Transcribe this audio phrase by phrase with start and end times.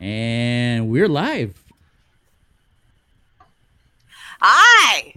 [0.00, 1.60] And we're live.
[4.40, 5.14] Hi.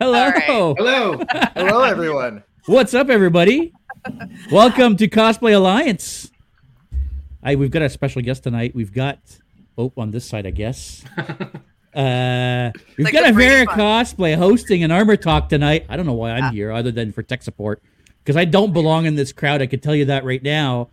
[0.00, 0.22] Hello.
[0.24, 0.44] All right.
[0.46, 1.20] Hello.
[1.56, 2.44] Hello, everyone.
[2.66, 3.72] What's up, everybody?
[4.52, 6.30] Welcome to Cosplay Alliance.
[7.42, 8.72] I we've got a special guest tonight.
[8.72, 9.18] We've got
[9.76, 11.04] oh on this side, I guess.
[11.94, 13.78] Uh, we've Like got a Vera Brady Bunch.
[13.78, 15.84] cosplay hosting an armor talk tonight.
[15.90, 17.82] I don't know why I'm here, other than for tech support,
[18.24, 19.60] because I don't belong in this crowd.
[19.60, 20.88] I can tell you that right now.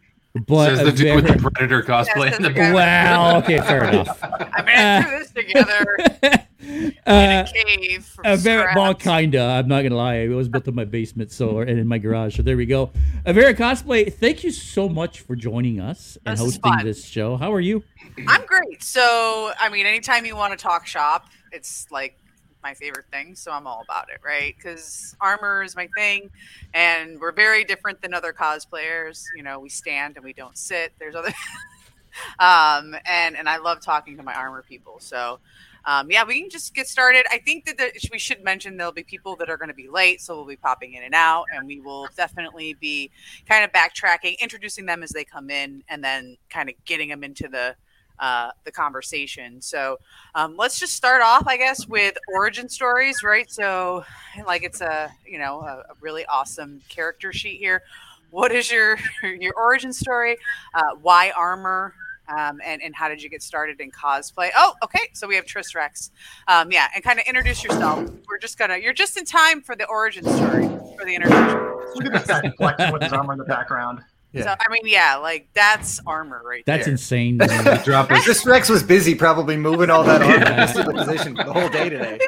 [0.48, 2.73] But Says the dude with the predator cosplay Yes, the that's the guy.
[2.73, 3.38] Wow.
[3.39, 4.20] Okay, fair enough.
[4.23, 5.97] I ran through this together
[6.61, 8.06] in Uh, a cave.
[8.06, 9.42] From A very well, kinda.
[9.42, 10.18] I'm not gonna lie.
[10.18, 12.36] It was built in my basement, so and in my garage.
[12.37, 12.92] So there we go.
[13.25, 14.14] A Vera cosplay.
[14.14, 17.36] Thank you so much for joining us and This is hosting this show.
[17.36, 17.84] How are you?
[18.28, 18.84] I'm great.
[18.84, 22.18] So, I mean, anytime you want to talk shop, it's like
[22.64, 23.36] my favorite thing.
[23.36, 24.56] So I'm all about it, right?
[24.56, 26.30] Because armor is my thing,
[26.74, 29.24] and we're very different than other cosplayers.
[29.36, 30.94] You know, we stand and we don't sit.
[31.00, 31.30] There's other,
[32.40, 34.98] um, and and I love talking to my armor people.
[35.00, 35.40] So.
[35.86, 37.26] Um, yeah, we can just get started.
[37.32, 39.88] I think that the, we should mention there'll be people that are going to be
[39.88, 43.10] late, so we'll be popping in and out, and we will definitely be
[43.48, 47.23] kind of backtracking, introducing them as they come in, and then kind of getting them
[47.23, 47.76] into the
[48.20, 49.62] uh, the conversation.
[49.62, 49.98] So
[50.36, 53.50] um, let's just start off, I guess, with origin stories, right?
[53.50, 54.03] So,
[54.45, 57.84] like, it's a you know a, a really awesome character sheet here.
[58.31, 58.98] What is your
[59.39, 60.38] your origin story?
[60.73, 61.94] Uh, why armor?
[62.28, 64.52] Um, and, and how did you get started in cosplay?
[64.56, 65.09] Oh, okay.
[65.14, 66.11] So we have Tris Rex.
[66.48, 68.08] Um, yeah, and kind of introduce yourself.
[68.30, 68.78] We're just gonna.
[68.78, 71.59] You're just in time for the origin story for the introduction.
[71.95, 74.04] Look at with his armor in the background.
[74.32, 74.44] Yeah.
[74.44, 76.92] So I mean, yeah, like that's armor right That's there.
[76.92, 77.38] insane.
[77.84, 80.68] drop is Tris Rex was busy probably moving all that armor Yeah.
[80.70, 82.20] into the position for the whole day today.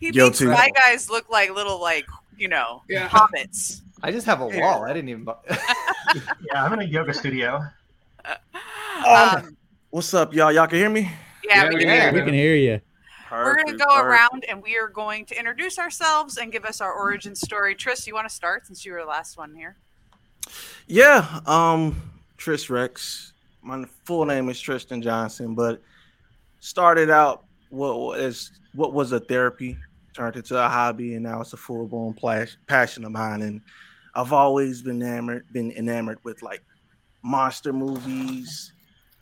[0.00, 2.04] he Yo, makes my guys look like little like
[2.36, 3.08] you know Yeah.
[3.08, 3.80] hobbits.
[4.02, 4.84] I just have a wall.
[4.84, 5.26] I didn't even.
[6.52, 7.60] Yeah, I'm in a yoga studio.
[9.06, 9.56] Um,
[9.90, 10.50] What's up, y'all?
[10.50, 11.02] Y'all can hear me?
[11.44, 12.24] yeah, Yeah, we we can can hear hear we you.
[12.24, 12.80] can hear you.
[13.30, 14.06] We're going to go perfect.
[14.06, 17.74] around and we are going to introduce ourselves and give us our origin story.
[17.74, 19.76] Tris, you want to start since you were the last one here?
[20.86, 22.00] Yeah, um,
[22.36, 23.32] Tris Rex.
[23.62, 25.82] My full name is Tristan Johnson, but
[26.60, 29.76] started out what was what was a therapy,
[30.14, 32.14] turned into a hobby, and now it's a full blown
[32.66, 33.42] passion of mine.
[33.42, 33.60] And
[34.14, 36.62] I've always been enamored, been enamored with like
[37.22, 38.72] monster movies,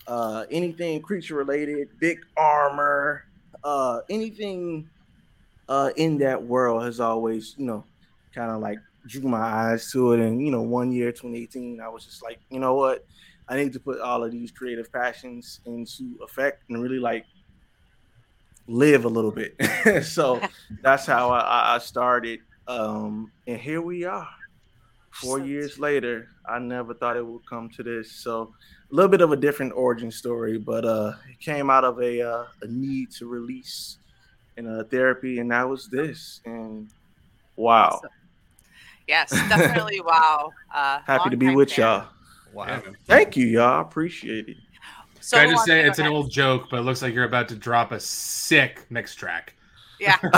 [0.07, 3.25] uh, anything creature related, big armor,
[3.63, 4.89] uh, anything
[5.69, 7.85] uh, in that world has always, you know,
[8.35, 10.21] kind of like drew my eyes to it.
[10.21, 13.05] And you know, one year, 2018, I was just like, you know what,
[13.49, 17.25] I need to put all of these creative passions into effect and really like
[18.67, 19.55] live a little bit.
[20.05, 20.41] so
[20.83, 24.29] that's how I- I, started, um, and here we are.
[25.13, 28.11] Four So- years later, I never thought it would come to this.
[28.13, 28.53] So
[28.91, 32.23] a little bit of a different origin story, but uh, it came out of a
[32.23, 33.99] uh, a need to release
[34.57, 36.41] in a therapy, and that was this.
[36.45, 36.89] And
[37.57, 38.01] wow.
[39.07, 40.01] Yes, definitely.
[40.01, 40.51] wow.
[40.75, 41.85] Uh, happy to be with fan.
[41.85, 42.09] y'all.
[42.53, 42.83] Wow.
[43.07, 43.79] Thank you, y'all.
[43.79, 44.57] I appreciate it.
[45.21, 46.15] So Can I just say to go it's an next?
[46.15, 49.55] old joke, but it looks like you're about to drop a sick mix track.
[49.99, 50.19] Yeah.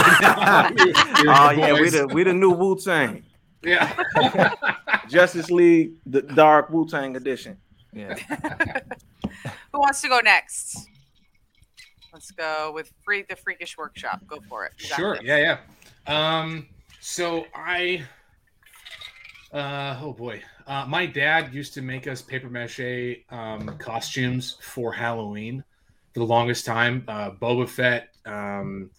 [1.28, 3.24] Oh yeah, we the we the new Wu Tang
[3.66, 4.54] yeah.
[5.08, 7.58] Justice League, the Dark Wu Tang edition.
[7.92, 8.14] Yeah.
[9.72, 10.88] Who wants to go next?
[12.12, 14.20] Let's go with free the freakish workshop.
[14.26, 14.72] Go for it.
[14.76, 15.16] Sure.
[15.16, 15.24] this.
[15.24, 15.58] Yeah,
[16.06, 16.40] yeah.
[16.40, 16.66] Um,
[17.00, 18.04] so I,
[19.52, 24.92] uh, oh boy, uh, my dad used to make us paper mache um, costumes for
[24.92, 25.62] Halloween
[26.12, 27.04] for the longest time.
[27.06, 28.90] Uh, Boba Fett, um,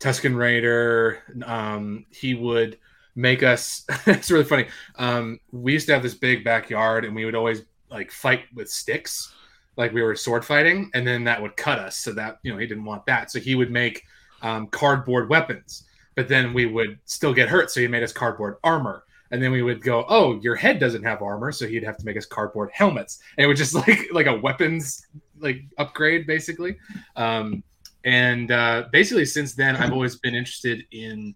[0.00, 1.22] Tusken Raider.
[1.44, 2.78] Um, he would
[3.14, 3.84] make us.
[4.06, 4.66] it's really funny.
[4.96, 8.70] Um, we used to have this big backyard, and we would always like fight with
[8.70, 9.32] sticks,
[9.76, 11.98] like we were sword fighting, and then that would cut us.
[11.98, 13.30] So that you know he didn't want that.
[13.30, 14.02] So he would make
[14.42, 15.84] um, cardboard weapons,
[16.16, 17.70] but then we would still get hurt.
[17.70, 19.04] So he made us cardboard armor.
[19.32, 22.04] And then we would go, oh, your head doesn't have armor, so he'd have to
[22.04, 23.18] make us cardboard helmets.
[23.36, 25.06] And it was just like like a weapons
[25.40, 26.76] like upgrade, basically.
[27.16, 27.64] Um,
[28.04, 31.34] and uh, basically, since then, I've always been interested in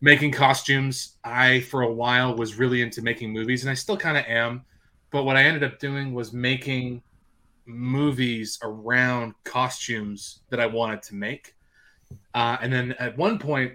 [0.00, 1.16] making costumes.
[1.24, 4.64] I, for a while, was really into making movies, and I still kind of am.
[5.10, 7.02] But what I ended up doing was making
[7.66, 11.54] movies around costumes that I wanted to make.
[12.34, 13.74] Uh, and then at one point,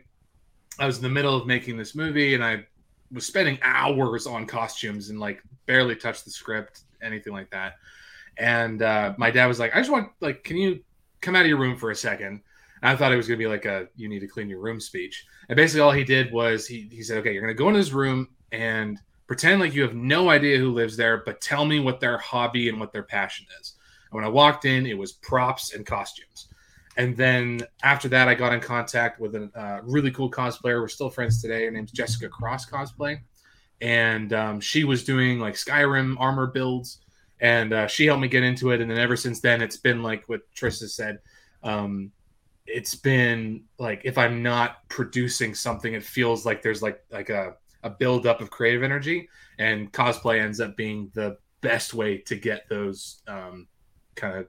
[0.80, 2.66] I was in the middle of making this movie, and I
[3.16, 7.76] was spending hours on costumes and like barely touched the script, anything like that.
[8.38, 10.82] And uh, my dad was like, "I just want like, can you
[11.22, 12.42] come out of your room for a second?
[12.82, 14.80] And I thought it was gonna be like a "you need to clean your room"
[14.80, 15.26] speech.
[15.50, 17.94] And basically, all he did was he he said, "Okay, you're gonna go in his
[17.94, 22.00] room and pretend like you have no idea who lives there, but tell me what
[22.00, 23.76] their hobby and what their passion is."
[24.12, 26.45] And when I walked in, it was props and costumes.
[26.98, 30.80] And then after that, I got in contact with a uh, really cool cosplayer.
[30.82, 31.66] We're still friends today.
[31.66, 33.20] Her name's Jessica Cross Cosplay,
[33.82, 37.00] and um, she was doing like Skyrim armor builds,
[37.42, 38.80] and uh, she helped me get into it.
[38.80, 41.20] And then ever since then, it's been like what Trista said.
[41.64, 42.12] Um,
[42.66, 47.56] it's been like if I'm not producing something, it feels like there's like like a
[47.84, 49.28] a buildup of creative energy,
[49.60, 53.68] and cosplay ends up being the best way to get those um,
[54.16, 54.48] kind of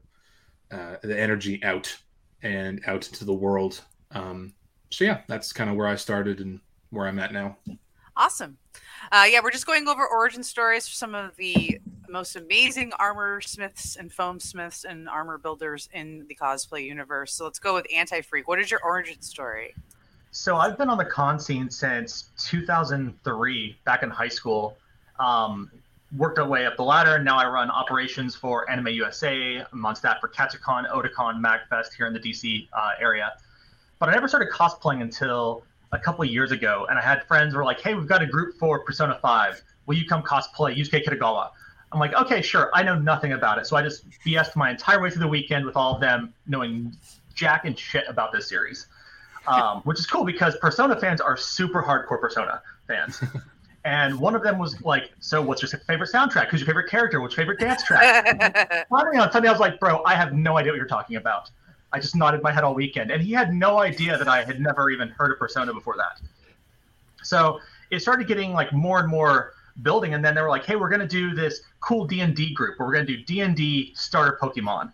[0.71, 1.97] uh, the energy out
[2.43, 3.83] and out into the world.
[4.13, 4.53] Um,
[4.91, 6.61] so yeah, that's kind of where I started and
[6.91, 7.57] where I'm at now.
[8.17, 8.57] Awesome.
[9.13, 11.79] Uh, yeah, we're just going over origin stories for some of the
[12.09, 17.35] most amazing armor smiths and foam smiths and armor builders in the cosplay universe.
[17.35, 18.49] So let's go with Anti Freak.
[18.49, 19.75] What is your origin story?
[20.31, 24.77] So I've been on the con scene since 2003, back in high school.
[25.19, 25.71] Um,
[26.15, 29.65] worked our way up the ladder, now I run operations for Anime USA.
[29.73, 33.33] I'm on staff for Katsucon, Otakon, MagFest here in the DC uh, area.
[33.99, 37.59] But I never started cosplaying until a couple years ago, and I had friends who
[37.59, 39.63] were like, "Hey, we've got a group for Persona 5.
[39.87, 41.51] Will you come cosplay Yusuke Kitagawa?"
[41.93, 45.01] I'm like, "Okay, sure." I know nothing about it, so I just BS'd my entire
[45.01, 46.93] way through the weekend with all of them knowing
[47.35, 48.87] jack and shit about this series,
[49.47, 53.23] um, which is cool because Persona fans are super hardcore Persona fans.
[53.87, 56.49] And one of them was like, "So, what's your favorite soundtrack?
[56.49, 57.21] Who's your favorite character?
[57.21, 60.59] What's your favorite dance track?" Finally, on Sunday, I was like, "Bro, I have no
[60.59, 61.51] idea what you're talking about."
[61.93, 64.61] I just nodded my head all weekend, and he had no idea that I had
[64.61, 66.21] never even heard of Persona before that.
[67.23, 67.61] So
[67.93, 69.53] it started getting like more and more
[69.83, 72.53] building, and then they were like, "Hey, we're gonna do this cool D and D
[72.53, 72.81] group.
[72.81, 74.93] Where we're gonna do D and D starter Pokemon.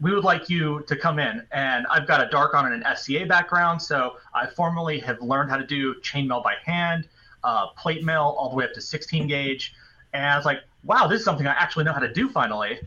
[0.00, 3.26] We would like you to come in." And I've got a Darkon and an SCA
[3.26, 7.06] background, so I formally have learned how to do chainmail by hand,
[7.46, 9.72] uh, plate mail all the way up to 16 gauge,
[10.12, 12.80] and I was like, "Wow, this is something I actually know how to do finally."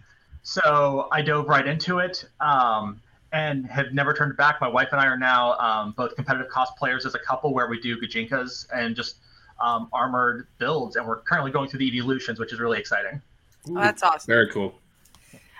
[0.43, 3.01] So I dove right into it um,
[3.31, 4.59] and have never turned back.
[4.59, 7.79] My wife and I are now um, both competitive cosplayers as a couple, where we
[7.79, 9.17] do gijinkas and just
[9.61, 13.21] um, armored builds, and we're currently going through the evolutions, which is really exciting.
[13.69, 14.27] Oh, that's awesome.
[14.27, 14.73] Very cool.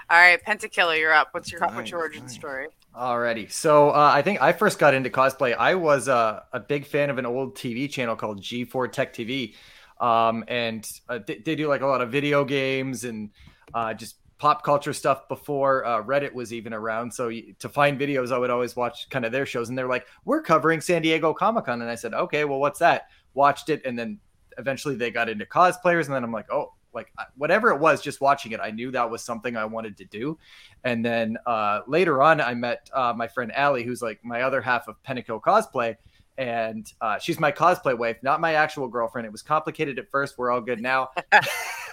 [0.09, 1.29] All right, Pentakiller, you're up.
[1.31, 2.33] What's your what's your origin nice.
[2.33, 2.67] story?
[2.95, 3.51] Alrighty.
[3.51, 5.55] So uh, I think I first got into cosplay.
[5.55, 9.53] I was uh, a big fan of an old TV channel called G4 Tech TV.
[9.99, 13.29] Um, and uh, they, they do like a lot of video games and
[13.73, 17.13] uh, just pop culture stuff before uh, Reddit was even around.
[17.13, 19.69] So to find videos, I would always watch kind of their shows.
[19.69, 21.81] And they're like, we're covering San Diego Comic Con.
[21.81, 23.09] And I said, okay, well, what's that?
[23.33, 23.81] Watched it.
[23.85, 24.19] And then
[24.57, 26.05] eventually they got into cosplayers.
[26.05, 29.09] And then I'm like, oh, like whatever it was, just watching it, I knew that
[29.09, 30.37] was something I wanted to do.
[30.83, 34.61] And then uh, later on, I met uh, my friend Allie, who's like my other
[34.61, 35.95] half of Pentakill cosplay.
[36.37, 39.25] And uh, she's my cosplay wife, not my actual girlfriend.
[39.25, 40.37] It was complicated at first.
[40.37, 41.09] We're all good now.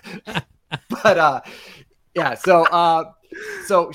[1.03, 1.41] but uh,
[2.15, 3.13] yeah, so uh,
[3.67, 3.91] so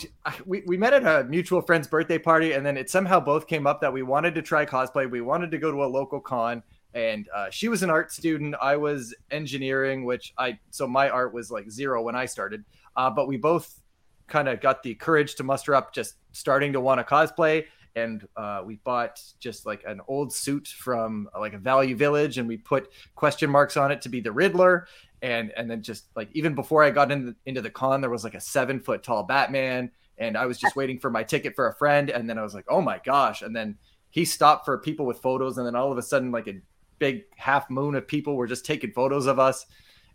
[0.45, 3.65] we, we met at a mutual friend's birthday party, and then it somehow both came
[3.65, 5.09] up that we wanted to try cosplay.
[5.09, 8.55] We wanted to go to a local con, and uh, she was an art student.
[8.61, 12.63] I was engineering, which I so my art was like zero when I started.
[12.95, 13.81] Uh, but we both
[14.27, 17.65] kind of got the courage to muster up, just starting to want to cosplay.
[17.95, 22.47] And uh, we bought just like an old suit from like a Value Village, and
[22.47, 24.88] we put question marks on it to be the Riddler.
[25.21, 28.23] And and then just like even before I got in into the con, there was
[28.23, 31.67] like a seven foot tall Batman, and I was just waiting for my ticket for
[31.67, 32.09] a friend.
[32.09, 33.41] And then I was like, oh my gosh!
[33.41, 33.77] And then
[34.10, 36.62] he stopped for people with photos, and then all of a sudden, like a
[37.01, 39.65] big half moon of people were just taking photos of us,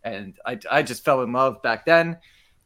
[0.04, 2.16] and I I just fell in love back then.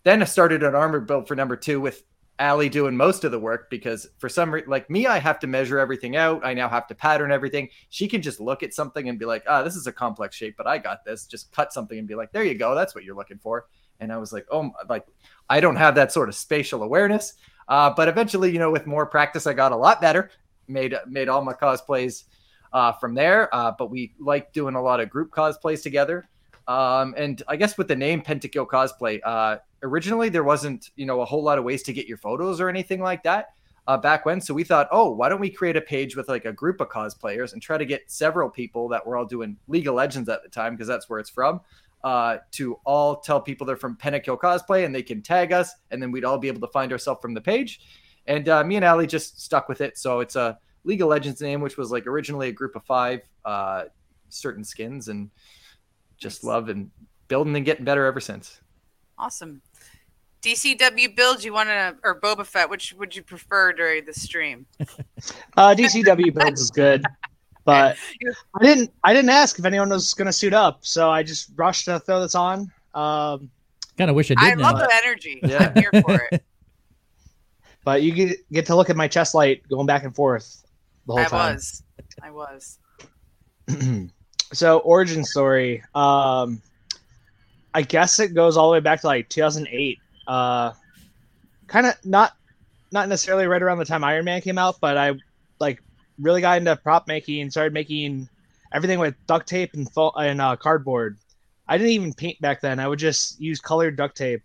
[0.05, 2.05] Then I started an armor build for number two with
[2.39, 5.47] Allie doing most of the work because for some reason, like me, I have to
[5.47, 6.45] measure everything out.
[6.45, 7.71] I now have to pattern everything.
[7.89, 10.55] She can just look at something and be like, ah, this is a complex shape,
[10.57, 11.27] but I got this.
[11.27, 12.75] Just cut something and be like, there you go.
[12.75, 13.67] That's what you're looking for.
[14.01, 15.07] And I was like, oh, like
[15.49, 17.35] I don't have that sort of spatial awareness.
[17.69, 20.31] Uh, but eventually, you know, with more practice, I got a lot better.
[20.69, 22.25] Made made all my cosplays
[22.73, 23.55] uh, from there.
[23.55, 26.29] Uh, but we like doing a lot of group cosplays together.
[26.69, 31.21] Um, and I guess with the name Pentakill Cosplay, uh, originally there wasn't you know
[31.21, 33.55] a whole lot of ways to get your photos or anything like that
[33.87, 34.41] uh, back when.
[34.41, 36.89] So we thought, oh, why don't we create a page with like a group of
[36.89, 40.43] cosplayers and try to get several people that were all doing League of Legends at
[40.43, 41.61] the time because that's where it's from.
[42.05, 46.01] Uh, to all tell people they're from Pentakill Cosplay and they can tag us, and
[46.01, 47.81] then we'd all be able to find ourselves from the page.
[48.27, 49.99] And uh, me and Ali just stuck with it.
[49.99, 53.21] So it's a League of Legends name, which was like originally a group of five
[53.45, 53.85] uh,
[54.29, 55.31] certain skins, and
[56.17, 56.91] just love and
[57.29, 58.61] building and getting better ever since.
[59.19, 59.61] Awesome.
[60.43, 62.71] DCW builds you want to or Boba Fett?
[62.71, 64.67] Which would you prefer during the stream?
[65.57, 67.05] Uh, DCW builds is good,
[67.65, 67.97] but
[68.59, 68.91] I didn't.
[69.05, 72.01] I didn't ask if anyone was going to suit up, so I just rushed to
[72.01, 72.73] throw this on.
[72.95, 73.51] Um,
[73.99, 74.45] Kind of wish I did.
[74.45, 74.87] I did love now.
[74.87, 75.41] the energy.
[75.43, 75.73] Yeah.
[75.77, 76.43] I'm here for it.
[77.83, 80.65] But you get, get to look at my chest light going back and forth
[81.11, 81.55] the whole I time.
[81.55, 81.83] was.
[82.23, 82.79] I was.
[84.53, 85.83] so origin story.
[85.95, 86.63] Um,
[87.75, 89.99] I guess it goes all the way back to like 2008.
[90.27, 90.73] Uh,
[91.67, 92.33] kind of not
[92.93, 95.15] not necessarily right around the time Iron Man came out, but I
[95.59, 95.83] like
[96.19, 98.29] really got into prop making and started making
[98.73, 101.19] everything with duct tape and fo- and uh, cardboard.
[101.69, 102.81] I didn't even paint back then.
[102.81, 104.43] I would just use colored duct tape.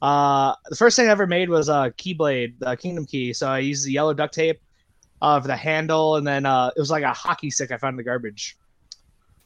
[0.00, 3.32] Uh, the first thing I ever made was a keyblade, the Kingdom Key.
[3.32, 4.60] So I used the yellow duct tape
[5.22, 7.94] uh, for the handle, and then uh, it was like a hockey stick I found
[7.94, 8.58] in the garbage.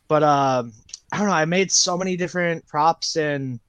[0.08, 0.72] But um,
[1.12, 1.34] I don't know.
[1.34, 3.60] I made so many different props, and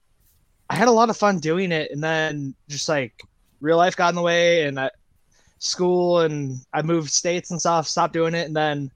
[0.69, 1.91] I had a lot of fun doing it.
[1.91, 3.21] And then just like
[3.59, 4.89] real life got in the way, and I,
[5.59, 7.87] school, and I moved states and stuff.
[7.87, 8.89] Stopped doing it, and then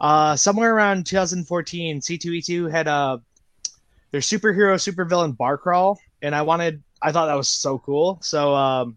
[0.00, 3.20] uh, somewhere around 2014, C2E2 had a
[4.12, 6.82] their superhero supervillain bar crawl, and I wanted.
[7.02, 8.18] I thought that was so cool.
[8.22, 8.96] So um,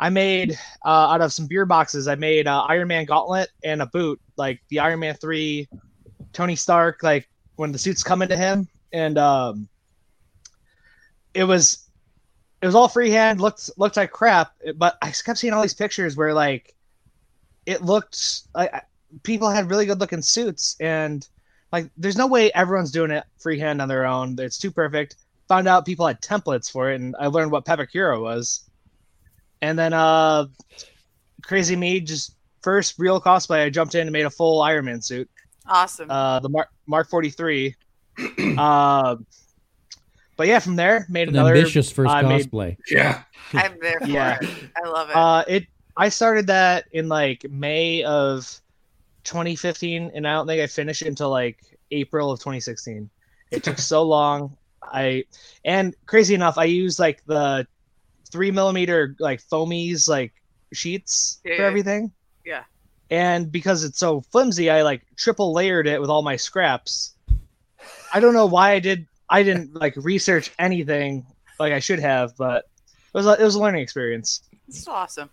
[0.00, 2.08] I made uh, out of some beer boxes.
[2.08, 5.68] I made uh, Iron Man gauntlet and a boot, like the Iron Man three,
[6.32, 9.68] Tony Stark, like when the suits come into him, and um,
[11.34, 11.86] it was
[12.62, 13.42] it was all freehand.
[13.42, 16.74] looked looked like crap, but I kept seeing all these pictures where like
[17.66, 18.72] it looked like
[19.22, 21.28] people had really good looking suits, and
[21.72, 24.34] like there's no way everyone's doing it freehand on their own.
[24.38, 25.16] It's too perfect.
[25.48, 28.69] Found out people had templates for it, and I learned what Pepakura was.
[29.62, 30.46] And then uh
[31.42, 35.02] crazy me just first real cosplay I jumped in and made a full Iron Man
[35.02, 35.28] suit.
[35.66, 36.10] Awesome.
[36.10, 37.74] Uh the Mark Mark 43.
[38.58, 39.16] uh,
[40.36, 42.76] but yeah, from there made An another ambitious first I made- cosplay.
[42.90, 43.22] Yeah.
[43.52, 44.38] I'm there for yeah.
[44.40, 44.48] it.
[44.82, 45.16] I love it.
[45.16, 48.48] Uh it I started that in like May of
[49.24, 51.58] 2015 and I don't think I finished it until like
[51.90, 53.10] April of 2016.
[53.50, 54.56] It took so long.
[54.82, 55.24] I
[55.64, 57.66] and crazy enough, I used like the
[58.30, 60.32] three millimeter like foamies like
[60.72, 61.66] sheets Yeah, for yeah.
[61.68, 62.12] everything.
[62.44, 62.64] Yeah.
[63.10, 67.14] And because it's so flimsy, I like triple layered it with all my scraps.
[68.12, 69.06] I don't know why I did.
[69.28, 71.26] I didn't like research anything
[71.58, 74.42] like I should have, but it was a, it was a learning experience.
[74.66, 75.30] This is awesome.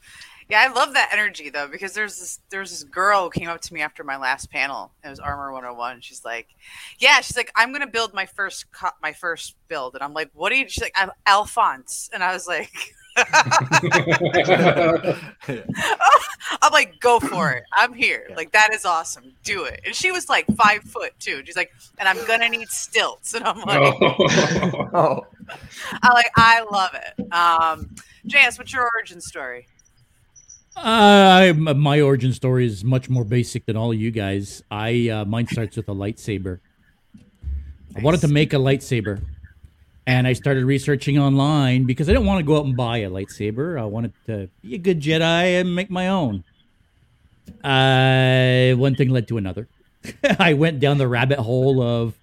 [0.49, 3.59] Yeah, I love that energy though because there's this there's this girl who came up
[3.61, 4.91] to me after my last panel.
[5.03, 5.99] It was Armor 101.
[6.01, 6.47] She's like,
[6.99, 10.29] "Yeah, she's like, I'm gonna build my first co- my first build," and I'm like,
[10.33, 12.71] "What are you?" She's like, "I'm Alphonse," and I was like,
[16.61, 17.63] "I'm like, go for it.
[17.73, 18.29] I'm here.
[18.37, 19.33] Like that is awesome.
[19.43, 21.41] Do it." And she was like five foot too.
[21.45, 25.25] She's like, "And I'm gonna need stilts," and I'm like, oh,
[26.03, 27.89] "I like, I love it." Um,
[28.27, 29.67] JS, what's your origin story?
[30.77, 34.61] Uh, my origin story is much more basic than all of you guys.
[34.69, 36.59] I uh, mine starts with a lightsaber.
[37.95, 39.23] I wanted to make a lightsaber,
[40.05, 43.09] and I started researching online because I didn't want to go out and buy a
[43.09, 43.79] lightsaber.
[43.79, 46.43] I wanted to be a good Jedi and make my own.
[47.63, 49.67] Uh, one thing led to another.
[50.39, 52.13] I went down the rabbit hole of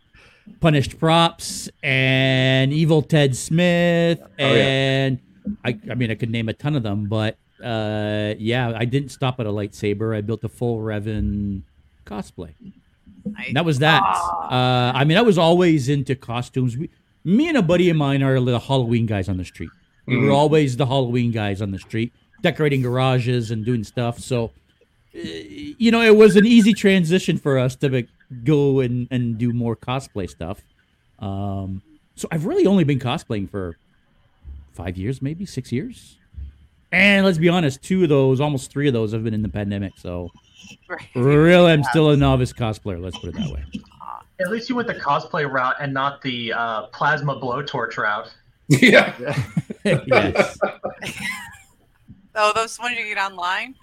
[0.61, 4.47] punished props and evil Ted Smith, yeah.
[4.47, 5.19] and
[5.65, 9.11] I, I mean, I could name a ton of them, but uh, yeah, I didn't
[9.11, 10.17] stop at a lightsaber.
[10.17, 11.63] I built a full Revan
[12.07, 12.51] cosplay.
[13.37, 14.03] I, that was that.
[14.03, 16.77] Uh, I mean, I was always into costumes.
[16.77, 16.91] We,
[17.25, 19.71] me and a buddy of mine are the Halloween guys on the street.
[20.07, 20.35] We were Mhm.
[20.35, 24.19] always the Halloween guys on the street, decorating garages and doing stuff.
[24.19, 24.51] So,
[25.17, 28.09] uh, you know, it was an easy transition for us to like,
[28.45, 30.61] go and, and do more cosplay stuff.
[31.21, 31.81] Um,
[32.17, 33.77] so I've really only been cosplaying for
[34.73, 36.19] five years, maybe six years.
[36.95, 39.49] And let's be honest, two of those, almost three of those, have been in the
[39.49, 39.95] pandemic.
[39.97, 40.31] So,
[40.89, 41.09] right.
[41.17, 43.03] really, I'm still a novice cosplayer.
[43.03, 43.65] Let's put it that way.
[44.41, 48.33] At least you went the cosplay route and not the uh, plasma blowtorch route.
[48.69, 49.13] yeah.
[49.85, 50.59] yes.
[52.35, 53.75] Oh, those ones you get online,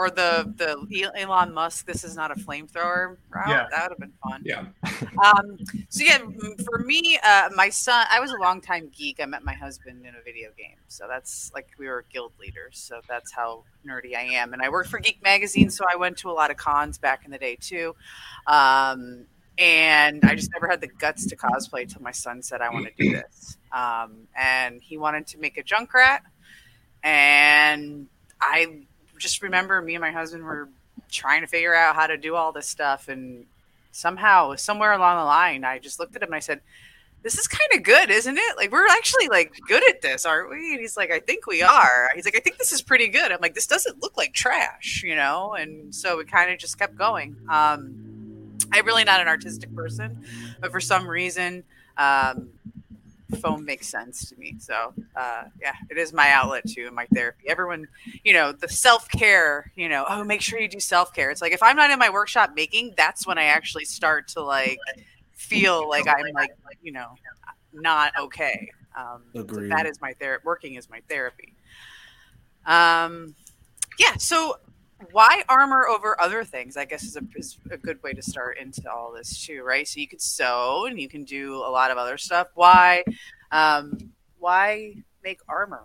[0.00, 1.84] or the the Elon Musk.
[1.84, 3.48] This is not a flamethrower route.
[3.48, 3.66] Yeah.
[3.70, 4.42] That would have been fun.
[4.44, 4.66] Yeah.
[5.24, 6.18] Um, so yeah,
[6.64, 8.06] for me, uh, my son.
[8.10, 9.18] I was a longtime geek.
[9.20, 12.78] I met my husband in a video game, so that's like we were guild leaders.
[12.78, 14.52] So that's how nerdy I am.
[14.54, 17.24] And I worked for Geek Magazine, so I went to a lot of cons back
[17.24, 17.94] in the day too.
[18.46, 19.26] Um,
[19.58, 22.86] and I just never had the guts to cosplay until my son said I want
[22.86, 23.58] to do this.
[23.72, 26.20] Um, and he wanted to make a Junkrat,
[27.02, 28.06] and
[28.40, 28.84] I
[29.20, 30.68] just remember me and my husband were
[31.10, 33.46] trying to figure out how to do all this stuff, and
[33.92, 36.60] somehow, somewhere along the line, I just looked at him and I said,
[37.22, 38.56] "This is kind of good, isn't it?
[38.56, 41.62] Like we're actually like good at this, aren't we?" And he's like, "I think we
[41.62, 44.32] are." He's like, "I think this is pretty good." I'm like, "This doesn't look like
[44.32, 47.36] trash, you know?" And so we kind of just kept going.
[47.48, 50.24] Um, I'm really not an artistic person,
[50.60, 51.64] but for some reason,
[51.96, 52.50] um,
[53.36, 54.56] foam makes sense to me.
[54.58, 57.44] So uh, yeah, it is my outlet too, my therapy.
[57.48, 57.86] Everyone,
[58.24, 59.72] you know, the self care.
[59.76, 61.30] You know, oh, make sure you do self care.
[61.30, 64.42] It's like if I'm not in my workshop making, that's when I actually start to
[64.42, 64.78] like
[65.32, 66.50] feel like I'm like
[66.82, 67.14] you know
[67.72, 68.70] not okay.
[68.96, 70.42] Um, so that is my therapy.
[70.44, 71.54] Working is my therapy.
[72.66, 73.34] Um,
[73.98, 74.16] yeah.
[74.16, 74.56] So
[75.12, 76.76] why armor over other things?
[76.76, 79.86] I guess is a, is a good way to start into all this too, right?
[79.86, 82.48] So you could sew and you can do a lot of other stuff.
[82.54, 83.04] Why,
[83.50, 85.84] um, why make armor?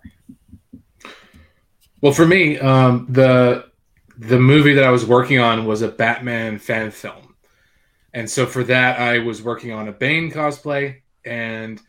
[2.02, 3.66] Well, for me, um, the
[4.18, 7.36] the movie that I was working on was a Batman fan film,
[8.14, 11.82] and so for that, I was working on a Bane cosplay, and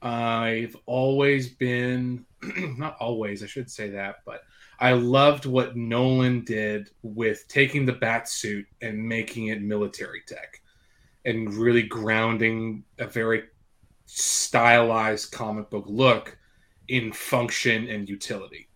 [0.00, 2.24] I've always been
[2.76, 4.42] not always, I should say that, but
[4.80, 10.60] I loved what Nolan did with taking the bat suit and making it military tech,
[11.24, 13.44] and really grounding a very
[14.06, 16.36] stylized comic book look
[16.88, 18.68] in function and utility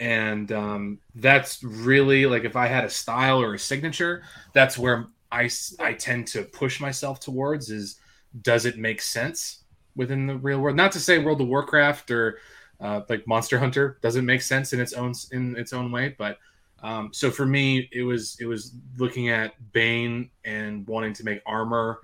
[0.00, 4.22] and um, that's really like if I had a style or a signature,
[4.52, 5.48] that's where I
[5.80, 7.98] I tend to push myself towards is
[8.42, 10.76] does it make sense within the real world?
[10.76, 12.38] Not to say World of Warcraft or
[12.84, 16.38] uh, like Monster Hunter doesn't make sense in its own in its own way, but
[16.82, 21.40] um, so for me, it was it was looking at Bane and wanting to make
[21.46, 22.00] armor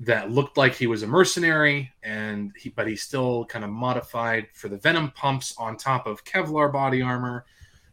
[0.00, 4.46] that looked like he was a mercenary, and he but he still kind of modified
[4.52, 7.46] for the venom pumps on top of Kevlar body armor.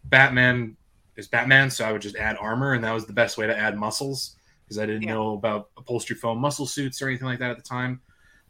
[0.04, 0.76] Batman
[1.16, 3.58] is Batman, so I would just add armor, and that was the best way to
[3.58, 5.14] add muscles because I didn't Yeah.
[5.14, 8.02] know about upholstery foam muscle suits or anything like that at the time.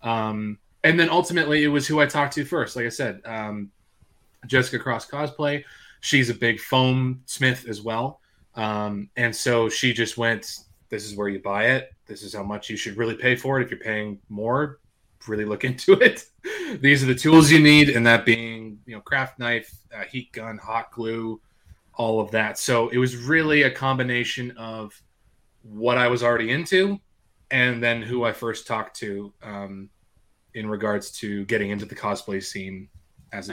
[0.02, 2.76] Um, and then ultimately, it was who I talked to first.
[2.76, 3.72] Like I said, um,
[4.48, 5.64] Jessica Cross cosplay.
[6.02, 8.22] She's a big foam smith as well,
[8.56, 10.60] um, and so she just went.
[10.90, 11.94] This is where you buy it.
[12.06, 13.64] This is how much you should really pay for it.
[13.64, 14.80] If you're paying more,
[15.28, 16.26] really look into it.
[16.80, 20.32] These are the tools you need, and that being you know craft knife, uh, heat
[20.32, 21.42] gun, hot glue,
[21.96, 22.60] all of that.
[22.60, 25.00] So it was really a combination of
[25.64, 27.00] what I was already into,
[27.52, 29.90] and then who I first talked to um,
[30.54, 32.90] in regards to getting into the cosplay scene
[33.36, 33.50] as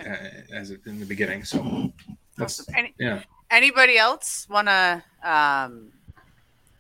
[0.53, 1.45] as in the beginning.
[1.45, 1.93] So
[2.37, 3.23] that's Any, yeah.
[3.51, 5.93] Anybody else want to um,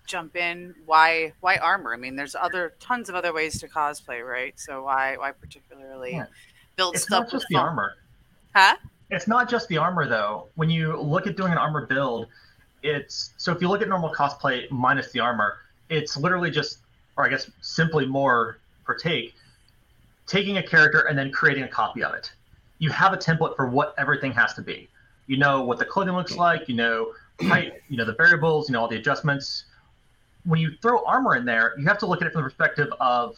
[0.06, 0.74] jump in?
[0.86, 1.92] Why why armor?
[1.92, 4.58] I mean, there's other tons of other ways to cosplay, right?
[4.58, 6.26] So why why particularly Yeah.
[6.76, 7.64] build It's stuff not just with the foam?
[7.64, 7.94] armor.
[8.54, 8.76] Huh?
[9.10, 10.48] It's not just the armor though.
[10.54, 12.28] When you look at doing an armor build,
[12.82, 15.58] it's so if you look at normal cosplay minus the armor,
[15.90, 16.78] it's literally just,
[17.16, 19.34] or I guess simply more per take,
[20.26, 22.32] taking a character and then creating a copy of it.
[22.82, 24.88] You have a template for what everything has to be.
[25.28, 26.68] You know what the clothing looks like.
[26.68, 27.74] You know height.
[27.88, 28.68] You know the variables.
[28.68, 29.64] You know all the adjustments.
[30.44, 32.88] When you throw armor in there, you have to look at it from the perspective
[33.00, 33.36] of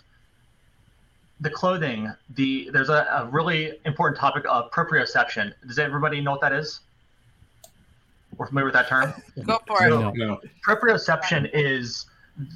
[1.40, 5.52] the clothing, the there's a, a really important topic of proprioception.
[5.66, 6.80] Does everybody know what that is?
[8.37, 9.12] We're familiar with that term.
[9.44, 9.90] Go for it.
[9.90, 10.11] No.
[10.11, 10.40] No.
[10.66, 12.07] Proprioception is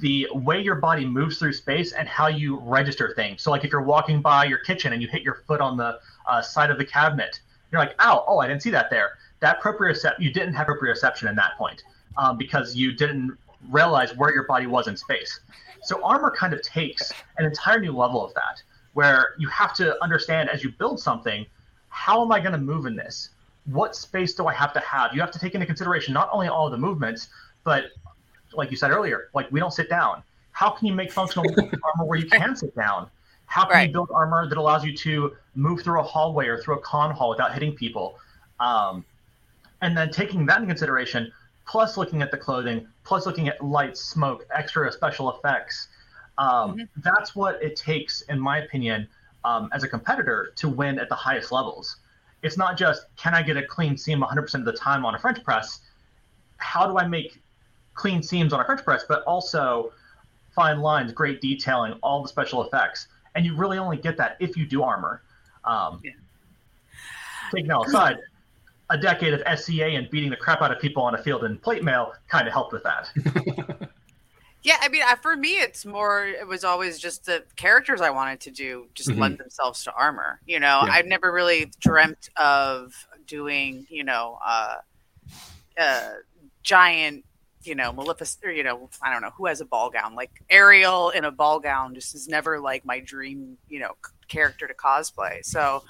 [0.01, 3.41] the way your body moves through space and how you register things.
[3.41, 5.99] So, like if you're walking by your kitchen and you hit your foot on the
[6.27, 7.39] uh, side of the cabinet,
[7.71, 8.23] you're like, "Ow!
[8.27, 11.83] Oh, I didn't see that there." That proprioception, you didn't have proprioception in that point
[12.17, 13.37] um, because you didn't
[13.69, 15.39] realize where your body was in space.
[15.81, 18.61] So, armor kind of takes an entire new level of that,
[18.93, 21.45] where you have to understand as you build something,
[21.89, 23.29] how am I going to move in this?
[23.65, 25.13] What space do I have to have?
[25.13, 27.29] You have to take into consideration not only all of the movements,
[27.63, 27.85] but
[28.53, 30.23] like you said earlier, like we don't sit down.
[30.51, 33.09] How can you make functional armor where you can sit down?
[33.49, 33.87] How can Right.
[33.87, 37.11] you build armor that allows you to move through a hallway or through a con
[37.11, 38.19] hall without hitting people?
[38.59, 39.03] Um,
[39.81, 41.31] and then taking that into consideration,
[41.65, 45.87] plus looking at the clothing, plus looking at lights, smoke, extra special effects.
[46.37, 49.07] Um, That's what it takes, in my opinion,
[49.43, 51.97] um, as a competitor to win at the highest levels.
[52.43, 55.19] It's not just can I get a clean seam 100% of the time on a
[55.19, 55.81] French press.
[56.57, 57.41] How do I make
[57.95, 59.91] clean seams on a French press, but also
[60.51, 63.07] fine lines, great detailing, all the special effects.
[63.35, 65.21] And you really only get that if you do armor.
[65.65, 66.11] Um, Yeah.
[67.51, 68.17] Taking that aside,
[68.91, 71.57] a decade of SCA and beating the crap out of people on a field in
[71.57, 73.09] plate mail kind of helped with that.
[74.61, 76.27] Yeah, I mean, uh, for me, it's more.
[76.27, 79.17] It was always just the characters I wanted to do just Mhm.
[79.17, 80.41] lend themselves to armor.
[80.45, 80.91] You know, Yeah.
[80.91, 82.93] I've never really dreamt of
[83.25, 84.79] doing, you know, uh,
[85.77, 86.09] uh,
[86.61, 87.23] giant,
[87.63, 88.45] you know, Maleficent.
[88.45, 90.15] Or, you know, I don't know who has a ball gown.
[90.15, 93.95] Like Ariel in a ball gown just is never like my dream, you know,
[94.27, 95.43] character to cosplay.
[95.43, 95.83] So,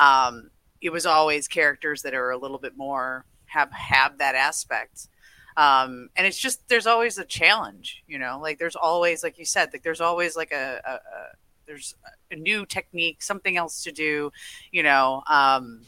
[0.00, 0.50] um,
[0.80, 5.08] it was always characters that are a little bit more have have that aspect
[5.56, 9.44] um, and it's just there's always a challenge you know like there's always like you
[9.44, 11.26] said like there's always like a, a, a
[11.68, 11.94] there's
[12.32, 14.32] a new technique, something else to do.
[14.72, 15.82] You know, um,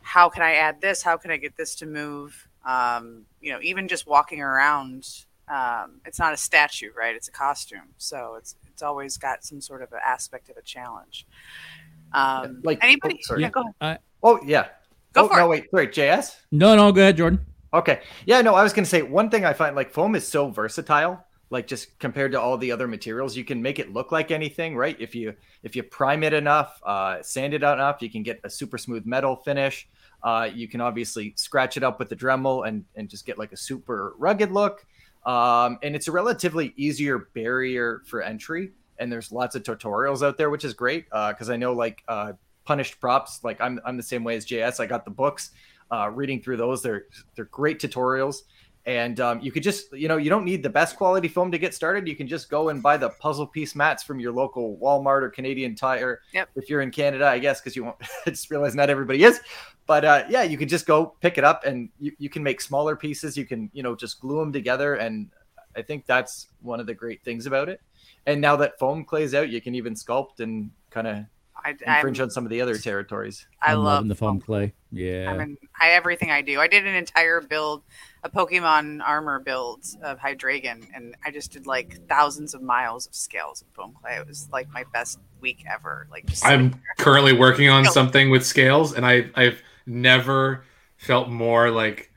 [0.00, 1.02] how can I add this?
[1.02, 2.48] How can I get this to move?
[2.64, 5.08] Um, you know, even just walking around,
[5.48, 7.14] um, it's not a statue, right?
[7.14, 10.62] It's a costume, so it's it's always got some sort of an aspect of a
[10.62, 11.26] challenge.
[12.12, 13.16] Um, Like- anybody?
[13.18, 13.42] oh, sorry.
[13.42, 13.98] yeah, go ahead.
[14.22, 14.68] Oh yeah.
[15.12, 15.48] Go oh, for no, it.
[15.48, 16.36] wait, sorry, JS.
[16.52, 17.44] No, no, go ahead, Jordan.
[17.74, 18.00] Okay.
[18.26, 20.48] Yeah, no, I was going to say one thing I find like foam is so
[20.50, 21.24] versatile.
[21.50, 24.74] Like just compared to all the other materials, you can make it look like anything,
[24.74, 24.96] right?
[24.98, 28.40] If you if you prime it enough, uh, sand it out enough, you can get
[28.44, 29.86] a super smooth metal finish.
[30.22, 33.52] Uh, you can obviously scratch it up with the Dremel and and just get like
[33.52, 34.86] a super rugged look.
[35.24, 38.72] Um, and it's a relatively easier barrier for entry.
[38.98, 42.32] And there's lots of tutorials out there, which is great because I know like uh,
[42.64, 43.42] punished props.
[43.42, 44.80] Like I'm I'm the same way as JS.
[44.80, 45.50] I got the books
[45.90, 46.82] uh, reading through those.
[46.82, 47.04] They're
[47.34, 48.42] they're great tutorials,
[48.86, 51.58] and um, you could just you know you don't need the best quality foam to
[51.58, 52.08] get started.
[52.08, 55.30] You can just go and buy the puzzle piece mats from your local Walmart or
[55.30, 56.20] Canadian Tire.
[56.32, 56.50] Yep.
[56.56, 57.96] If you're in Canada, I guess because you won't.
[58.26, 59.40] I just realized not everybody is,
[59.86, 62.60] but uh, yeah, you can just go pick it up and you, you can make
[62.60, 63.36] smaller pieces.
[63.36, 65.30] You can you know just glue them together, and
[65.76, 67.80] I think that's one of the great things about it.
[68.26, 71.24] And now that foam clay's out, you can even sculpt and kind of
[71.64, 73.46] I, infringe I'm, on some of the other territories.
[73.60, 74.72] I I'm love loving the foam clay.
[74.90, 75.30] Yeah.
[75.30, 76.60] I mean, I everything I do.
[76.60, 77.82] I did an entire build,
[78.24, 83.14] a Pokemon armor build of Hydreigon, and I just did like thousands of miles of
[83.14, 84.16] scales of foam clay.
[84.16, 86.06] It was like my best week ever.
[86.10, 90.64] Like just I'm currently working on something with scales, and I I've never
[90.96, 92.12] felt more like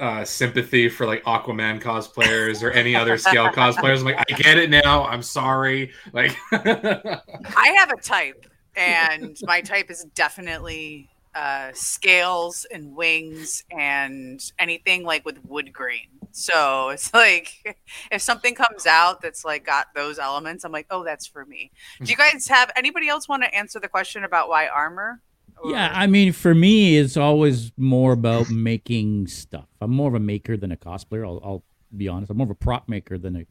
[0.00, 3.98] uh, sympathy for like Aquaman cosplayers or any other scale cosplayers.
[3.98, 5.06] I'm like, I get it now.
[5.06, 5.92] I'm sorry.
[6.12, 14.42] Like, I have a type, and my type is definitely uh, scales and wings and
[14.58, 16.08] anything like with wood grain.
[16.32, 17.78] So it's like
[18.10, 21.70] if something comes out that's like got those elements, I'm like, oh, that's for me.
[22.02, 25.20] Do you guys have anybody else want to answer the question about why armor?
[25.64, 29.68] Yeah, I mean, for me, it's always more about making stuff.
[29.80, 31.24] I'm more of a maker than a cosplayer.
[31.24, 31.64] I'll, I'll
[31.96, 32.30] be honest.
[32.30, 33.46] I'm more of a prop maker than a.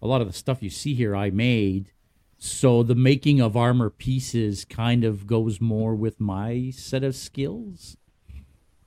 [0.00, 1.92] A lot of the stuff you see here, I made.
[2.38, 7.96] So the making of armor pieces kind of goes more with my set of skills.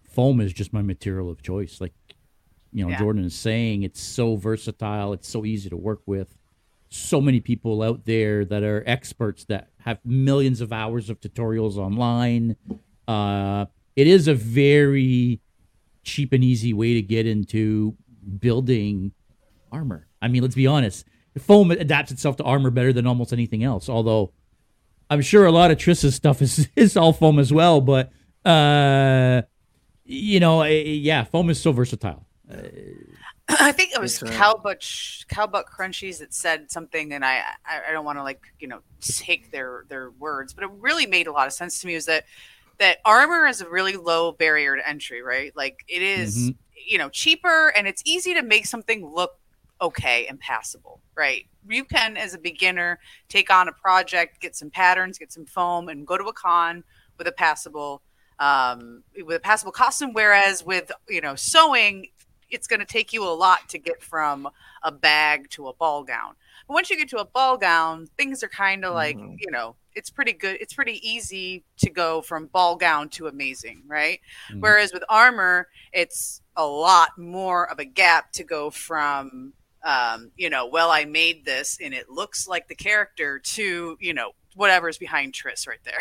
[0.04, 1.80] Foam is just my material of choice.
[1.80, 1.93] Like,
[2.73, 2.99] you know, Yeah.
[2.99, 5.13] Jordan is saying, it's so versatile.
[5.13, 6.38] It's so easy to work with.
[6.95, 11.75] So many people out there that are experts that have millions of hours of tutorials
[11.75, 12.55] online.
[13.05, 13.65] Uh,
[13.97, 15.41] it is a very
[16.03, 17.97] cheap and easy way to get into
[18.39, 19.12] building
[19.73, 20.08] armor.
[20.21, 21.05] I mean, let's be honest.
[21.38, 23.89] Foam adapts itself to armor better than almost anything else.
[23.89, 24.31] Although,
[25.10, 27.81] I'm sure a lot of Triss's stuff is is all foam as well.
[27.81, 28.10] But
[28.45, 29.41] uh,
[30.05, 32.25] you know, yeah, foam is so versatile.
[33.60, 34.19] I think it was.
[34.19, 38.79] Cowbutt Cowbutt Crunchies that said something, and I I, don't want to like you know
[39.01, 41.93] take their their words, but it really made a lot of sense to me.
[41.93, 42.25] Is that
[42.79, 45.55] that armor is a really low barrier to entry, right?
[45.55, 46.55] Like it is, Mhm.
[46.88, 49.38] you know cheaper and it's easy to make something look
[49.81, 51.45] okay and passable, right?
[51.67, 55.89] You can, as a beginner, take on a project, get some patterns, get some foam,
[55.89, 56.84] and go to a con
[57.17, 58.01] with a passable
[58.39, 60.12] um, with a passable costume.
[60.13, 62.08] Whereas with you know sewing,
[62.49, 64.49] it's going to take you a lot to get from
[64.84, 66.36] a bag to a ball gown.
[66.67, 69.38] But once you get to a ball gown, things are kind of like Mhm.
[69.39, 70.58] you know it's pretty good.
[70.60, 74.19] It's pretty easy to go from ball gown to amazing, right?
[74.51, 74.60] Mhm.
[74.62, 79.53] Whereas with armor, it's a lot more of a gap to go from
[79.84, 84.13] um, you know, well, I made this and it looks like the character to, you
[84.15, 85.99] know, whatever's behind Triss right there.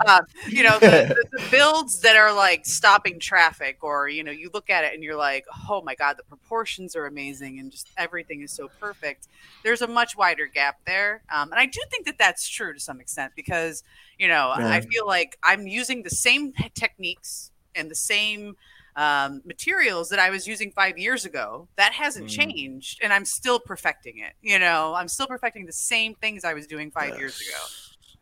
[0.06, 4.32] um, you know, the, the, the builds that are like stopping traffic, or you know,
[4.32, 7.70] you look at it and you're like, oh my god, the proportions are amazing and
[7.70, 9.28] just everything is so perfect.
[9.62, 12.80] There's a much wider gap there, um, and I do think that that's true to
[12.80, 13.84] some extent because
[14.18, 18.56] you know I feel like I'm using the same techniques and the same
[18.96, 21.68] um, materials that I was using five years ago.
[21.76, 22.36] That hasn't Mhm.
[22.36, 24.32] changed, and I'm still perfecting it.
[24.40, 27.58] You know, I'm still perfecting the same things I was doing five years ago.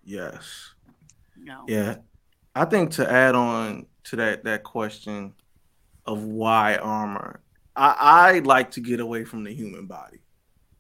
[0.03, 0.75] Yes.
[1.37, 1.65] Know?
[1.69, 1.97] Yeah.
[2.55, 5.35] I think to add on to that that question
[6.07, 7.41] of why armor,
[7.75, 10.21] I, I like to get away from the human body.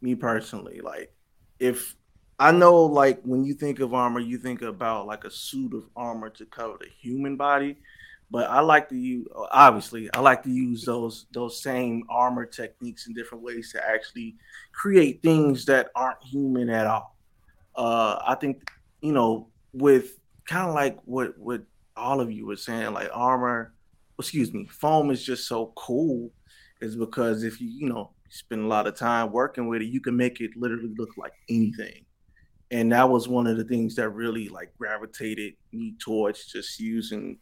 [0.00, 0.80] Me personally.
[0.80, 1.12] Like
[1.58, 1.96] if
[2.38, 5.88] I know like when you think of armor, you think about like a suit of
[5.96, 7.76] armor to cover the human body.
[8.34, 13.06] But I like to use obviously I like to use those those same armor techniques
[13.06, 14.34] in different ways to actually
[14.72, 17.16] create things that aren't human at all.
[17.76, 18.68] Uh I think
[19.02, 21.62] you know, with kind of like what what
[21.96, 23.72] all of you were saying, like armor,
[24.18, 26.32] excuse me, foam is just so cool,
[26.80, 30.00] is because if you you know spend a lot of time working with it, you
[30.00, 32.04] can make it literally look like anything.
[32.72, 37.38] And that was one of the things that really like gravitated me towards just using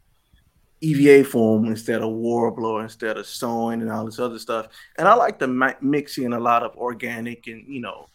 [0.83, 4.67] EVA foam instead of Worbla, instead of sewing and all this other stuff.
[4.97, 8.07] And I like the mi- mixing a lot of organic and you know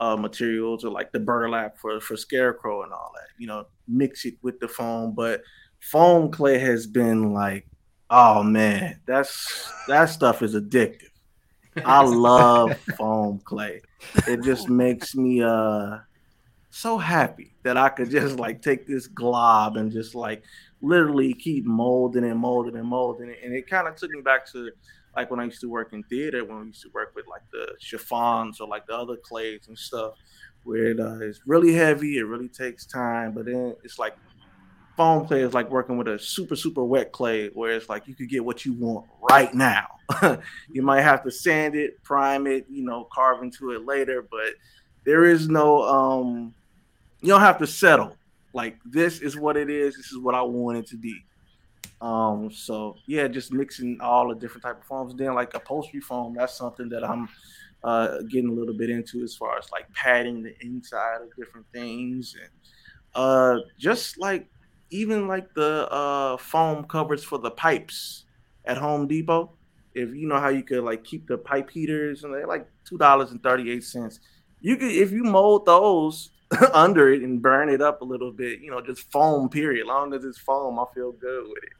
[0.00, 3.28] uh, materials or like the burlap for for scarecrow and all that.
[3.38, 5.14] You know, mix it with the foam.
[5.14, 5.42] But
[5.80, 7.66] foam clay has been like,
[8.10, 11.08] oh man, that's that stuff is addictive.
[11.84, 13.80] I love foam clay.
[14.26, 15.98] It just makes me uh
[16.70, 20.42] so happy that I could just like take this glob and just like
[20.82, 23.34] literally keep molding and molding and molding.
[23.42, 24.70] And it kind of took me back to
[25.16, 27.42] like when I used to work in theater, when we used to work with like
[27.52, 30.14] the chiffons or like the other clays and stuff,
[30.64, 34.16] where it uh, is really heavy, it really takes time, but then it's like
[34.96, 38.14] foam clay is like working with a super super wet clay, where it's like you
[38.14, 39.86] could get what you want right now.
[40.70, 44.54] you might have to sand it, prime it, you know, carve into it later, but
[45.04, 46.54] there is no um,
[47.20, 48.16] you don't have to settle.
[48.52, 49.96] Like this is what it is.
[49.96, 51.24] This is what I want it to be.
[52.00, 55.14] Um, so yeah, just mixing all the different type of foams.
[55.14, 57.28] Then like upholstery foam, that's something that I'm
[57.84, 61.66] uh, getting a little bit into as far as like padding the inside of different
[61.72, 62.50] things and
[63.14, 64.46] uh, just like
[64.90, 68.24] even like the uh, foam covers for the pipes
[68.64, 69.52] at Home Depot.
[69.94, 72.98] If you know how you could like keep the pipe heaters and they're like two
[72.98, 74.20] dollars and thirty eight cents.
[74.60, 76.30] You could if you mold those
[76.72, 79.48] under it and burn it up a little bit, you know, just foam.
[79.48, 79.86] Period.
[79.86, 81.72] Long as it's foam, I feel good with it.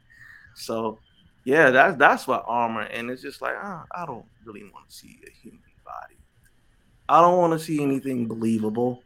[0.55, 0.99] So,
[1.43, 4.95] yeah, that's that's what armor, and it's just like oh, I don't really want to
[4.95, 6.15] see a human body.
[7.09, 9.03] I don't want to see anything believable,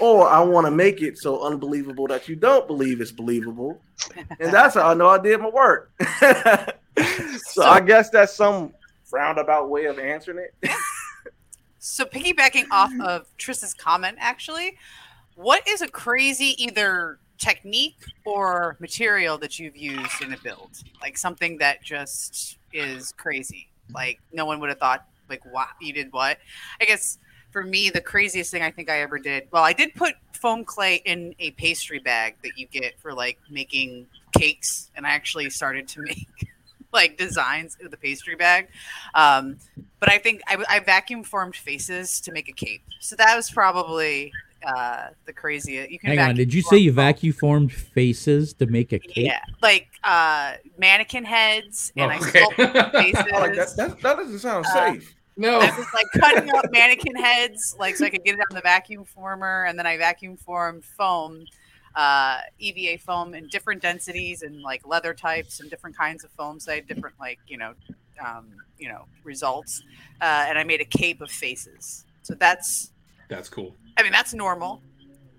[0.00, 3.80] or I want to make it so unbelievable that you don't believe it's believable,
[4.40, 5.92] and that's how I know I did my work.
[7.46, 8.74] so, I guess that's some
[9.12, 10.70] roundabout way of answering it.
[11.90, 13.00] So piggybacking off mm-hmm.
[13.00, 14.76] of Triss's comment, actually,
[15.34, 20.70] what is a crazy either technique or material that you've used in a build?
[21.02, 23.68] Like something that just is crazy.
[23.92, 26.38] Like no one would have thought like what you did what?
[26.80, 27.18] I guess
[27.50, 29.48] for me the craziest thing I think I ever did.
[29.50, 33.38] Well, I did put foam clay in a pastry bag that you get for like
[33.50, 34.06] making
[34.38, 36.28] cakes and I actually started to make
[36.92, 38.68] like designs in the pastry bag.
[39.14, 39.58] Um,
[39.98, 42.82] but I think I, I vacuum formed faces to make a cape.
[43.00, 44.32] So that was probably
[44.66, 45.90] uh, the craziest.
[45.90, 46.34] You can hang on.
[46.34, 49.26] Did you say you vacuum formed faces to make a cape?
[49.26, 52.40] Yeah, like uh, mannequin heads, and oh, okay.
[52.40, 53.32] I sculpted faces.
[53.32, 55.14] like that, that, that, doesn't sound uh, safe.
[55.36, 58.54] No, I was like cutting up mannequin heads, like so I could get it on
[58.54, 61.44] the vacuum former, and then I vacuum formed foam
[61.94, 66.68] uh, EVA foam in different densities and like leather types and different kinds of foams.
[66.68, 67.74] I had different like you know,
[68.24, 68.48] um,
[68.78, 69.82] you know results,
[70.20, 72.04] uh, and I made a cape of faces.
[72.22, 72.92] So that's
[73.28, 73.74] that's cool.
[73.96, 74.82] I mean that's normal,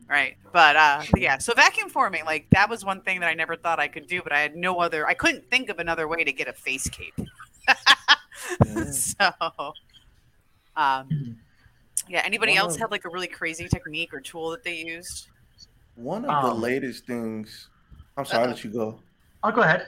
[0.10, 0.36] right?
[0.52, 3.80] But uh, yeah, so vacuum forming like that was one thing that I never thought
[3.80, 5.08] I could do, but I had no other.
[5.08, 7.18] I couldn't think of another way to get a face cape.
[8.92, 9.32] so,
[10.76, 11.38] um,
[12.10, 12.22] yeah.
[12.26, 15.28] Anybody else have like a really crazy technique or tool that they used?
[15.96, 17.70] One of um, the latest things.
[18.18, 19.00] I'm sorry, let you go.
[19.44, 19.88] I'll go ahead.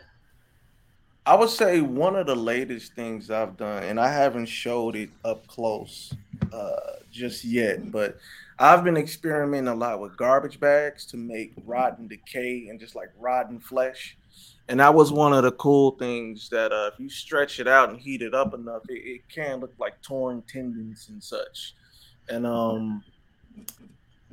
[1.25, 5.09] I would say one of the latest things I've done, and I haven't showed it
[5.23, 6.13] up close
[6.51, 6.75] uh,
[7.11, 8.17] just yet, but
[8.59, 13.09] I've been experimenting a lot with garbage bags to make rotten decay and just like
[13.17, 14.17] rotten flesh.
[14.67, 17.89] And that was one of the cool things that uh, if you stretch it out
[17.89, 21.73] and heat it up enough, it, it can look like torn tendons and such.
[22.29, 23.03] And um,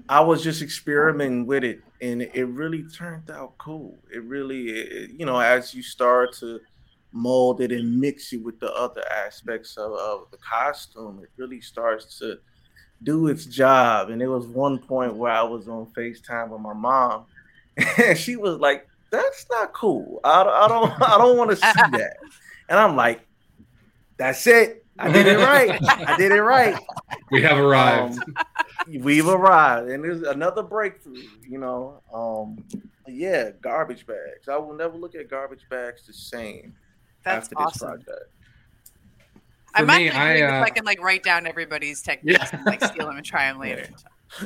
[0.09, 3.99] I was just experimenting with it, and it really turned out cool.
[4.13, 6.61] It really, it, you know, as you start to
[7.13, 11.61] mold it and mix it with the other aspects of, of the costume, it really
[11.61, 12.39] starts to
[13.03, 14.11] do its job.
[14.11, 17.27] And there was one point where I was on FaceTime with my mom,
[17.99, 20.21] and she was like, "That's not cool.
[20.25, 22.17] I, I don't, I don't want to see that."
[22.69, 23.27] And I'm like,
[24.17, 24.85] "That's it.
[25.01, 25.81] I did it right.
[26.07, 26.79] I did it right.
[27.31, 28.19] We have arrived.
[28.19, 28.35] Um,
[29.01, 31.23] we've arrived, and there's another breakthrough.
[31.47, 32.65] You know, um,
[33.07, 34.49] yeah, garbage bags.
[34.49, 36.75] I will never look at garbage bags the same
[37.25, 37.97] That's after awesome.
[37.97, 38.33] this project.
[39.75, 42.57] I might me, I, uh, if I can like write down everybody's techniques yeah.
[42.57, 43.89] and like steal them and try them later.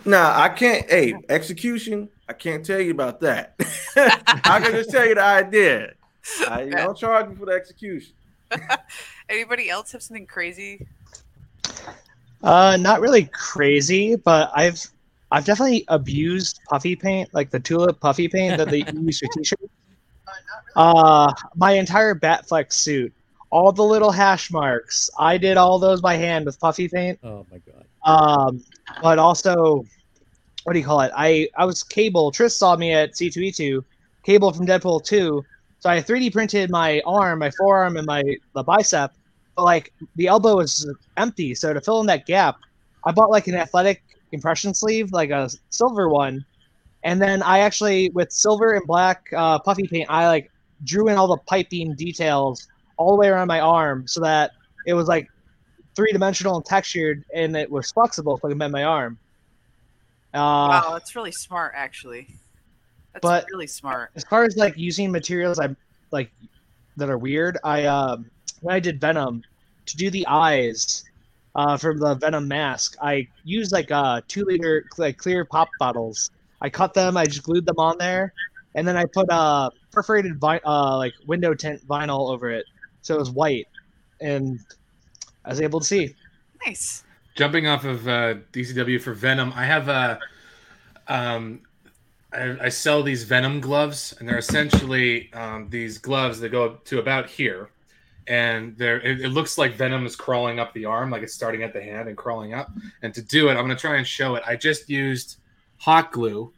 [0.06, 0.88] Nah, I can't.
[0.88, 2.08] Hey, execution.
[2.26, 3.54] I can't tell you about that.
[3.96, 5.92] I can just tell you the idea.
[6.48, 8.14] I don't charge me for the execution.
[9.28, 10.86] Anybody else have something crazy?
[12.44, 14.86] Uh, not really crazy, but I've
[15.32, 19.62] I've definitely abused puffy paint, like the tulip puffy paint that they use for t-shirts.
[20.76, 23.12] Uh, my entire Batfleck suit,
[23.50, 25.08] all the little hash marks.
[25.18, 27.18] I did all those by hand with puffy paint.
[27.24, 27.86] Oh my god.
[28.04, 28.62] Um,
[29.00, 29.86] but also,
[30.64, 31.12] what do you call it?
[31.16, 32.30] I I was Cable.
[32.30, 33.82] Tris saw me at C2E2.
[34.22, 35.42] Cable from Deadpool 2.
[35.78, 38.22] So I 3D printed my arm, my forearm, and my
[38.54, 39.12] the bicep.
[39.56, 42.56] But like the elbow was empty, so to fill in that gap,
[43.04, 46.44] I bought like an athletic compression sleeve, like a silver one,
[47.04, 50.50] and then I actually with silver and black uh, puffy paint, I like
[50.82, 54.50] drew in all the piping details all the way around my arm, so that
[54.86, 55.28] it was like
[55.94, 59.18] three dimensional and textured, and it was flexible, so I could bend my arm.
[60.32, 60.36] Uh,
[60.82, 62.26] wow, that's really smart, actually.
[63.12, 64.10] That's But- really smart.
[64.16, 65.76] as far as like using materials I
[66.10, 66.32] like
[66.96, 68.28] that are weird, I um
[68.64, 69.42] when I did Venom
[69.86, 71.04] to do the eyes
[71.54, 76.30] uh, for the Venom mask, I used like uh two liter like clear pop bottles.
[76.60, 78.32] I cut them, I just glued them on there,
[78.74, 82.64] and then I put uh perforated vi- uh like window tint vinyl over it,
[83.02, 83.68] so it was white,
[84.20, 84.58] and
[85.44, 86.14] I was able to see.
[86.66, 87.04] Nice.
[87.36, 90.20] Jumping off of uh, DCW for Venom, I have a.
[91.08, 91.60] Um,
[92.32, 96.84] I, I sell these Venom gloves, and they're essentially um, these gloves that go up
[96.86, 97.68] to about here,
[98.26, 99.00] and they're.
[99.00, 101.82] It, it looks like Venom is crawling up the arm, like it's starting at the
[101.82, 102.70] hand and crawling up.
[103.02, 104.42] And to do it, I'm going to try and show it.
[104.46, 105.36] I just used
[105.78, 106.52] hot glue,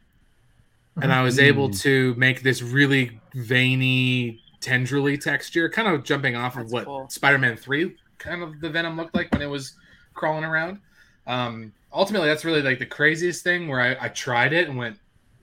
[1.01, 1.81] and I was able Mm.
[1.81, 7.07] to make this really veiny, tendrily texture, kind of jumping off of what cool.
[7.09, 9.73] Spider-Man Three kind of the Venom looked like when it was
[10.13, 10.79] crawling around.
[11.27, 14.97] Um, ultimately, that's really like the craziest thing where I, I tried it and went,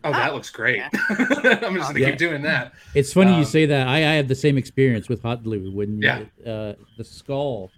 [0.05, 0.88] "Oh, that Ah, looks great." yeah.
[1.11, 2.11] I'm just gonna Yeah.
[2.11, 2.73] keep doing that.
[2.95, 3.88] It's funny Um, you say that.
[3.88, 6.21] I, I have the same experience with hot glue when Yeah.
[6.47, 7.71] uh, the skull.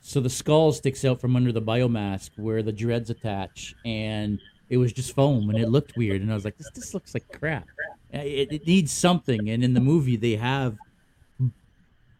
[0.00, 4.76] So the skull sticks out from under the biomask where the dreads attach, and it
[4.76, 6.22] was just foam, and it looked weird.
[6.22, 7.68] And I was like, "This this looks like crap.
[8.12, 10.76] Uh, It, it needs something." And in the movie, they have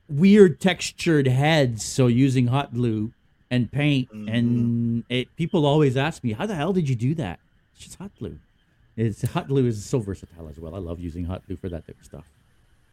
[0.09, 1.85] weird textured heads.
[1.85, 3.13] So using hot glue
[3.51, 7.41] and paint, and it people always ask me, "How the hell did you do that?"
[7.75, 8.39] It's just hot glue.
[8.97, 10.75] It's hot glue is so versatile as well.
[10.75, 12.27] I love using hot glue for that type of stuff.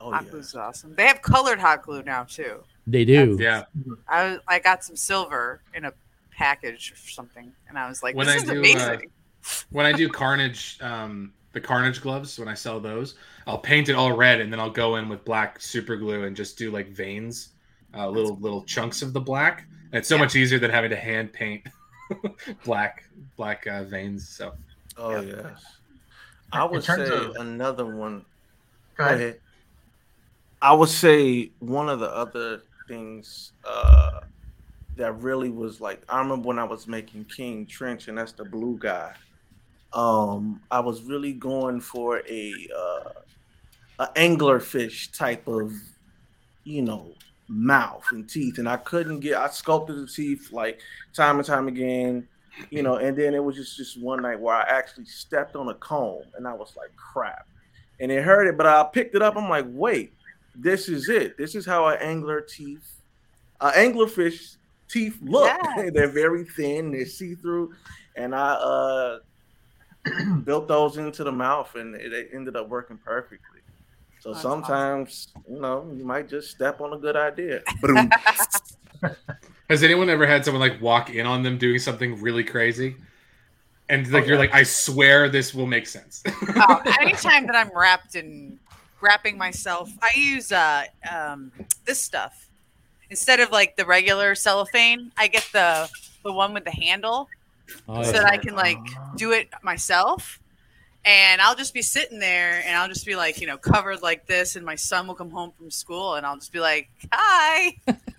[0.02, 0.32] Oh hot yeah.
[0.32, 0.96] glue's awesome.
[0.96, 2.64] They have colored hot glue now too.
[2.88, 3.38] They do.
[3.40, 3.66] Yeah,
[4.08, 5.94] I was- I got some silver in a
[6.32, 9.12] package or something, and I was like, When "This I is do, uh, amazing."
[9.72, 13.94] when I do Carnage, um, the Carnage gloves, when I sell those, I'll paint it
[13.96, 16.88] all red, and then I'll go in with black super glue and just do like
[16.90, 17.50] veins,
[17.94, 19.66] uh, little little chunks of the black.
[19.92, 20.22] And it's so Yeah.
[20.22, 21.68] much easier than having to hand paint
[22.64, 23.04] black
[23.36, 24.28] black uh, veins.
[24.30, 24.54] So
[24.98, 25.42] Oh Yeah.
[25.44, 25.64] yes.
[26.52, 28.26] I would say of- another one.
[28.98, 29.40] Go ahead.
[30.62, 34.22] I would say one of the other things uh,
[34.98, 38.44] that really was like I remember when I was making King Trench, and that's the
[38.46, 39.14] blue guy.
[39.94, 43.10] Um, I was really going for a uh,
[44.00, 45.74] a anglerfish type of,
[46.64, 47.14] you know,
[47.48, 49.36] mouth and teeth, and I couldn't get.
[49.38, 50.82] I sculpted the teeth like
[51.14, 52.28] time and time again,
[52.70, 55.70] you know, and then it was just just one night where I actually stepped on
[55.70, 57.48] a comb, and I was like, crap,
[58.00, 59.36] and it hurt it, but I picked it up.
[59.36, 60.14] I'm like, wait,
[60.56, 61.38] this is it.
[61.38, 63.02] This is how an angler teeth,
[63.62, 64.56] uh, anglerfish
[64.90, 65.52] teeth look.
[65.78, 65.92] Yes.
[65.94, 67.74] they're very thin, they're see through,
[68.16, 69.20] and I uh,
[70.44, 73.60] built those into the mouth, and it, it ended up working perfectly.
[74.20, 77.62] So That's sometimes, you know, you might just step on a good idea.
[79.70, 79.76] Boom.
[79.76, 82.96] Has anyone ever had someone like walk in on them doing something really crazy?
[83.90, 84.40] And like Oh, you're yeah.
[84.40, 86.24] like, I swear this will make sense.
[86.28, 88.60] oh, anytime that I'm wrapped in
[89.02, 91.52] wrapping myself, I use uh um
[91.86, 92.50] this stuff
[93.10, 95.12] instead of like the regular cellophane.
[95.18, 95.90] I get the
[96.24, 97.30] the one with the handle
[97.88, 98.24] Oh, so yeah.
[98.24, 100.40] that I can like do it myself.
[101.06, 104.28] And I'll just be sitting there, and I'll just be like, you know, covered like
[104.28, 107.78] this, and my son will come home from school, and I'll just be like, "Hi."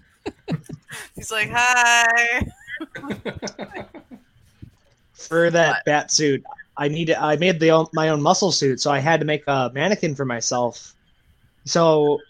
[1.15, 2.47] He's like, "Hi."
[5.13, 6.43] for that bat suit,
[6.77, 9.45] I needed I made the own, my own muscle suit, so I had to make
[9.47, 10.95] a mannequin for myself.
[11.65, 12.21] So,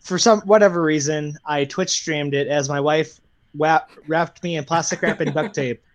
[0.00, 3.18] for some whatever reason, I Twitch streamed it as my wife
[3.56, 5.82] wrap, wrapped me in plastic wrap and duct tape.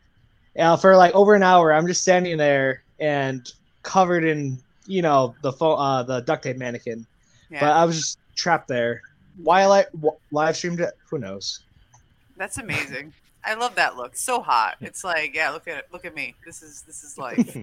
[0.55, 3.51] Uh, for like over an hour, I'm just standing there and
[3.81, 7.07] covered in you know the fo- uh, the duct tape mannequin,
[7.49, 9.01] Yeah, but I was just trapped there.
[9.37, 10.93] Why I li- live streamed it?
[11.09, 11.63] Who knows?
[12.37, 13.13] That's amazing.
[13.45, 14.15] I love that look.
[14.15, 14.77] So hot.
[14.81, 15.87] It's like, yeah, look at it.
[15.91, 16.35] Look at me.
[16.45, 17.57] This is this is life.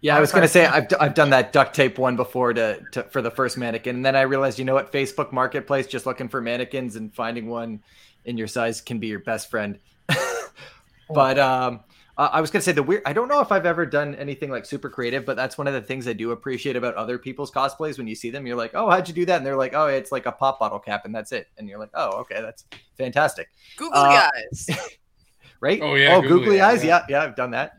[0.00, 3.02] Yeah, I was gonna say I've, I've done that duct tape one before to, to
[3.04, 6.28] for the first mannequin, and then I realized you know what Facebook Marketplace just looking
[6.28, 7.82] for mannequins and finding one
[8.24, 9.78] in your size can be your best friend.
[11.10, 11.80] but um,
[12.18, 13.02] Uh, I was gonna say the weird.
[13.06, 15.72] I don't know if I've ever done anything like super creative, but that's one of
[15.72, 17.96] the things I do appreciate about other people's cosplays.
[17.96, 19.86] When you see them, you're like, "Oh, how'd you do that?" And they're like, "Oh,
[19.86, 22.66] it's like a pop bottle cap, and that's it." And you're like, "Oh, okay, that's
[22.98, 24.68] fantastic." Googly Uh, eyes.
[25.60, 25.80] right?
[25.82, 26.84] Oh, yeah, Oh, googly googly, eyes, eyes.
[26.84, 27.06] Yeah.
[27.08, 27.72] yeah, I've done that.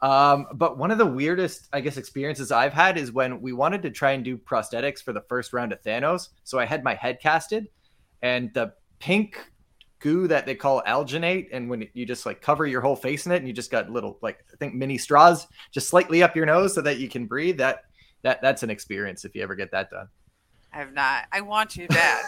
[0.00, 3.82] Um, but one of the weirdest, I guess, experiences I've had is when we wanted
[3.82, 6.28] to try and do prosthetics for the first round of Thanos.
[6.44, 7.68] So I had my head casted,
[8.22, 9.38] and the pink
[10.04, 13.32] goo that they call alginate, and when you just like cover your whole face in
[13.32, 16.46] it, and you just got little like I think mini straws just slightly up your
[16.46, 17.58] nose so that you can breathe.
[17.58, 17.84] That
[18.22, 20.08] that that's an experience if you ever get that done.
[20.72, 21.24] I have not.
[21.32, 22.22] I want to that.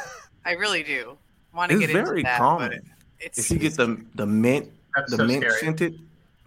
[0.45, 1.19] I really do.
[1.55, 2.71] Want to It's get very into that, common.
[2.71, 2.81] but
[3.21, 5.61] it's If you get the the mint That's the so mint scary.
[5.61, 6.01] scented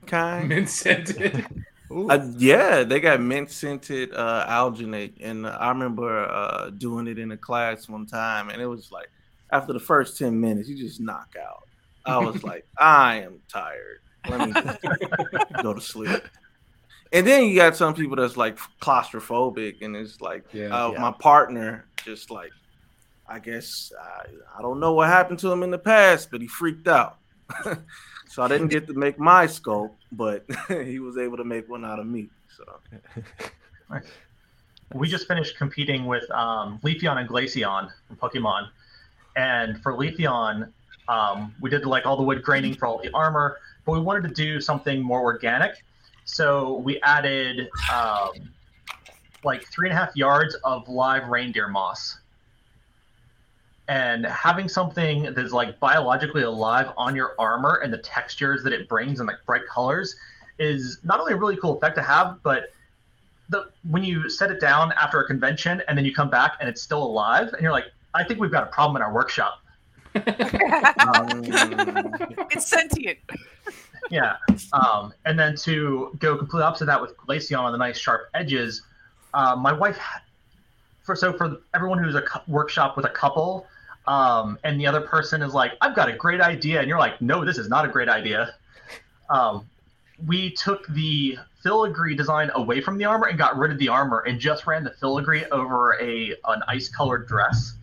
[0.06, 1.46] kind, Mint scented.
[1.92, 7.18] Uh, yeah, they got mint scented uh, alginate, and uh, I remember uh, doing it
[7.18, 9.10] in a class one time, and it was like
[9.52, 11.68] after the first ten minutes, you just knock out.
[12.06, 14.00] I was like, I am tired.
[14.28, 14.54] Let me
[15.64, 16.22] go to sleep.
[17.12, 20.68] And then you got some people that's like claustrophobic, and it's like Yeah.
[20.68, 21.00] uh, Yeah.
[21.02, 22.52] my partner just like,
[23.28, 24.26] I guess I,
[24.58, 27.18] I don't know what happened to him in the past, but he freaked out.
[28.28, 31.84] so I didn't get to make my scope, but he was able to make one
[31.86, 32.30] out of me.
[32.56, 32.80] So
[34.94, 38.70] we just finished competing with um, Leafeon and Glaceon from Pokemon,
[39.40, 40.70] and for Leafeon,
[41.08, 44.28] um, we did like all the wood graining for all the armor, but we wanted
[44.28, 45.82] to do something more organic,
[46.26, 48.32] so we added um,
[49.46, 52.20] like three and a half yards of live reindeer moss.
[53.88, 58.90] And having something that's like biologically alive on your armor and the textures that it
[58.90, 60.16] brings and like bright colors
[60.60, 62.74] is not only a really cool effect to have, but
[63.48, 66.70] the when you set it down after a convention and then you come back and
[66.70, 69.60] it's still alive and you're like, I think we've got a problem in our workshop.
[70.16, 71.44] um,
[72.52, 73.20] it's sentient.
[74.10, 74.38] Yeah.
[74.74, 78.82] Um, and then to go completely opposite that with Glaceon on the nice sharp edges,
[79.34, 80.00] uh, my wife,
[81.04, 83.68] for so for everyone who's a cou- workshop with a couple,
[84.08, 87.22] um, and the other person is like, I've got a great idea, and you're like,
[87.22, 88.56] No, this is not a great idea.
[89.30, 89.70] Um,
[90.26, 94.20] we took the filigree design away from the armor and got rid of the armor
[94.20, 97.74] and just ran the filigree over a an ice colored dress.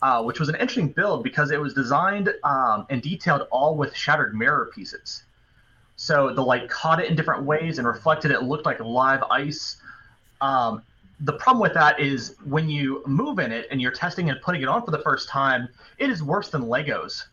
[0.00, 3.92] Uh, which was an interesting build because it was designed um, and detailed all with
[3.96, 5.24] shattered mirror pieces.
[5.96, 8.34] So the light caught it in different ways and reflected it.
[8.34, 9.78] it looked like live ice.
[10.40, 10.82] Um,
[11.18, 14.62] the problem with that is when you move in it and you're testing and putting
[14.62, 15.68] it on for the first time,
[15.98, 17.24] it is worse than Legos.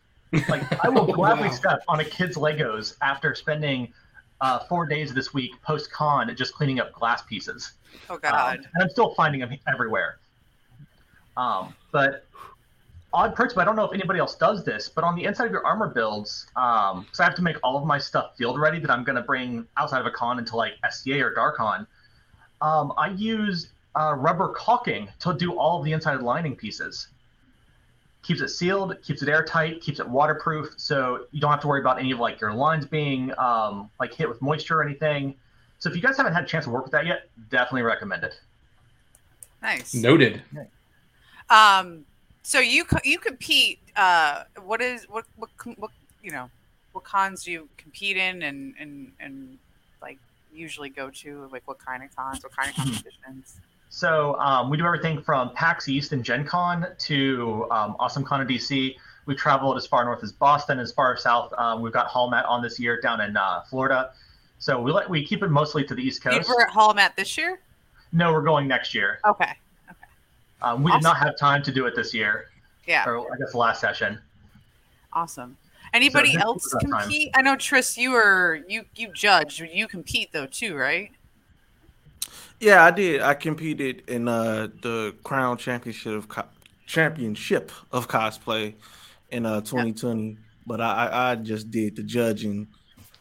[0.48, 1.54] Like I will gladly wow.
[1.54, 3.92] step on a kid's Legos after spending
[4.40, 7.74] uh, four days this week post con just cleaning up glass pieces.
[8.10, 8.56] Oh Um, God.
[8.74, 10.18] and I'm still finding them everywhere.
[11.36, 12.24] Um, but
[13.16, 15.46] odd perks, but I don't know if anybody else does this, but on the inside
[15.46, 18.60] of your armor builds, um, because I have to make all of my stuff field
[18.60, 21.86] ready that I'm going to bring outside of a con into like SCA or Darkon,
[22.60, 27.08] um, I use uh, rubber caulking to do all of the inside lining pieces.
[28.22, 31.80] Keeps it sealed, keeps it airtight, keeps it waterproof, so you don't have to worry
[31.80, 35.34] about any of like your lines being um, like hit with moisture or anything.
[35.78, 38.24] So if you guys haven't had a chance to work with that yet, definitely recommend
[38.24, 38.38] it.
[39.62, 39.94] Nice.
[39.94, 40.42] Noted.
[41.48, 42.04] Um,
[42.46, 43.80] so you co- you compete.
[43.96, 45.90] Uh, what is what what what
[46.22, 46.48] you know?
[46.92, 49.58] What cons do you compete in, and and and
[50.00, 50.18] like
[50.54, 51.48] usually go to?
[51.50, 52.44] Like what kind of cons?
[52.44, 53.58] What kind of competitions?
[53.88, 58.40] So um, we do everything from PAX East and Gen Con to um, Awesome Con
[58.40, 58.94] in DC.
[59.26, 61.52] We've traveled as far north as Boston, as far south.
[61.58, 64.12] Um, we've got Hall Hallmat on this year down in uh, Florida.
[64.60, 66.48] So we let we keep it mostly to the East You Coast.
[66.48, 67.58] were at Hall Hallmat this year.
[68.12, 69.18] No, we're going next year.
[69.26, 69.52] Okay.
[70.66, 72.48] Um, we did not have time to do it this year,
[72.86, 73.04] Yeah.
[73.08, 74.20] or I guess the last session.
[75.12, 75.56] Awesome.
[75.94, 76.90] Anybody this else is our time.
[77.02, 77.30] compete?
[77.34, 79.60] I know Tris, you were you you judge.
[79.60, 81.12] You compete though too, right?
[82.58, 83.22] Yeah, I did.
[83.22, 86.48] I competed in uh, the Crown Championship of Co-
[86.86, 88.74] Championship of cosplay
[89.30, 90.36] in uh, 2020,
[90.66, 92.66] but I, I I just did the judging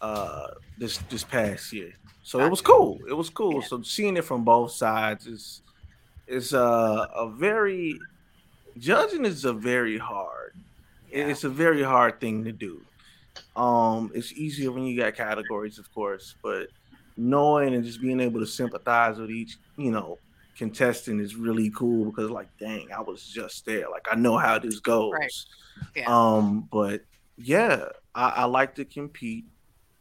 [0.02, 1.94] uh, this this past year,
[2.24, 3.00] so it was cool.
[3.08, 3.62] It was cool.
[3.62, 3.68] Yeah.
[3.68, 5.62] So seeing it from both sides is
[6.28, 8.00] is uh, a very
[8.78, 10.54] judging is a very hard.
[11.12, 11.28] Yeah.
[11.28, 12.82] It's a very hard thing to do.
[13.56, 16.68] Um, it's easier when you got categories, of course, but
[17.18, 20.20] knowing and just being able to sympathize with each, you know,
[20.58, 23.90] contestant is really cool because, like, dang, I was just there.
[23.90, 25.12] Like, I know how this goes.
[25.14, 25.34] Right.
[25.96, 26.06] Yeah.
[26.08, 27.02] Um, but
[27.38, 29.46] yeah, I, I like to compete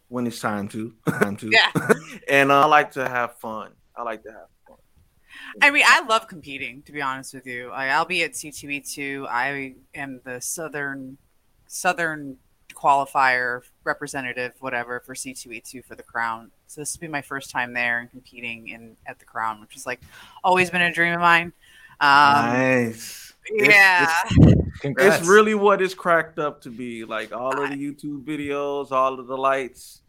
[0.08, 0.94] when it's time to.
[1.08, 1.50] time to.
[1.50, 1.70] Yeah.
[2.28, 3.72] and I like to have fun.
[3.96, 4.48] I like to have.
[5.62, 6.82] I mean, I love competing.
[6.82, 9.26] To be honest with you, I, I'll be at C2E2.
[9.28, 11.18] I am the southern
[11.66, 12.36] southern
[12.74, 16.50] qualifier representative, whatever, for C2E2 for the Crown.
[16.66, 19.74] So this will be my first time there and competing in at the Crown, which
[19.74, 20.00] has like
[20.42, 21.52] always been a dream of mine.
[22.00, 23.32] Um, nice.
[23.52, 24.12] Yeah.
[24.24, 25.18] It's, Congrats.
[25.20, 27.04] it's really what it's cracked up to be.
[27.04, 30.02] Like all of the YouTube videos, all of the lights.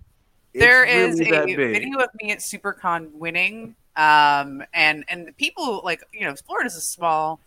[0.54, 5.82] It's there is really a video of me at SuperCon winning, um, and and people
[5.84, 7.39] like you know Florida's a small.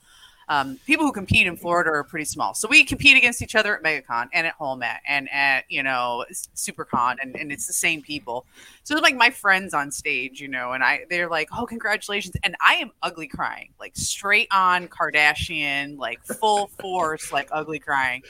[0.50, 3.76] Um, people who compete in Florida are pretty small, so we compete against each other
[3.76, 8.00] at MegaCon and at Holmet and at you know SuperCon, and, and it's the same
[8.00, 8.46] people.
[8.82, 12.56] So like my friends on stage, you know, and I they're like, "Oh, congratulations!" And
[12.62, 18.22] I am ugly crying, like straight on Kardashian, like full force, like ugly crying,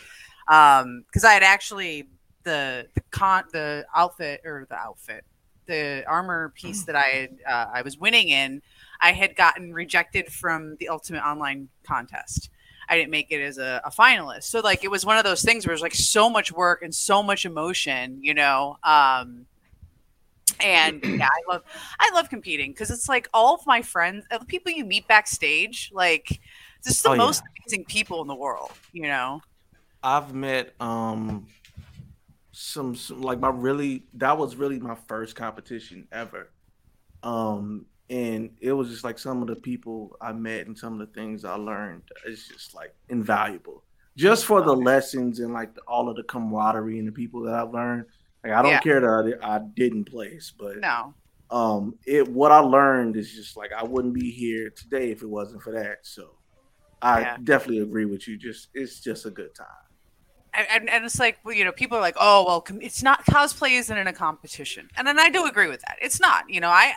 [0.49, 2.09] Um, because I had actually
[2.43, 5.25] the the con the outfit or the outfit
[5.69, 8.61] the armor piece that I had uh, I was winning in
[9.01, 12.51] I had gotten rejected from the ultimate online contest.
[12.89, 14.45] I didn't make it as a, a finalist.
[14.45, 16.83] So like it was one of those things where it was like so much work
[16.83, 18.79] and so much emotion, you know.
[18.83, 19.47] Um
[20.61, 21.63] and yeah, I love
[22.01, 25.91] I love competing because it's like all of my friends, the people you meet backstage,
[25.95, 26.41] like
[26.85, 27.19] just the Oh, yeah.
[27.19, 29.43] most amazing people in the world, you know.
[30.03, 31.47] I've met um
[32.61, 36.53] some, some like my really that was really my first competition ever.
[37.23, 41.07] Um and it was just like some of the people I met and some of
[41.07, 43.85] the things I learned it's just like invaluable.
[44.17, 47.55] Just for the lessons and like the, all of the camaraderie and the people that
[47.55, 48.07] I've learned.
[48.45, 48.83] Like I don't Yeah.
[48.83, 51.15] care that I, I didn't place, but No,
[51.51, 55.31] um it what I learned is just like I wouldn't be here today if it
[55.31, 55.99] wasn't for that.
[56.05, 56.31] So
[57.03, 57.37] I Yeah.
[57.43, 58.39] definitely agree with you.
[58.39, 59.88] Just it's just a good time.
[60.55, 63.25] And, and, it's like well, you know people are like oh well com- it's not
[63.27, 64.89] cosplay isn't in a competition.
[64.97, 65.99] And then i do agree with that.
[66.01, 66.93] It's not you know i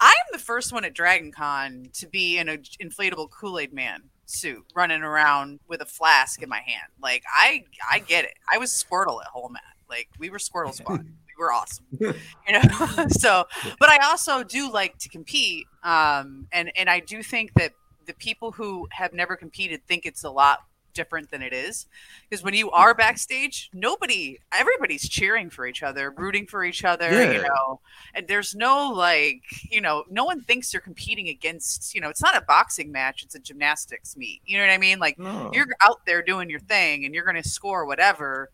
[0.00, 4.64] i'm the first one at dragon con to be in an inflatable kool-aid man suit
[4.74, 6.90] running around with a flask in my hand.
[7.02, 8.34] Like i i get it.
[8.52, 11.06] I was squirtle at whole mat like we were squirtle squad.
[11.38, 11.86] We were awesome.
[11.98, 13.06] You know?
[13.08, 13.46] So
[13.80, 17.72] but i also do like to compete um and and i do think that
[18.06, 20.64] the people who have never competed think it's a lot
[20.94, 21.86] different than it is.
[22.28, 27.10] Because when you are backstage nobody everybody's cheering for each other rooting for each other
[27.32, 27.80] you know
[28.14, 32.22] and there's no like you know no one thinks they're competing against you know it's
[32.22, 34.98] not a boxing match it's a gymnastics meet you know what i mean?
[34.98, 35.50] Like No.
[35.52, 38.50] you're out there doing your thing and you're going to score whatever.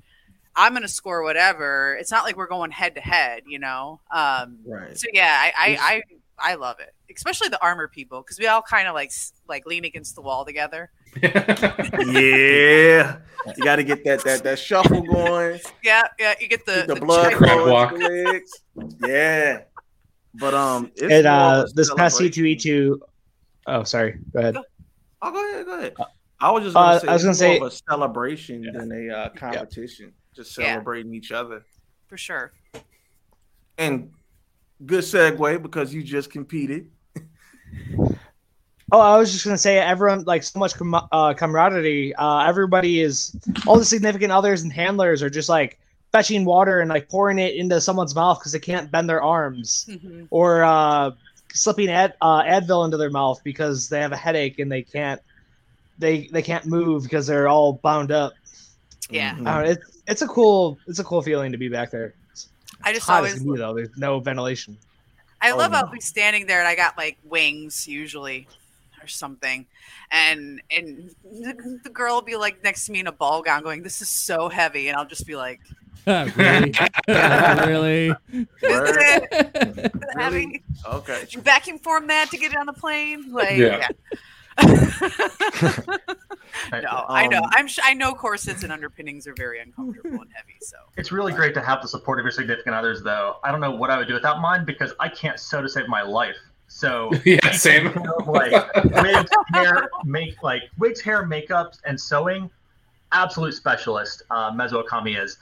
[0.57, 1.97] I'm going to score whatever.
[2.01, 4.01] It's not like we're going head to head you know?
[4.11, 4.97] Um right.
[4.99, 6.03] so yeah i i
[6.41, 9.13] i, I love it especially the armor people because we all kind of like
[9.49, 10.91] like lean against the wall together
[11.23, 13.17] yeah,
[13.57, 15.59] you got to get that that that shuffle going.
[15.83, 17.91] yeah yeah you get the, Keep the, the blood check- flowing walk.
[17.93, 18.51] the legs.
[19.07, 19.61] Yeah,
[20.35, 22.21] but um, it's And uh, this past.
[22.21, 22.99] C2E2.
[23.67, 24.19] Oh, sorry.
[24.33, 24.57] Go ahead.
[25.21, 25.95] Oh, go ahead, go ahead.
[26.41, 28.63] I was just gonna Uh, say, I was it's gonna more say- of a celebration
[28.73, 30.13] than a uh, competition.
[30.35, 30.73] Just Yeah.
[30.73, 31.65] celebrating each other.
[32.07, 32.53] for sure
[33.77, 34.11] And
[34.87, 36.91] good segue because you just competed.
[38.91, 42.15] Oh, I was just gonna say, everyone like so much com- uh, camaraderie.
[42.15, 43.37] Uh, everybody is
[43.67, 45.79] all the significant others and handlers are just like
[46.11, 49.85] fetching water and like pouring it into someone's mouth because they can't bend their arms,
[49.91, 50.27] Mhm.
[50.31, 51.11] or uh,
[51.53, 55.21] slipping ad- uh, Advil into their mouth because they have a headache and they can't
[55.99, 58.33] they they can't move because they're all bound up.
[59.11, 59.47] yeah Mhm.
[59.47, 62.15] Uh, it's it's a cool it's a cool feeling to be back there.
[62.33, 62.49] It's
[62.85, 63.75] i just hot as always can be though.
[63.75, 64.79] There's no ventilation.
[65.43, 65.79] I Oh, love no.
[65.79, 68.53] how we standing there and I got like wings usually or
[69.09, 69.67] something.
[70.11, 73.63] And and the, the girl will be like next to me in a ball gown
[73.63, 75.61] going, This is so heavy and I'll just be like,
[76.07, 76.73] really?
[77.09, 78.07] really?
[78.33, 78.97] Is Word.
[79.33, 80.37] it heavy?
[80.47, 80.63] Really?
[80.87, 81.21] Okay.
[81.21, 83.33] Did you vacuum form that to get it on the plane?
[83.33, 83.87] Like Yeah.
[86.73, 87.39] no, I know.
[87.39, 91.13] Um, I'm sh- I know corsets and underpinnings are very uncomfortable and heavy, so It's
[91.13, 93.37] really great to have the support of your significant others, though.
[93.45, 95.87] I don't know what I would do without mine because I can't sew to save
[95.89, 96.37] my life.
[96.69, 97.93] So yeah, same.
[98.27, 102.51] like wigs, hair, make like wigs, hair, makeup, and sewing.
[103.13, 104.23] Absolute specialist.
[104.31, 105.39] Uh, Mezo Akami is.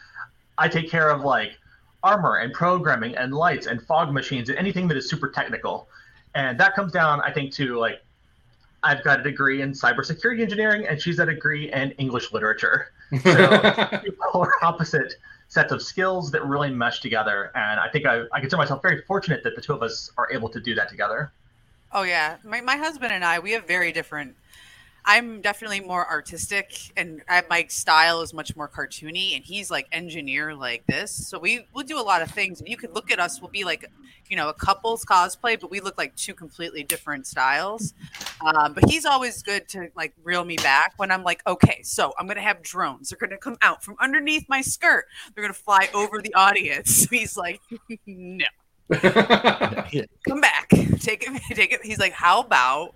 [0.56, 1.58] I take care of like
[2.02, 5.88] armor and programming and lights and fog machines and anything that is super technical,
[6.34, 8.00] and that comes down, I think, to like
[8.82, 12.92] I've got a degree in cybersecurity engineering and she's a degree in English literature.
[13.10, 13.18] Two
[14.32, 15.14] polar opposite
[15.48, 19.02] sets of skills that really mesh together, and I think I, I consider myself very
[19.02, 21.30] fortunate that the two of us are able to do that together.
[21.92, 24.34] Oh yeah, my my husband and I we have very different.
[25.08, 29.36] I'm definitely more artistic, and I, my style is much more cartoony.
[29.36, 32.58] And he's like engineer like this, so we will do a lot of things.
[32.58, 33.88] And you could look at us; we'll be like,
[34.28, 37.94] you know, a couple's cosplay, but we look like two completely different styles.
[38.44, 42.12] Um, but he's always good to like reel me back when I'm like, okay, so
[42.18, 43.10] I'm gonna have drones.
[43.10, 45.06] They're gonna come out from underneath my skirt.
[45.34, 47.04] They're gonna fly over the audience.
[47.10, 47.60] He's like,
[48.06, 48.44] no,
[48.90, 50.68] come back,
[51.00, 51.80] take it, take it.
[51.84, 52.94] He's like, how about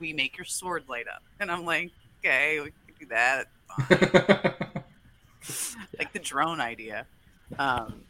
[0.00, 1.22] we make your sword light up?
[1.40, 1.90] And I'm like,
[2.20, 3.46] okay, we can do that.
[5.98, 7.06] like the drone idea.
[7.58, 8.02] Um,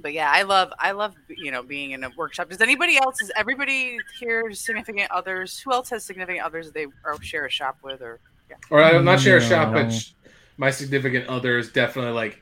[0.00, 2.48] but yeah, I love I love you know being in a workshop.
[2.48, 3.20] Does anybody else?
[3.22, 5.58] Is everybody here significant others?
[5.60, 8.20] Who else has significant others that they or share a shop with or?
[8.48, 8.56] Yeah.
[8.70, 10.12] or I'm not share a shop, but sh-
[10.56, 12.40] my significant other is definitely like,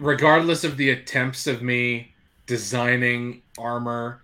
[0.00, 2.14] regardless of the attempts of me
[2.46, 4.22] designing armor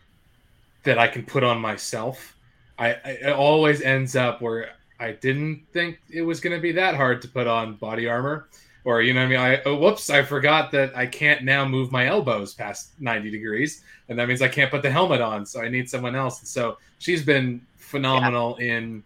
[0.85, 2.37] that I can put on myself,
[2.79, 6.73] I, I it always ends up where I didn't think it was going to be
[6.73, 8.49] that hard to put on body armor.
[8.85, 9.39] Or you know what I mean?
[9.39, 10.11] I oh, whoops!
[10.11, 14.43] I forgot that I can't now move my elbows past ninety degrees, and that means
[14.43, 15.47] I can't put the helmet on.
[15.47, 16.41] So I need someone else.
[16.41, 19.03] And so she's been phenomenal in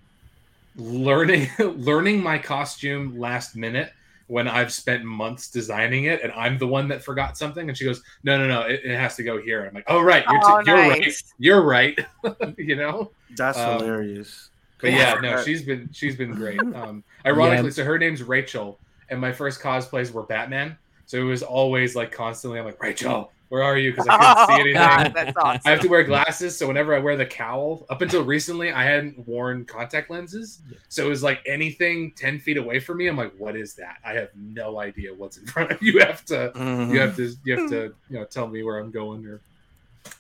[0.75, 3.93] learning learning my costume last minute
[4.29, 7.69] when I've spent months designing it, and I'm the one that forgot something.
[7.69, 10.01] And she goes, "No, no, no, it, it has to go here." I'm like, "Oh,
[10.01, 11.99] right, you're, Oh, t- you're right, you're right."
[12.59, 13.11] you know.
[13.37, 14.51] That's Um, hilarious.
[14.81, 15.21] But yeah, Yeah.
[15.21, 16.61] no, she's been she's been great.
[16.75, 18.79] Um, ironically, so her name's Rachel,
[19.11, 20.79] and my first cosplays were Batman.
[21.07, 23.91] So it was always like constantly, I'm like, Rachel, where are you?
[23.93, 24.75] Because I couldn't see anything.
[24.75, 25.61] God, that's awesome.
[25.65, 28.85] I have to wear glasses, so whenever I wear the cowl, up until recently, I
[28.85, 30.61] hadn't worn contact lenses.
[30.89, 33.97] So it was like anything ten feet away from me, I'm like, what is that?
[34.05, 35.93] I have no idea what's in front of you.
[35.95, 36.93] You have to Mhm.
[36.93, 39.41] you have to you have to you know tell me where I'm going or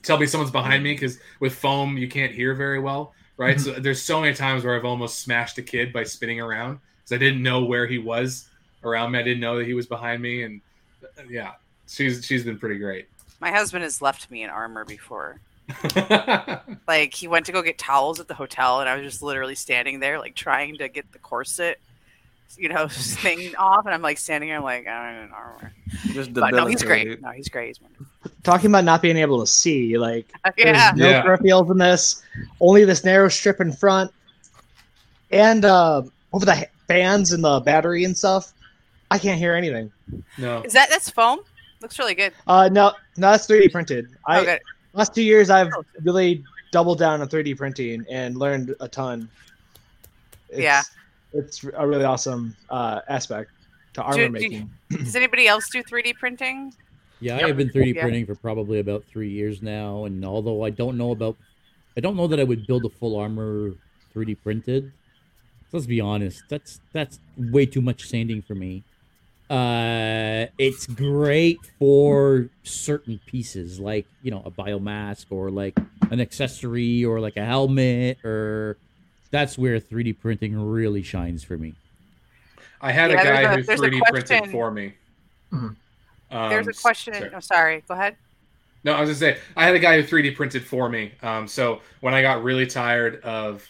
[0.03, 3.61] tell me someone's behind me because with foam you can't hear very well, right?
[3.61, 7.13] So there's so many times where I've almost smashed a kid by spinning around because
[7.13, 8.49] I didn't know where he was
[8.85, 9.19] around me.
[9.19, 10.61] I didn't know that he was behind me, and
[11.03, 11.53] uh, yeah,
[11.87, 13.09] she's she's been pretty great.
[13.41, 15.41] My husband has left me in armor before.
[16.87, 19.55] Like he went to go get towels at the hotel, and I was just literally
[19.55, 21.79] standing there, like trying to get the corset,
[22.57, 25.73] you know, thing off, and I'm like standing there, like I'm in armor.
[26.13, 27.21] Just But no, he's great.
[27.21, 27.67] No, he's great.
[27.69, 28.07] He's wonderful.
[28.43, 30.93] Talking about not being able to see, like Yeah.
[30.93, 31.23] there's no Yeah.
[31.25, 32.23] peripherals in this,
[32.61, 34.11] only this narrow strip in front,
[35.31, 38.53] and uh, over the h- fans and the battery and stuff.
[39.11, 39.91] I can't hear anything.
[40.39, 41.41] no, Is that that's foam?
[41.81, 42.33] Looks really good.
[42.47, 44.09] Uh, no, no, that's 3D printed.
[44.27, 44.59] I okay.
[44.95, 45.71] last two years I've
[46.03, 49.29] really doubled down on 3D printing and learned a ton.
[50.51, 50.83] It's, Yeah.
[51.33, 53.51] it's a really awesome uh, aspect
[53.95, 54.71] to armor Do- do- making.
[54.91, 56.75] Does anybody else do 3D printing?
[57.21, 57.49] Yeah, Yep.
[57.49, 58.03] I've been 3D Yeah.
[58.03, 61.37] printing for probably about three years now, and although I don't know about,
[61.97, 63.73] I don't know that I would build a full armor
[64.15, 64.93] 3D printed.
[65.73, 68.83] Let's be honest, that's that's way too much sanding for me.
[69.51, 75.79] Uh, it's great for certain pieces, like you know a biomask or like
[76.11, 78.77] an accessory or like a helmet, or
[79.31, 81.75] that's where 3D printing really shines for me.
[82.81, 84.95] I had Yeah, a guy a- who 3D printed for me.
[85.53, 85.77] Mhm.
[86.31, 87.15] Um, There's a question.
[87.15, 87.31] sorry.
[87.35, 87.83] Oh, sorry.
[87.89, 88.17] Go ahead.
[88.85, 91.13] No, I was gonna say I had a guy who 3D printed for me.
[91.23, 93.67] Um, so when I got really tired of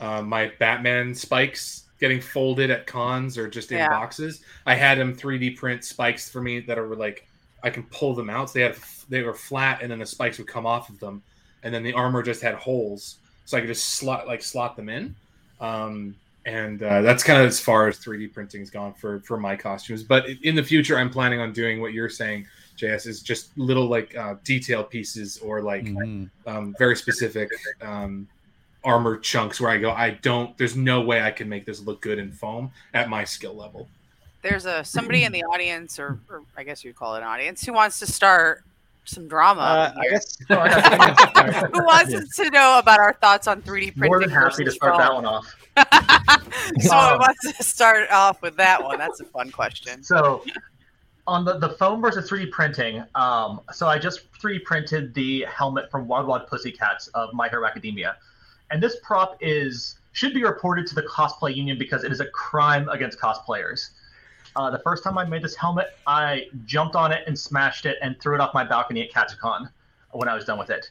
[0.00, 3.88] um, my Batman spikes getting folded at cons or just in Yeah.
[3.88, 7.26] boxes, I had him 3D print spikes for me that are like
[7.62, 8.50] I can pull them out.
[8.50, 8.76] So they had
[9.08, 11.22] they were flat, and then the spikes would come off of them,
[11.62, 14.88] and then the armor just had holes, so I could just slot like slot them
[14.88, 15.14] in.
[15.60, 19.56] Um, and uh, that's kind of as far as 3D printing's gone for for my
[19.56, 20.04] costumes.
[20.04, 22.46] But in the future, I'm planning on doing what you're saying,
[22.78, 26.30] JS, is just little like uh, detail pieces or like Mhm.
[26.46, 27.48] um, very specific
[27.80, 28.28] um,
[28.86, 30.56] armor chunks where I go, I don't.
[30.56, 33.88] There's no way I can make this look good in foam at my skill level.
[34.42, 37.64] There's a somebody in the audience, or, or I guess you'd call it an audience,
[37.66, 38.62] who wants to start
[39.04, 39.60] some drama.
[39.60, 43.96] Uh, I guess Oh, I got who wants to know about our thoughts on 3D
[43.96, 44.02] printing?
[44.06, 45.00] More than happy to start foam?
[45.00, 45.56] that one off.
[46.80, 48.98] Someone Um, wants to start off with that one.
[48.98, 50.02] That's a fun question.
[50.02, 50.44] So,
[51.26, 55.90] on the, the foam versus 3D printing, um, so I just 3D printed the helmet
[55.90, 58.16] from Wild Wild Pussycats of My Hero Academia,
[58.70, 62.26] and this prop is should be reported to the cosplay union because it is a
[62.26, 63.90] crime against cosplayers.
[64.56, 67.98] Uh, the first time I made this helmet, I jumped on it and smashed it
[68.00, 69.68] and threw it off my balcony at Katsucon
[70.12, 70.90] when I was done with it.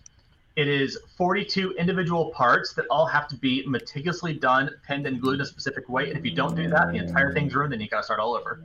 [0.56, 5.36] It is 42 individual parts that all have to be meticulously done, pinned and glued
[5.36, 6.10] in a specific way.
[6.10, 8.36] And if you don't do that, the entire thing's ruined and you gotta start all
[8.36, 8.64] over.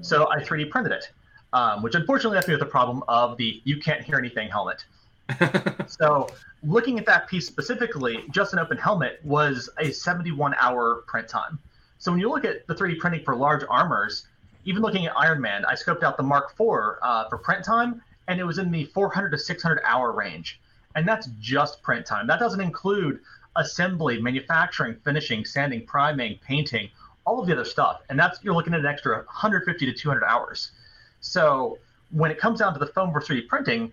[0.00, 1.10] So I 3D printed it,
[1.52, 4.84] um, which unfortunately left me with the problem of the you can't hear anything helmet.
[5.88, 6.28] So
[6.64, 11.58] looking at that piece specifically, just an open helmet was a 71 hour print time.
[11.98, 14.26] So when you look at the 3D printing for large armors,
[14.64, 18.02] even looking at Iron Man, I scoped out the Mark IV uh, for print time,
[18.28, 20.60] and it was in the 400 to 600 hour range.
[20.96, 22.26] And that's just print time.
[22.26, 23.20] That doesn't include
[23.56, 26.88] assembly, manufacturing, finishing, sanding, priming, painting,
[27.26, 28.02] all of the other stuff.
[28.08, 30.72] And that's you're looking at an extra 150 to 200 hours.
[31.20, 31.78] So
[32.10, 33.92] when it comes down to the foam for 3D printing,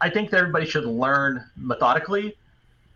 [0.00, 2.36] I think that everybody should learn methodically,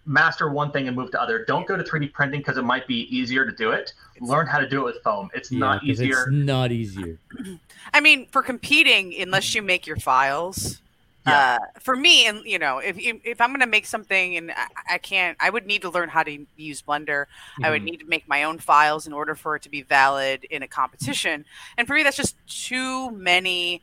[0.06, 1.44] master one thing and move to other.
[1.44, 3.92] Don't go to 3D printing because it might be easier to do it.
[4.20, 5.30] Learn how to do it with foam.
[5.34, 6.22] It's Yeah, not 'cause easier.
[6.22, 7.18] It's not easier.
[7.94, 10.80] I mean, for competing, unless you make your files.
[11.26, 11.58] Yeah.
[11.62, 14.50] Uh, for me, and you know, if if if I'm going to make something and
[14.50, 17.24] I, I can't, I would need to learn how to use Blender.
[17.62, 17.84] I would Mhm.
[17.86, 20.68] need to make my own files in order for it to be valid in a
[20.68, 21.46] competition.
[21.78, 23.80] And for me, that's just too many,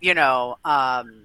[0.00, 1.24] you know, um,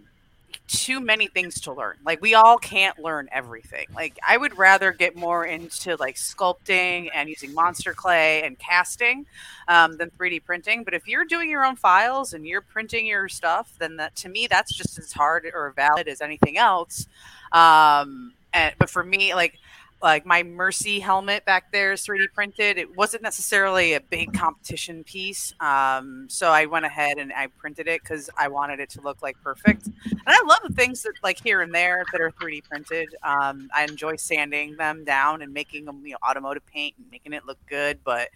[0.68, 1.98] too many things to learn.
[2.06, 3.88] Like we all can't learn everything.
[3.96, 9.26] Like I would rather get more into like sculpting and using monster clay and casting
[9.68, 10.84] um, than 3D printing.
[10.84, 14.30] But if you're doing your own files and you're printing your stuff, then that to
[14.30, 17.08] me that's just as hard or valid as anything else.
[17.52, 19.58] Um, and, but for me, like
[20.02, 22.78] like my Mercy helmet back there is 3D printed.
[22.78, 27.88] It wasn't necessarily a big competition piece, um, so I went ahead and I printed
[27.88, 29.86] it because I wanted it to look like perfect.
[29.86, 33.16] And I love the things that like here and there that are 3D printed.
[33.24, 37.34] Um, I enjoy sanding them down and making them you know automotive paint and making
[37.34, 38.00] it look good.
[38.04, 38.30] But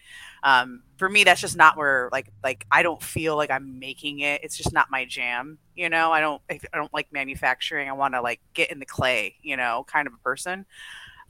[0.44, 4.20] um, for me, that's just not where like like I don't feel like I'm making
[4.20, 4.44] it.
[4.44, 5.58] It's just not my jam.
[5.76, 7.90] You know, I don't I don't like manufacturing.
[7.90, 9.36] I want to like get in the clay.
[9.42, 10.66] You know, kind of a person.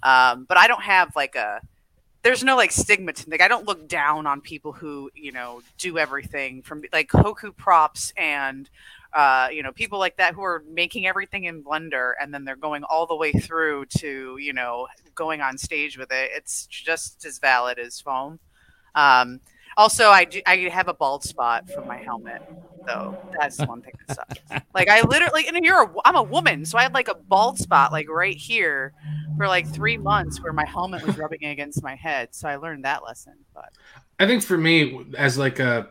[0.05, 1.59] Um, but I don't have like a
[2.23, 5.61] there's no like stigma to like I don't look down on people who you know
[5.77, 8.69] do everything from like Hoku props and
[9.13, 12.55] uh, you know people like that who are making everything in Blender and then they're
[12.55, 16.31] going all the way through to you know going on stage with it.
[16.33, 18.39] It's just as valid as foam.
[18.93, 19.39] Um,
[19.77, 22.41] also, I do, I have a bald spot from my helmet,
[22.85, 23.17] though.
[23.39, 24.65] That's one thing that sucks.
[24.73, 27.57] Like I literally, and you're a, I'm a woman, so I had like a bald
[27.57, 28.93] spot like right here
[29.37, 32.35] for like three months where my helmet was rubbing against my head.
[32.35, 33.33] So I learned that lesson.
[33.53, 33.69] But
[34.19, 35.89] I think for me, as like a,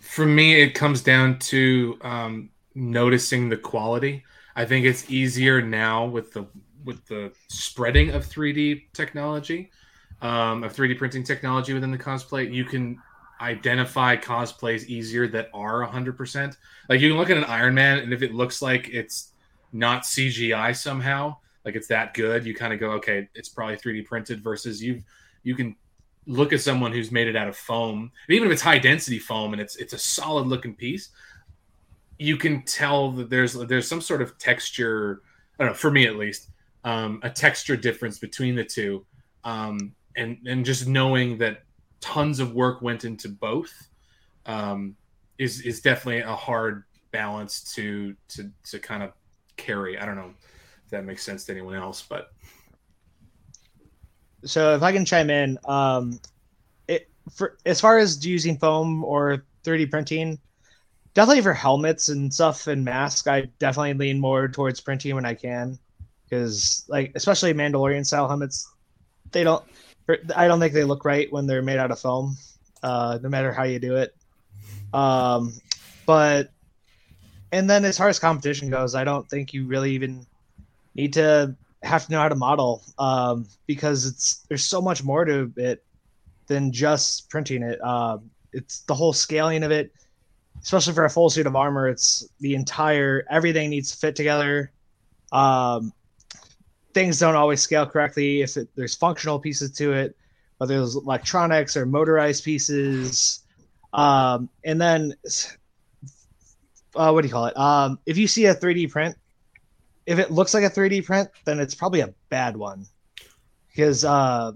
[0.00, 4.24] for me, it comes down to um, noticing the quality.
[4.56, 6.46] I think it's easier now with the
[6.84, 9.70] with the spreading of 3D technology,
[10.22, 12.52] um, of 3D printing technology within the cosplay.
[12.52, 12.98] You can
[13.40, 16.56] identify cosplays easier that are 100%.
[16.88, 19.32] Like you can look at an Iron Man, and if it looks like it's
[19.72, 24.04] not CGI somehow, like it's that good, you kind of go, okay, it's probably 3D
[24.04, 24.42] printed.
[24.42, 25.02] Versus you,
[25.42, 25.76] you can
[26.26, 29.52] look at someone who's made it out of foam, even if it's high density foam
[29.52, 31.10] and it's it's a solid looking piece,
[32.18, 35.22] you can tell that there's there's some sort of texture.
[35.58, 36.48] I don't know, for me at least,
[36.84, 39.04] um, a texture difference between the two,
[39.44, 41.62] um, and and just knowing that
[42.00, 43.72] tons of work went into both
[44.46, 44.96] um,
[45.38, 49.12] is is definitely a hard balance to to to kind of
[49.56, 49.98] carry.
[49.98, 50.32] I don't know
[50.84, 52.32] if that makes sense to anyone else, but
[54.44, 56.18] so if I can chime in, um,
[56.88, 60.38] it for as far as using foam or 3D printing,
[61.14, 65.34] definitely for helmets and stuff and masks, I definitely lean more towards printing when I
[65.34, 65.78] can,
[66.24, 68.70] because like especially Mandalorian style helmets,
[69.32, 69.64] they don't.
[70.36, 72.36] I don't think they look right when they're made out of foam,
[72.82, 74.14] uh, no matter how you do it.
[74.92, 75.52] Um,
[76.06, 76.50] but
[77.52, 80.26] and then as far as competition goes, I don't think you really even
[80.94, 85.24] need to have to know how to model um, because it's there's so much more
[85.24, 85.82] to it
[86.46, 87.80] than just printing it.
[87.82, 89.92] Um, it's the whole scaling of it,
[90.62, 91.88] especially for a full suit of armor.
[91.88, 94.72] It's the entire everything needs to fit together.
[95.32, 95.92] Um,
[96.92, 100.16] things don't always scale correctly if it, there's functional pieces to it,
[100.58, 103.40] whether there's electronics or motorized pieces.
[103.92, 105.14] Um, and then,
[106.94, 107.56] uh, what do you call it?
[107.56, 109.16] Um, if you see a 3D print,
[110.06, 112.86] if it looks like a 3D print, then it's probably a bad one.
[113.68, 114.52] Because uh,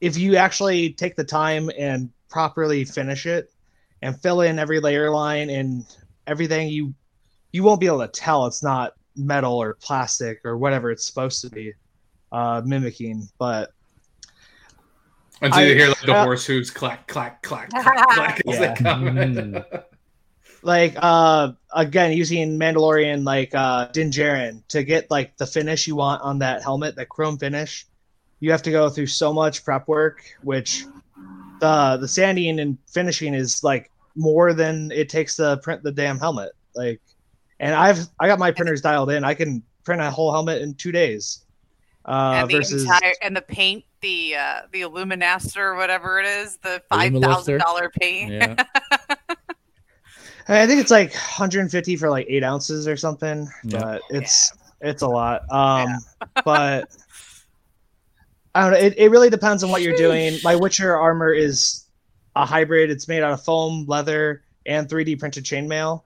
[0.00, 3.52] if you actually take the time and properly finish it
[4.02, 5.84] and fill in every layer line and
[6.26, 6.94] everything, you
[7.52, 11.40] you won't be able to tell it's not metal or plastic or whatever it's supposed
[11.42, 11.72] to be
[12.32, 13.28] uh, mimicking.
[13.38, 13.70] But
[15.42, 18.54] until I- you hear like the uh, horse hooves clack clack clack clack clack as
[18.58, 18.74] Yeah.
[18.74, 19.04] they come.
[19.04, 19.84] Mm.
[20.62, 25.96] like uh again using Mandalorian like uh Din Djarin to get like the finish you
[25.96, 27.86] want on that helmet, that chrome finish,
[28.40, 30.86] you have to go through so much prep work, which
[31.60, 36.18] the the sanding and finishing is like more than it takes to print the damn
[36.18, 36.52] helmet.
[36.74, 37.00] Like
[37.64, 39.24] and I've I got my printers dialed in.
[39.24, 41.40] I can print a whole helmet in two days.
[42.04, 46.26] Uh, and the versus entire and the paint, the uh, the Illuminaster or whatever it
[46.26, 48.32] is, the five thousand dollar paint.
[48.32, 48.56] Yeah.
[50.46, 53.80] I think it's like 150 for like eight ounces or something, Yeah.
[53.80, 54.52] but it's
[54.82, 55.50] it's a lot.
[55.50, 55.88] Um,
[56.44, 56.94] but
[58.54, 58.76] I don't know.
[58.76, 60.36] It, it really depends on what you're doing.
[60.44, 61.84] My Witcher armor is
[62.36, 62.90] a hybrid.
[62.90, 66.02] It's made out of foam, leather, and 3D printed chainmail.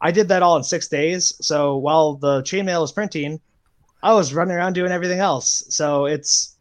[0.00, 1.34] I did that all in six days.
[1.40, 3.40] So while the chainmail was printing,
[4.02, 5.64] I was running around doing everything else.
[5.68, 6.56] So it's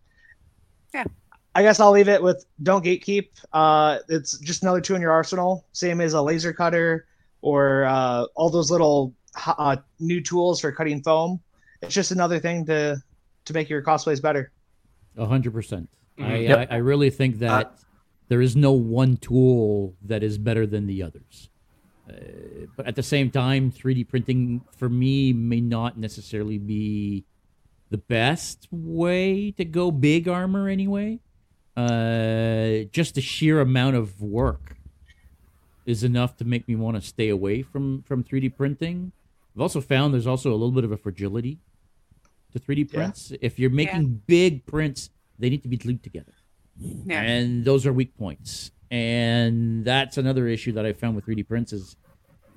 [0.93, 1.05] Yeah.
[1.53, 3.29] I guess I'll leave it with don't gatekeep.
[3.51, 7.05] Uh, it's just another tool in your arsenal, same as a laser cutter
[7.41, 9.13] or uh, all those little
[9.45, 11.39] uh, new tools for cutting foam.
[11.81, 13.01] It's just another thing to
[13.45, 14.51] to make your cosplays better.
[15.15, 15.89] A hundred percent.
[16.17, 16.57] I, Mhm.
[16.71, 17.77] I I really think that
[18.29, 21.49] there is no one tool that is better than the others.
[22.07, 22.13] Uh,
[22.75, 27.25] but at the same time, 3D printing for me may not necessarily be
[27.89, 31.19] the best way to go big armor anyway.
[31.75, 34.77] Uh, just the sheer amount of work
[35.85, 39.11] is enough to make me want to stay away from from 3D printing.
[39.55, 41.59] I've also found there's also a little bit of a fragility
[42.53, 42.97] to 3D Yeah.
[42.99, 43.31] prints.
[43.41, 46.33] If you're making big prints, they need to be glued together
[46.79, 47.21] Yeah.
[47.21, 48.71] and those are weak points.
[48.91, 51.95] And that's another issue that I found with 3D prints is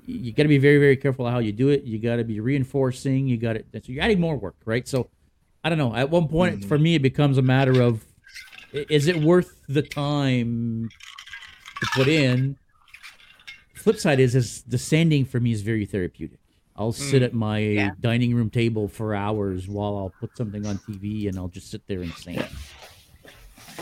[0.07, 1.85] you got to be very, very careful how you do it.
[1.85, 3.27] You got to be reinforcing.
[3.29, 3.65] You got to.
[3.83, 4.87] So you're adding more work, right?
[4.87, 5.11] So
[5.63, 5.95] I don't know.
[5.95, 8.05] At one point, for me, it becomes a matter of
[8.73, 10.89] is it worth the time
[11.81, 12.57] to put in?
[13.75, 16.39] Flip side is is the sanding for me is very therapeutic.
[16.77, 17.27] I'll sit Mm.
[17.27, 17.91] at my Yeah.
[18.01, 21.83] dining room table for hours while I'll put something on TV and I'll just sit
[21.89, 22.49] there and sand.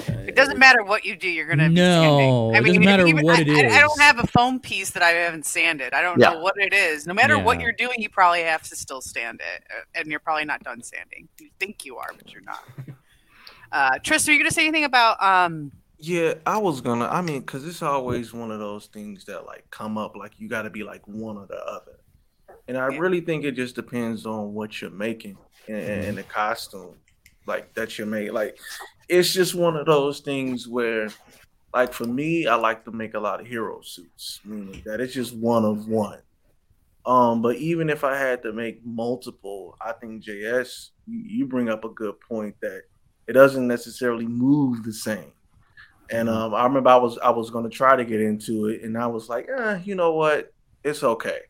[0.07, 1.68] It doesn't matter what you do, you're gonna.
[1.68, 2.55] be No, sanding.
[2.55, 4.90] I it doesn't matter even- what I, it I- I don't have a foam piece
[4.90, 5.92] that I haven't sanded.
[5.94, 6.30] I don't Yeah.
[6.30, 7.07] know what it is.
[7.07, 10.20] No matter what you're doing, you probably have to still stand it, uh, and you're
[10.20, 11.28] probably not done sanding.
[11.40, 12.62] You think you are, but you're not.
[13.72, 15.72] Uh, Tristan, are you gonna say anything about um?
[15.99, 17.07] Yeah, I was gonna.
[17.09, 20.14] I mean, because it's always one of those things that like come up.
[20.16, 21.99] Like you got to be like one or the other,
[22.68, 22.99] and I Yeah.
[22.99, 25.36] really think it just depends on what you're making
[25.66, 26.94] and, and the costume,
[27.46, 28.32] like that you're making.
[28.32, 28.59] Like
[29.09, 31.09] it's just one of those things where,
[31.72, 35.14] like for me, I like to make a lot of hero suits, meaning that it's
[35.14, 36.20] just one of one.
[37.06, 41.84] Um, but even if I had to make multiple, I think JS, you, bring up
[41.84, 42.82] a good point that
[43.26, 45.32] it doesn't necessarily move the same.
[46.11, 48.96] And um, I remember I was I was gonna try to get into it, and
[48.96, 50.52] I was like, eh, you know what?
[50.84, 51.40] It's okay.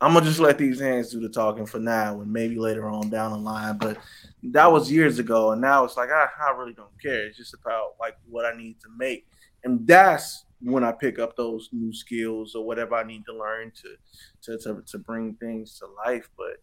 [0.00, 3.08] I'm gonna just let these hands do the talking for now, and maybe later on
[3.08, 3.78] down the line.
[3.78, 3.98] But
[4.44, 7.26] that was years ago, and now it's like I, I really don't care.
[7.26, 9.26] It's just about like what I need to make,
[9.64, 13.72] and that's when I pick up those new skills or whatever I need to learn
[13.82, 13.96] to
[14.42, 16.28] to to, to bring things to life.
[16.36, 16.56] But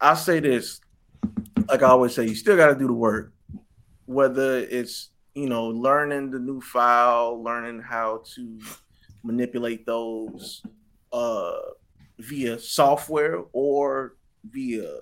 [0.00, 0.80] I'll say this,
[1.68, 3.32] like I always say, you still got to do the work,
[4.06, 8.58] whether it's you know, learning the new file, learning how to
[9.22, 10.62] manipulate those
[11.12, 11.58] uh,
[12.22, 14.16] via software or
[14.50, 15.00] via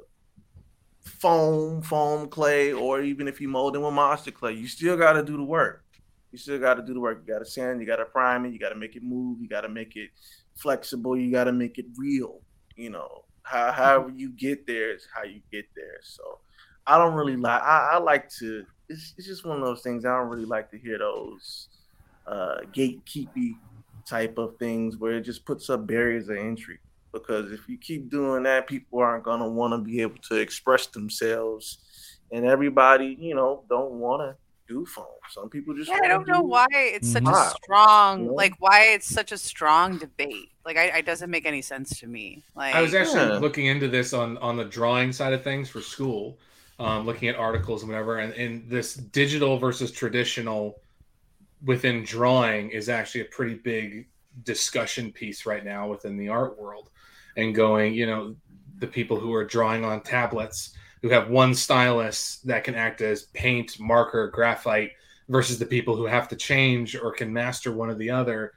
[1.02, 5.14] foam, foam clay, or even if you mold them with monster clay, you still got
[5.14, 5.84] to do the work.
[6.32, 7.22] You still got to do the work.
[7.26, 9.40] You got to sand, you got to prime it, you got to make it move,
[9.40, 10.10] you got to make it
[10.54, 12.40] flexible, you got to make it real.
[12.76, 15.98] You know, how, however you get there is how you get there.
[16.02, 16.38] So
[16.86, 17.62] I don't really like.
[17.62, 20.04] I, I like to it's, it's just one of those things.
[20.04, 21.68] I don't really like to hear those
[22.26, 23.54] uh, gatekeepy
[24.06, 26.78] type of things where it just puts up barriers of entry.
[27.12, 30.86] Because if you keep doing that, people aren't gonna want to be able to express
[30.86, 31.78] themselves,
[32.30, 34.36] and everybody, you know, don't want to
[34.72, 35.06] do phone.
[35.30, 37.54] Some people just Yeah, I wanna don't know why it's such a Wow.
[37.62, 38.32] strong, Yeah.
[38.32, 40.50] like why it's such a strong debate.
[40.64, 42.44] Like, I, it doesn't make any sense to me.
[42.54, 43.38] Like, I was actually Yeah.
[43.38, 46.38] looking into this on on the drawing side of things for school,
[46.78, 50.78] um, looking at articles and whatever, and, and this digital versus traditional
[51.64, 54.06] within drawing is actually a pretty big
[54.44, 56.90] discussion piece right now within the art world,
[57.40, 58.36] and going, you know,
[58.78, 63.24] the people who are drawing on tablets who have one stylus that can act as
[63.34, 64.90] paint, marker, graphite,
[65.28, 68.52] versus the people who have to change or can master one or the other.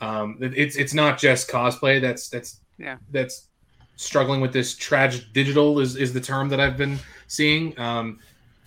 [0.00, 2.96] Um, it's it's not just cosplay that's that's Yeah.
[3.10, 3.48] that's
[3.96, 7.78] struggling with this tragic digital is, is the term that I've been seeing.
[7.78, 8.18] Um,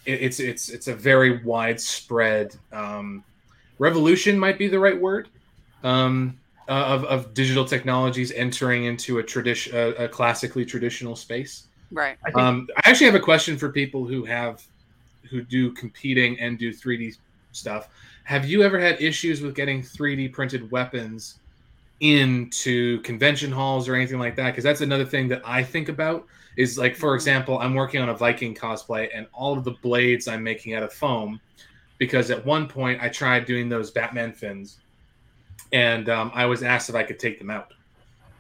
[0.06, 3.24] it, it's it's it's a very widespread um,
[3.78, 5.28] revolution might be the right word
[5.84, 11.68] um, uh, of of digital technologies entering into a tradition a, a classically traditional space.
[11.92, 12.18] right.
[12.26, 14.64] I think Um, I actually have a question for people who have
[15.30, 17.18] who do competing and do 3D
[17.52, 17.90] stuff.
[18.24, 21.40] Have you ever had issues with getting 3D printed weapons
[22.00, 26.28] into convention halls or anything like that because that's another thing that I think about
[26.56, 30.28] is like for example I'm working on a Viking cosplay and all of the blades
[30.28, 31.40] I'm making out of foam
[31.98, 34.78] because at one point I tried doing those Batman fins
[35.72, 37.74] and um, I was asked if I could take them out.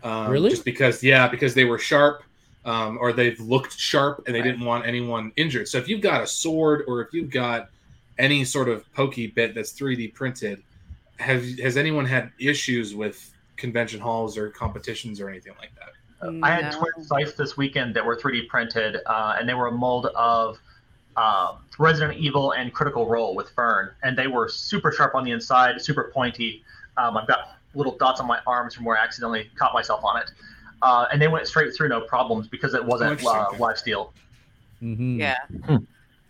[0.03, 0.49] Um, Really?
[0.49, 2.23] Just because, yeah, because they were sharp
[2.65, 4.51] um, or they've looked sharp and they Right.
[4.51, 5.67] didn't want anyone injured.
[5.67, 7.69] So if you've got a sword or if you've got
[8.17, 10.63] any sort of pokey bit that's 3D printed,
[11.17, 16.39] have has anyone had issues with convention halls or competitions or anything like that?
[16.43, 16.79] I had No.
[16.79, 20.59] twin scythes this weekend that were 3D printed, uh, and they were a mold of
[21.15, 25.31] uh, Resident Evil and Critical Role with Fern, and they were super sharp on the
[25.31, 26.63] inside, super pointy.
[26.97, 30.21] Um, I've got little dots on my arms from where I accidentally caught myself on
[30.21, 30.31] it,
[30.81, 34.13] uh, and they went straight through no problems because it wasn't uh, live steel.
[34.81, 35.19] Mhm.
[35.19, 35.37] Yeah.
[35.65, 35.77] Hmm.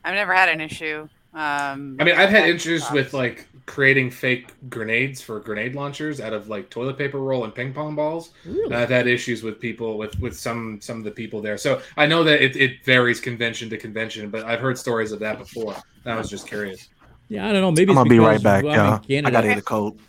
[0.03, 1.07] I've never had an issue.
[1.33, 2.93] Um, I mean, I've had issues props.
[2.93, 7.53] with like creating fake grenades for grenade launchers out of like toilet paper roll and
[7.53, 8.31] ping pong balls.
[8.45, 8.73] Really?
[8.73, 11.57] I've had issues with people with with some some of the people there.
[11.57, 15.19] So I know that it, it varies convention to convention, but I've heard stories of
[15.19, 15.75] that before.
[16.05, 16.89] And I was just curious.
[17.29, 17.71] Yeah, I don't know.
[17.71, 18.99] Maybe I'm it's gonna be right back, I'm y'all.
[18.99, 19.27] Canada.
[19.27, 19.99] I gotta get a coat.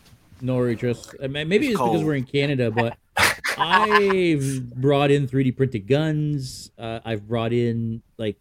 [0.40, 2.96] No, just maybe it's, because we're in Canada, but
[3.56, 6.70] I've brought in 3D printed guns.
[6.78, 8.36] Uh, I've brought in like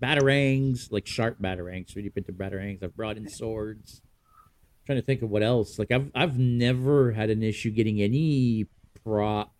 [0.00, 2.82] batarangs, like sharp batarangs, 3D printed batarangs.
[2.82, 4.00] I've brought in swords.
[4.86, 5.78] trying to think of what else.
[5.78, 8.66] Like I've I've never had an issue getting any
[9.04, 9.52] prop?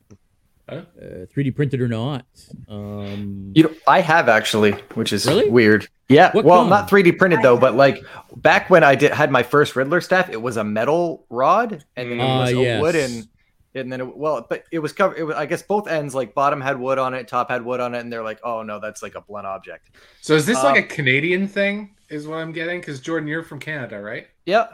[0.79, 2.27] Uh, 3D printed or not.
[2.69, 5.49] Um, You know, I have actually, which is Really?
[5.51, 5.89] weird.
[6.09, 6.71] Yeah, What well, kind?
[6.71, 8.05] not 3D printed though, but like
[8.37, 12.11] back when I did had my first Riddler staff, it was a metal rod, and
[12.11, 12.81] then it Ah, was a yes.
[12.83, 13.29] wooden,
[13.75, 15.17] and then it, well, but it was covered.
[15.17, 17.81] It was, I guess both ends, like bottom had wood on it, top had wood
[17.81, 19.91] on it, and they're like, oh no, that's like a blunt object.
[20.21, 21.97] So is this Um, like a Canadian thing?
[22.11, 22.81] Is what I'm getting?
[22.81, 24.27] Because Jordan, you're from Canada, right?
[24.45, 24.67] Yeah,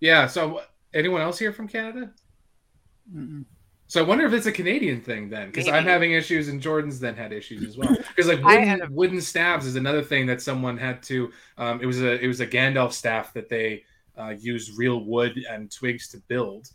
[0.00, 0.26] Yeah.
[0.28, 0.62] So
[0.94, 2.12] anyone else here from Canada?
[3.14, 3.44] Mm-mm.
[3.88, 6.98] So I wonder if it's a Canadian thing then, because I'm having issues and Jordan's
[6.98, 7.96] then had issues as well.
[7.96, 11.30] Because like wooden, had a- wooden staves is another thing that someone had to.
[11.56, 13.84] Um, it was a it was a Gandalf staff that they
[14.18, 16.70] uh, used real wood and twigs to build,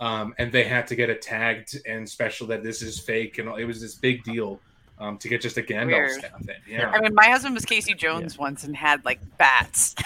[0.00, 3.48] um, and they had to get it tagged and special that this is fake, and
[3.58, 4.60] it was this big deal
[4.98, 6.10] um, to get just a Gandalf Weird.
[6.12, 6.54] staff in.
[6.68, 6.90] Yeah.
[6.90, 9.94] I mean, my husband was Casey Jones once and had like bats.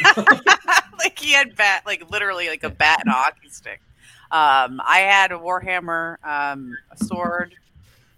[0.16, 3.80] like he had bat, like literally like a bat and a hockey stick.
[4.32, 7.54] Um, I had a Warhammer, um, a sword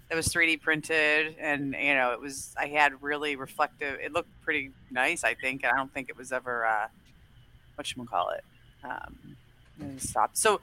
[0.08, 2.54] that was 3D printed, and you know, it was.
[2.58, 3.98] I had really reflective.
[3.98, 6.88] It looked pretty nice, I think, and I don't think it was ever uh,
[7.76, 8.44] what you call it.
[8.84, 10.32] Um, stop.
[10.34, 10.60] So,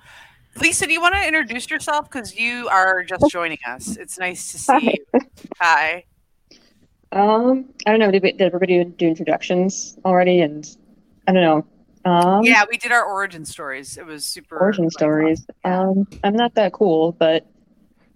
[0.62, 3.98] Lisa, do you want to introduce yourself because you are just joining us?
[3.98, 5.22] It's nice to see you.
[5.60, 6.06] Hi.
[7.12, 8.12] Um, I don't know.
[8.12, 10.42] Did, we, did everybody do introductions already?
[10.42, 10.70] And
[11.28, 11.66] I don't know.
[12.10, 13.98] Um, Yeah, we did our origin stories.
[13.98, 15.46] It was super origin stories.
[15.64, 17.46] Um, I'm not that cool, but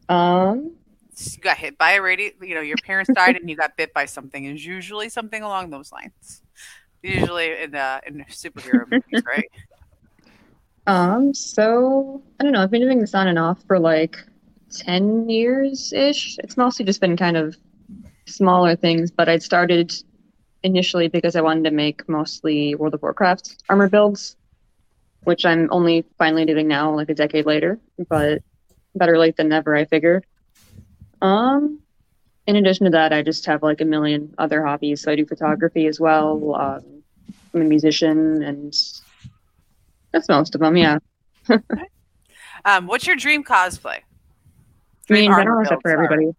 [0.10, 0.72] um,
[1.18, 2.32] You got hit by a radio.
[2.42, 4.46] You know, your parents died and you got bit by something.
[4.46, 6.42] Is usually something along those lines.
[7.02, 9.50] Usually in uh, in superhero movies, right?
[10.88, 12.64] um, so I don't know.
[12.64, 14.18] I've been doing this on and off for like
[14.72, 16.38] ten years ish.
[16.40, 17.56] It's mostly just been kind of
[18.26, 19.94] smaller things, but I'd started
[20.64, 24.36] initially because I wanted to make mostly World of Warcraft armor builds,
[25.24, 27.80] which I'm only finally doing now, like a decade later.
[28.10, 28.42] But
[28.96, 30.26] better late than never, I figured.
[31.22, 31.80] Um,
[32.48, 35.02] in addition to that, I just have like a million other hobbies.
[35.02, 36.56] So I do photography as well.
[36.56, 37.04] Um,
[37.54, 38.74] I'm a musician, and
[40.12, 40.76] that's most of them.
[40.76, 41.00] Yeah,
[42.66, 44.00] Um, what's your dream cosplay?
[45.10, 46.32] I mean, Dream general armor except for everybody.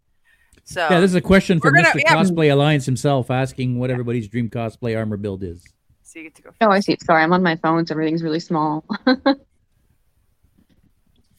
[0.64, 2.00] So yeah, this is a question We're from gonna- Mr.
[2.00, 2.14] yeah.
[2.14, 5.62] Cosplay Alliance himself, asking what everybody's dream cosplay armor build is.
[6.02, 6.50] so you get to go.
[6.60, 6.96] Oh, I see.
[7.04, 8.84] Sorry, I'm on my phone, so everything's really small.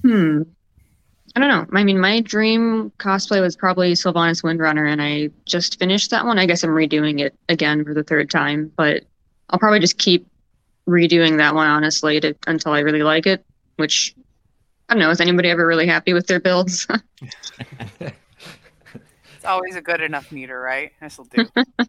[0.04, 0.42] hmm.
[1.38, 1.66] I don't know.
[1.78, 6.40] I mean, my dream cosplay was probably Sylvanas Windrunner, and I just finished that one.
[6.40, 9.04] I guess I'm redoing it again for the third time, but
[9.50, 10.28] I'll probably just keep
[10.88, 13.44] redoing that one, honestly, to, until I really like it.
[13.76, 14.16] Which
[14.88, 15.10] I don't know.
[15.10, 16.88] Is anybody ever really happy with their builds?
[19.46, 20.92] It's always a good enough meter, right?
[21.00, 21.48] This will do.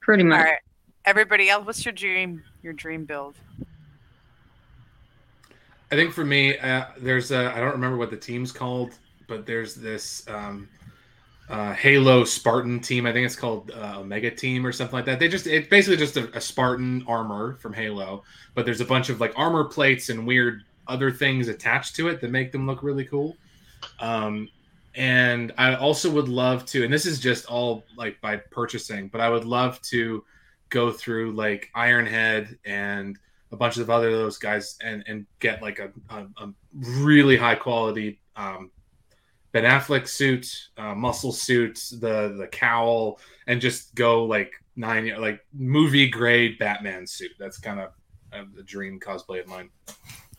[0.00, 0.44] Pretty much.
[0.44, 0.58] right.
[1.04, 2.44] Everybody else, what's your dream?
[2.62, 3.34] Your dream build?
[5.90, 8.92] I think for me, uh, there's a, I don't remember what the team's called,
[9.26, 10.68] but there's this um,
[11.48, 13.06] uh, Halo Spartan team.
[13.06, 15.18] I think it's called uh, Omega Team or something like that.
[15.18, 18.22] They just it's basically just a, a Spartan armor from Halo,
[18.54, 22.20] but there's a bunch of like armor plates and weird other things attached to it
[22.20, 23.36] that make them look really cool.
[23.98, 24.48] Um,
[24.94, 29.20] and I also would love to, and this is just all like by purchasing, but
[29.20, 30.24] I would love to
[30.70, 33.18] go through like Ironhead and
[33.52, 37.54] a bunch of other those guys and and get like a, a, a really high
[37.54, 38.70] quality um,
[39.52, 45.44] Ben Affleck suit, uh, muscle suit, the the cowl, and just go like nine like
[45.52, 47.30] movie grade Batman suit.
[47.38, 47.90] That's kind of
[48.32, 49.70] a dream cosplay of mine.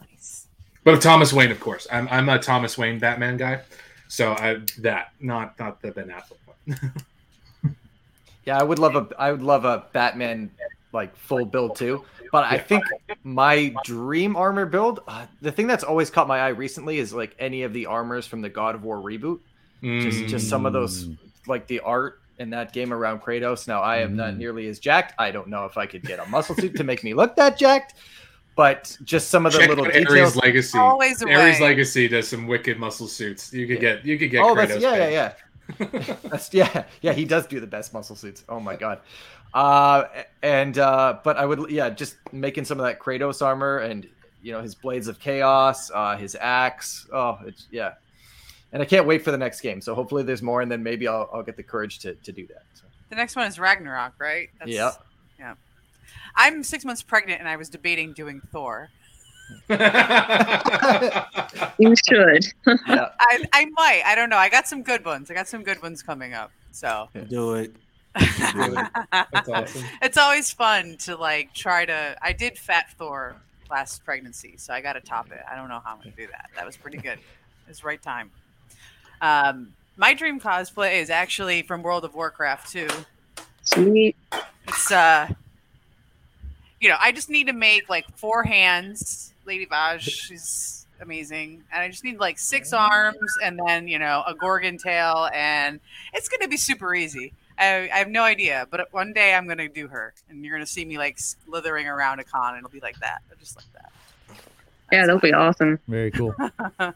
[0.02, 0.48] Nice.
[0.84, 1.88] But of Thomas Wayne, of course.
[1.90, 3.62] I'm I'm a Thomas Wayne Batman guy,
[4.16, 6.92] so I that not not the Ben Affleck one.
[8.46, 10.52] Yeah, I would love a I would love a Batman
[10.94, 12.06] like full build too.
[12.32, 12.84] But I think
[13.24, 17.36] my dream armor build, uh, the thing that's always caught my eye recently is like
[17.40, 19.40] any of the armors from the God of War reboot.
[19.82, 21.18] Just just some of those Mm.
[21.48, 23.68] like the art in that game around Kratos.
[23.68, 24.38] Now I am not Mm.
[24.38, 25.14] nearly as jacked.
[25.18, 27.58] I don't know if I could get a muscle suit to make me look that
[27.58, 27.96] jacked,
[28.56, 30.18] but just some of the Check little out details.
[30.18, 30.78] Ares Legacy.
[30.78, 31.68] Always a Ares way.
[31.68, 33.54] Legacy does some wicked muscle suits.
[33.54, 34.44] You could get you could get.
[34.44, 35.14] oh, Kratos that's yeah, yeah, paint.
[35.14, 35.34] yeah.
[36.30, 37.14] That's yeah, yeah.
[37.14, 38.44] He does do the best muscle suits.
[38.48, 39.00] Oh my god.
[39.52, 40.04] Uh,
[40.44, 44.08] and uh, but I would yeah, just making some of that Kratos armor and
[44.44, 47.08] you know his blades of chaos, uh, his axe.
[47.12, 47.94] Oh, it's yeah.
[48.74, 49.82] And I can't wait for the next game.
[49.82, 52.46] So hopefully there's more, and then maybe I'll, I'll get the courage to, to do
[52.48, 52.64] that.
[52.74, 54.50] So, The next one is Ragnarok, right?
[54.66, 54.76] yeah.
[54.76, 54.92] Yeah.
[56.36, 58.90] I'm six months pregnant and I was debating doing Thor.
[61.78, 62.46] You should.
[62.66, 63.10] Yeah.
[63.20, 64.02] I, I might.
[64.06, 64.38] I don't know.
[64.38, 65.30] I got some good ones.
[65.30, 66.52] I got some good ones coming up.
[66.72, 67.76] So Do it.
[68.16, 69.84] That's awesome.
[70.02, 72.18] it's always fun to like try to.
[72.22, 73.36] I did Fat Thor
[73.70, 75.42] last pregnancy, so I got to top it.
[75.50, 76.50] I don't know how I'm gonna do that.
[76.56, 77.20] That was pretty good.
[77.20, 78.32] It was right time.
[79.22, 82.88] Um, my dream cosplay is actually from World of Warcraft too.
[83.64, 84.16] Sweet.
[84.68, 85.28] It's uh,
[86.80, 89.34] you know, I just need to make like four hands.
[89.46, 94.24] Lady Vashj, she's amazing, and I just need like six arms, and then you know
[94.28, 95.80] a gorgon tail, and
[96.14, 97.34] it's gonna be super easy.
[97.58, 100.66] I, I have no idea, but one day I'm gonna do her, and you're gonna
[100.66, 103.92] see me like slithering around a con, and it'll be like that, just like that.
[104.92, 105.80] Yeah, that'll be awesome.
[105.88, 106.36] Very cool.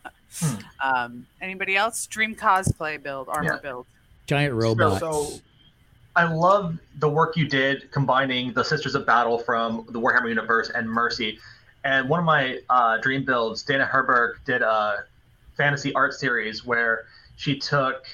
[0.83, 2.05] Um, anybody else?
[2.05, 3.59] Dream cosplay build, armor Yeah.
[3.61, 3.87] build.
[4.27, 4.99] Giant robots.
[4.99, 5.39] So
[6.15, 10.69] I love the work you did combining the Sisters of Battle from the Warhammer universe
[10.73, 11.39] and Mercy.
[11.83, 15.05] And one of my uh, dream builds, Dana Herberg did a
[15.55, 17.05] fantasy art series where
[17.35, 18.05] she took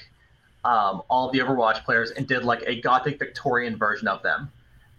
[0.64, 4.50] um, all the Overwatch players and did like a Gothic Victorian version of them.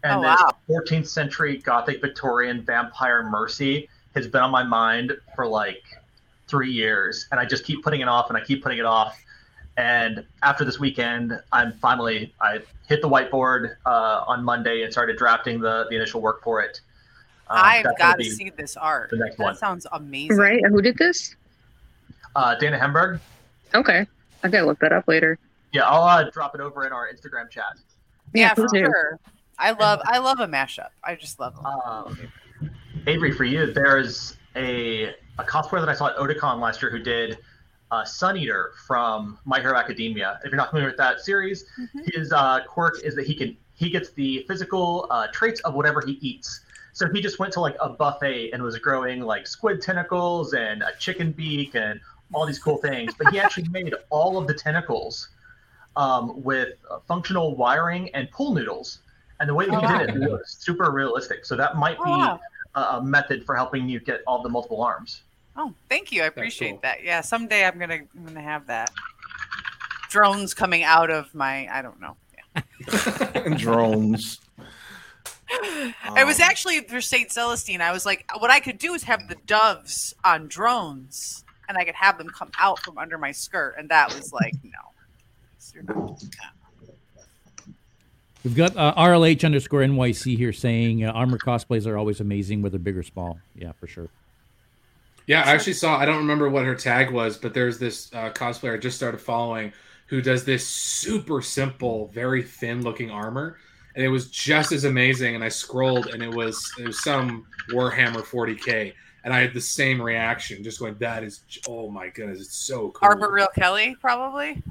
[0.04, 5.46] And Oh, this 14th century Gothic Victorian vampire Mercy has been on my mind for
[5.48, 5.84] like
[6.48, 7.28] three years.
[7.32, 9.22] And I just keep putting it off and I keep putting it off.
[9.78, 15.18] And after this weekend, I'm finally I hit the whiteboard uh, on Monday and started
[15.18, 16.82] drafting the the initial work for it.
[17.50, 19.12] Um, I've got to see this art.
[19.12, 19.56] the next that one.
[19.56, 20.36] sounds amazing.
[20.36, 20.62] Right?
[20.68, 21.36] Who did this?
[22.36, 23.20] Uh, Dana Hemberg.
[23.74, 24.06] Okay.
[24.44, 25.40] I gotta look that up later.
[25.74, 27.78] Yeah, I'll uh, drop it over in our Instagram chat.
[28.34, 29.20] Yeah, for please sure.
[29.60, 30.90] I love I love a mashup.
[31.04, 31.66] I just love them.
[31.66, 32.32] Um,
[33.08, 37.00] Avery, for you, there's a a cosplayer that I saw at Otakon last year who
[37.00, 37.38] did
[37.92, 40.40] uh, Sun Eater from My Hero Academia.
[40.44, 42.10] If you're not familiar with that series, Mhm.
[42.14, 46.02] his uh, quirk is that he can he gets the physical uh, traits of whatever
[46.06, 46.62] he eats.
[46.94, 50.82] So he just went to like a buffet and was growing like squid tentacles and
[50.82, 52.00] a chicken beak and
[52.34, 53.14] all these cool things.
[53.14, 55.30] But he actually made all of the tentacles
[55.96, 59.00] um, with uh, functional wiring and pool noodles.
[59.40, 59.88] And the way that he wow.
[59.88, 61.46] did it was super realistic.
[61.46, 62.40] So that might Oh, be wow.
[62.76, 65.22] a, a method for helping you get all the multiple arms.
[65.58, 66.24] Oh, thank you.
[66.24, 66.80] I appreciate cool.
[66.84, 67.04] that.
[67.04, 68.92] Yeah, someday I'm gonna I'm gonna have that.
[70.10, 72.16] Drones coming out of my I don't know.
[72.56, 73.50] Yeah.
[73.58, 74.40] Drones.
[75.50, 77.82] it was actually for Saint Celestine.
[77.82, 81.86] I was like, what I could do is have the doves on drones, and I
[81.86, 84.72] could have them come out from under my skirt, and that was like, no.
[85.74, 86.94] You're not doing that.
[88.44, 92.80] We've got uh, RLH underscore NYC here saying uh, armor cosplays are always amazing, whether
[92.80, 93.40] big or small.
[93.56, 94.10] Yeah, for sure.
[95.28, 95.98] Yeah, I actually saw.
[95.98, 99.20] I don't remember what her tag was, but there's this uh, cosplayer I just started
[99.20, 99.74] following
[100.08, 103.58] who does this super simple, very thin looking armor,
[103.96, 105.36] and it was just as amazing.
[105.36, 108.94] And I scrolled, and it was it was some Warhammer 40k,
[109.26, 112.92] and I had the same reaction, just going, "That is, oh my goodness, it's so
[112.92, 114.64] cool." Arbor Real Kelly, probably.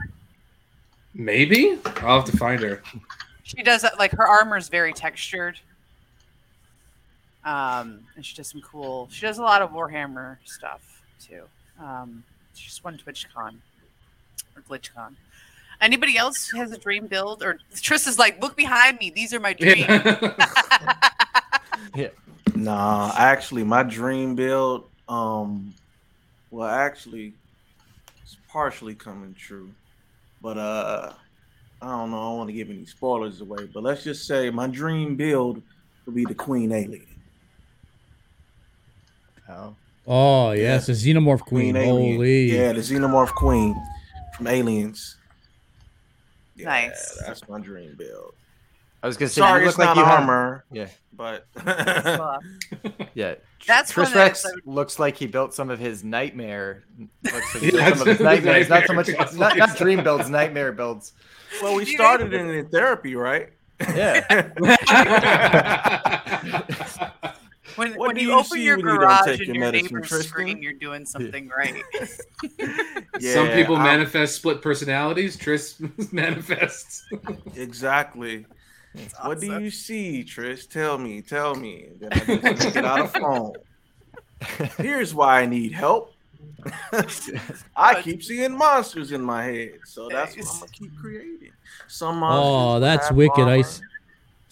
[1.13, 2.83] Maybe I'll have to find her.
[3.43, 3.99] She does that.
[3.99, 5.61] Like her armor is very textured.
[7.47, 9.09] Um, and she does some cool.
[9.11, 11.45] She does a lot of Warhammer stuff too.
[11.81, 12.23] Um,
[12.55, 13.55] she just won TwitchCon
[14.55, 15.15] or GlitchCon.
[15.81, 17.43] Anybody else has a dream build?
[17.43, 19.11] Or Tris is like, look behind me.
[19.11, 19.87] These are my dreams.
[21.95, 22.09] Yeah.
[22.57, 25.75] Nah, actually, my dream build, um,
[26.51, 27.35] well, actually,
[28.23, 29.71] it's partially coming true,
[30.41, 31.13] but uh,
[31.83, 32.17] I don't know.
[32.17, 35.61] I don't want to give any spoilers away, but let's just say my dream build
[36.07, 37.07] would be the Queen Alien.
[39.49, 39.75] Oh.
[40.07, 41.77] Oh yes, a xenomorph queen.
[41.77, 42.17] alien.
[42.17, 42.53] Holy.
[42.53, 43.75] Yeah, the xenomorph queen
[44.37, 45.17] from Aliens.
[46.55, 47.19] Yeah, Nice.
[47.27, 48.35] That's my dream build.
[49.03, 51.47] I was gonna say Sorry, you it's look like not you have- armor, Yeah, but
[53.15, 53.35] yeah.
[53.67, 56.85] That's Trish one that Rex I looks like he built some of his nightmare.
[57.25, 59.39] Looks like Yeah, built some of his that's- nightmares, not so much nightmare.
[59.39, 61.13] not, not dream builds, nightmare builds.
[61.63, 63.51] well, we started in, in therapy, right?
[63.81, 64.51] Yeah.
[67.77, 69.47] when What when do you, you open see your when you don't garage take and
[69.49, 70.29] your your medicine, neighbors Tristan?
[70.29, 71.83] scream, you're doing something right.
[73.21, 75.37] yeah, Some people I'm- manifest split personalities.
[75.37, 75.81] Tris
[76.13, 77.05] manifests.
[77.55, 78.47] Exactly.
[79.23, 80.67] What do you see, Tris?
[80.67, 81.89] Tell me, tell me.
[82.01, 83.53] Then I get to get out of phone.
[84.79, 86.13] Here's why I need help.
[87.77, 91.51] I keep seeing monsters in my head, so that's what I'm gonna keep creating.
[91.89, 92.45] Some monsters.
[92.47, 93.39] Oh, that's wicked.
[93.41, 93.59] I armor.
[93.61, 93.81] s-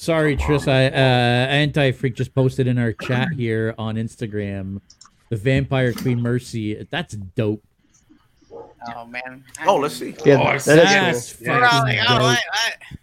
[0.04, 0.68] Sorry, Tris.
[0.68, 4.82] I uh, anti freak just posted in our chat here on Instagram.
[5.30, 6.86] The Vampire Queen Mercy.
[6.90, 7.64] That's dope.
[8.52, 9.42] oh man.
[9.66, 10.14] Oh, let's see.
[10.26, 11.12] Yeah, Oh, that I've cool.
[11.12, 11.58] That's Yeah.
[11.58, 12.38] We're all fucking like,
[12.90, 12.98] dope.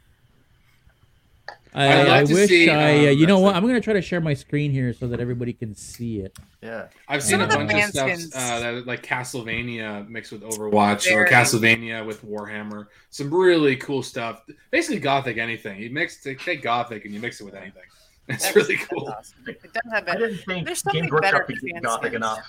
[1.73, 1.89] What, what?
[1.97, 2.73] I, I'd like I to wish see, I.
[2.73, 3.55] um, uh, you know that's what?
[3.55, 6.37] I'm gonna try to share my screen here so that everybody can see it.
[6.61, 6.87] Yeah.
[7.07, 11.25] I've seen Some a bunch of stuff uh, that like Castlevania mixed with Overwatch or
[11.27, 12.87] Castlevania with Warhammer.
[13.09, 14.41] Some really cool stuff.
[14.69, 15.79] Basically, Gothic anything.
[15.81, 17.83] You mix take Gothic and you mix it with anything.
[18.27, 19.09] It's That's- really cool.
[19.09, 19.39] awesome.
[19.47, 22.11] It does have I didn't think There's something Game better could for get fan gothic
[22.11, 22.15] skins.
[22.15, 22.47] enough.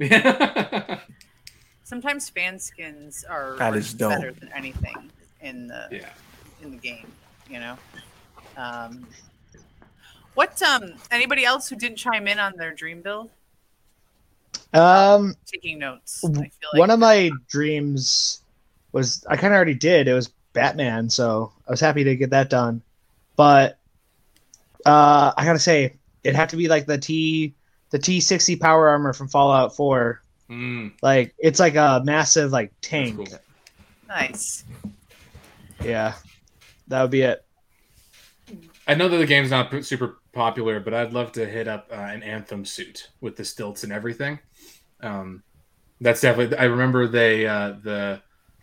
[0.00, 0.98] Yeah.
[1.84, 4.10] Sometimes fan skins are, That are is dope.
[4.10, 5.10] better than anything
[5.40, 6.08] in the yeah.
[6.62, 7.06] in the game.
[7.48, 7.78] You know.
[8.56, 9.06] Um,
[10.34, 13.30] what um anybody else who didn't chime in on their dream build?
[14.72, 16.24] Um, Taking notes.
[16.24, 18.40] I feel like one of my dreams
[18.92, 20.08] was I kind of already did.
[20.08, 22.82] It was Batman, so I was happy to get that done.
[23.36, 23.78] But
[24.86, 25.94] uh, I gotta say,
[26.24, 27.54] it had to be like the T
[27.90, 30.22] the T sixty power armor from Fallout Four.
[30.50, 33.16] Mm, Like it's like a massive like tank.
[33.16, 33.26] cool.
[34.08, 34.64] nice.
[35.82, 36.14] Yeah,
[36.88, 37.43] that would be it.
[38.86, 41.96] I know that the game's not super popular, but I'd love to hit up uh,
[41.96, 44.38] an Anthem suit with the stilts and everything.
[45.00, 45.42] Um,
[46.00, 46.56] that's definitely.
[46.58, 48.20] I remember they uh, the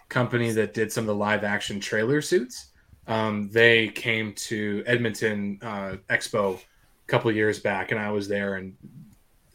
[0.10, 2.68] company that did some of the live action trailer suits.
[3.08, 8.56] Um, they came to Edmonton uh, Expo a couple years back, and I was there.
[8.56, 8.76] And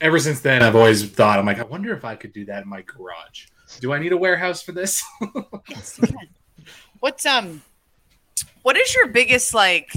[0.00, 2.64] ever since then, I've always thought, I'm like, I wonder if I could do that
[2.64, 3.46] in my garage.
[3.80, 5.04] Do I need a warehouse for this?
[5.68, 6.00] Yes.
[7.00, 7.62] What's um
[8.62, 9.92] what is your biggest like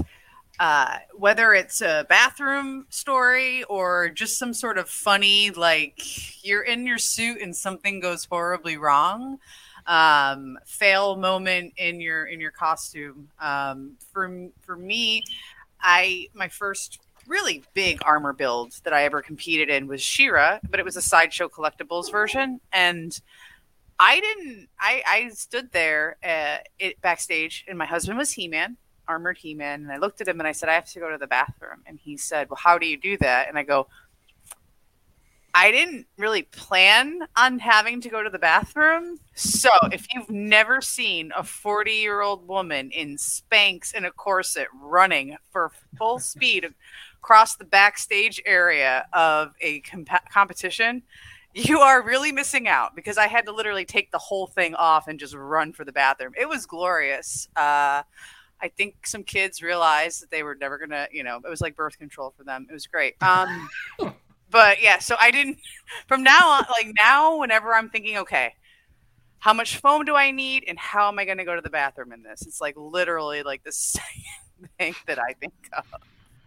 [0.60, 6.86] uh whether it's a bathroom story or just some sort of funny like you're in
[6.86, 9.40] your suit and something goes horribly wrong
[9.88, 15.24] um fail moment in your in your costume um for for me
[15.82, 20.80] i my first really big armor build that i ever competed in was She-Ra but
[20.80, 23.20] it was a sideshow collectibles version and
[24.00, 24.70] I didn't.
[24.80, 28.78] I I stood there uh, it backstage, and my husband was He Man,
[29.10, 31.10] armored He Man, and I looked at him and I said, "I have to go
[31.10, 33.88] to the bathroom." And he said, "Well, how do you do that?" And I go,
[35.54, 39.20] "I didn't really plan on having to go to the bathroom.
[39.34, 45.72] So if you've never seen a forty-year-old woman in Spanx and a corset running for
[45.98, 46.74] full speed
[47.18, 51.04] across the backstage area of a comp- competition."
[51.54, 55.08] you are really missing out because I had to literally take the whole thing off
[55.08, 56.34] and just run for the bathroom.
[56.40, 57.50] It was glorious.
[57.56, 58.04] Uh,
[58.62, 61.76] I think some kids realized that they were never gonna, you know, it was like
[61.76, 62.68] birth control for them.
[62.70, 63.16] It was great.
[63.22, 63.70] Um,
[64.52, 65.60] but yeah, so I didn't.
[66.08, 68.54] From now on, like now, whenever I'm thinking, okay,
[69.40, 72.12] how much foam do I need, and how am I gonna go to the bathroom
[72.12, 72.42] in this?
[72.46, 75.86] It's like literally like the second thing that I think of.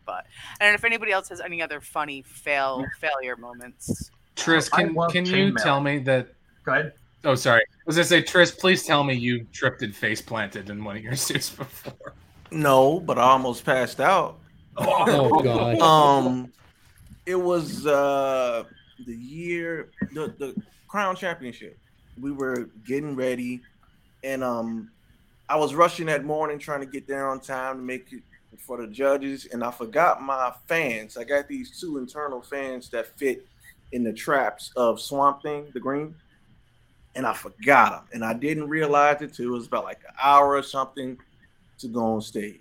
[0.04, 0.26] But
[0.60, 4.10] I don't know if anybody else has any other funny fail failure moments.
[4.34, 5.62] Tris, can can you chainmail.
[5.62, 6.28] tell me that
[6.64, 6.92] Go ahead.
[7.24, 7.60] Oh, sorry.
[7.60, 10.96] I was gonna say, Tris, please tell me you tripped and face planted in one
[10.96, 12.14] of your suits before.
[12.50, 14.38] No, but I almost passed out.
[14.76, 15.78] Oh god.
[15.80, 16.52] Um,
[17.26, 18.64] it was uh
[19.06, 20.54] the year the the
[20.88, 21.78] Crown Championship.
[22.20, 23.62] We were getting ready,
[24.22, 24.90] and um,
[25.48, 28.22] I was rushing that morning trying to get there on time to make it
[28.58, 31.16] for the judges, and I forgot my fans.
[31.16, 33.46] I got these two internal fans that fit
[33.92, 36.14] in the traps of Swamp Thing, the green,
[37.14, 40.14] and I forgot them, and I didn't realize it till it was about like an
[40.22, 41.18] hour or something
[41.78, 42.60] to go on stage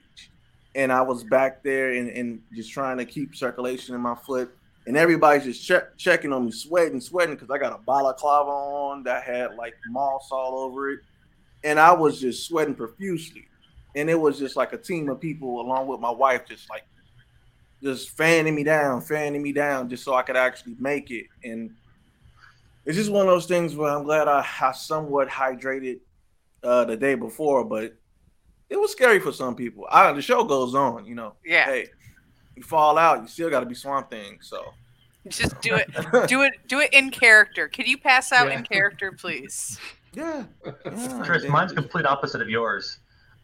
[0.75, 4.53] and I was back there and, and just trying to keep circulation in my foot.
[4.87, 9.03] And everybody's just check, checking on me, sweating, sweating, because I got a balaclava on
[9.03, 10.99] that had like moss all over it.
[11.63, 13.47] And I was just sweating profusely.
[13.95, 16.83] And it was just like a team of people, along with my wife, just like
[17.83, 21.27] just fanning me down, fanning me down, just so I could actually make it.
[21.43, 21.75] And
[22.85, 25.99] it's just one of those things where I'm glad I, I somewhat hydrated
[26.63, 27.95] uh, the day before, but
[28.69, 29.87] it was scary for some people.
[29.89, 31.35] I, the show goes on, you know.
[31.45, 31.65] Yeah.
[31.65, 31.87] Hey,
[32.55, 34.37] you fall out, you still got to be Swamp Thing.
[34.41, 34.63] So
[35.27, 35.89] Just do it.
[36.27, 36.53] do it.
[36.67, 37.67] Do it in character.
[37.67, 38.57] Can you pass out Yeah.
[38.59, 39.79] in character, please?
[40.13, 40.45] yeah,
[40.85, 42.99] yeah Chris, mine's complete opposite of yours.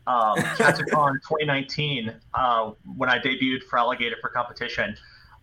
[0.08, 4.96] Um, Katsucon 2019, uh, when I debuted for Alligator for competition,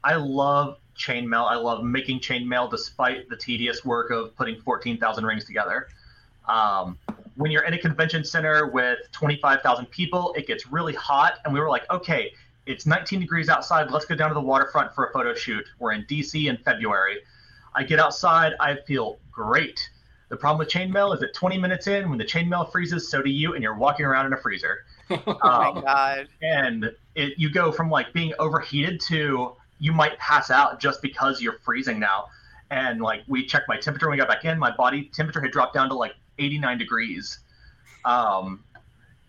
[0.05, 1.51] I love chainmail.
[1.51, 5.89] I love making chainmail despite the tedious work of putting 14,000 rings together.
[6.47, 6.99] Um,
[7.37, 11.59] when you're in a convention center with 25,000 people, it gets really hot, and we
[11.59, 12.33] were like, okay,
[12.67, 13.91] it's 19 degrees outside.
[13.91, 15.65] Let's go down to the waterfront for a photo shoot.
[15.81, 17.19] We're in DC in February.
[17.75, 19.91] I get outside, I feel great.
[20.29, 23.31] The problem with chainmail is that 20 minutes in, when the chainmail freezes, so do
[23.31, 24.85] you, and you're walking around in a freezer.
[25.11, 26.29] Oh my Um, god.
[26.41, 31.41] and it, you go from like being overheated to you might pass out just because
[31.41, 32.27] you're freezing now.
[32.71, 35.51] And like we checked my temperature when we got back in, my body temperature had
[35.51, 37.39] dropped down to like 89 degrees.
[38.05, 38.65] Um,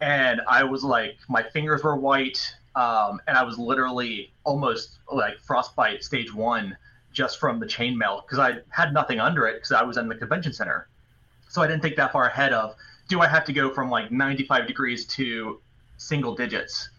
[0.02, 5.40] and I was like, my fingers were white, um, and I was literally almost like
[5.40, 6.78] frostbite stage one
[7.14, 10.16] just from the chainmail because I had nothing under it because I was in the
[10.16, 10.90] convention center.
[11.48, 12.76] So I didn't think that far ahead of
[13.08, 15.62] do I have to go from like 95 degrees to
[15.98, 16.90] single digits?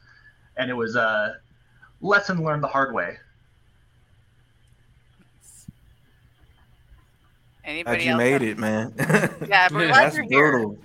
[0.57, 1.37] And it was a
[2.01, 3.19] lesson learned the hard way.
[7.67, 8.19] Glad Anybody you else?
[8.19, 8.95] made it, man.
[9.49, 10.51] Yeah, but Yeah, that's you're here.
[10.53, 10.79] brutal.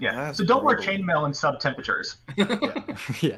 [0.00, 0.14] Yeah.
[0.16, 2.16] That's so don't wear chainmail in sub temperatures.
[3.20, 3.36] yeah.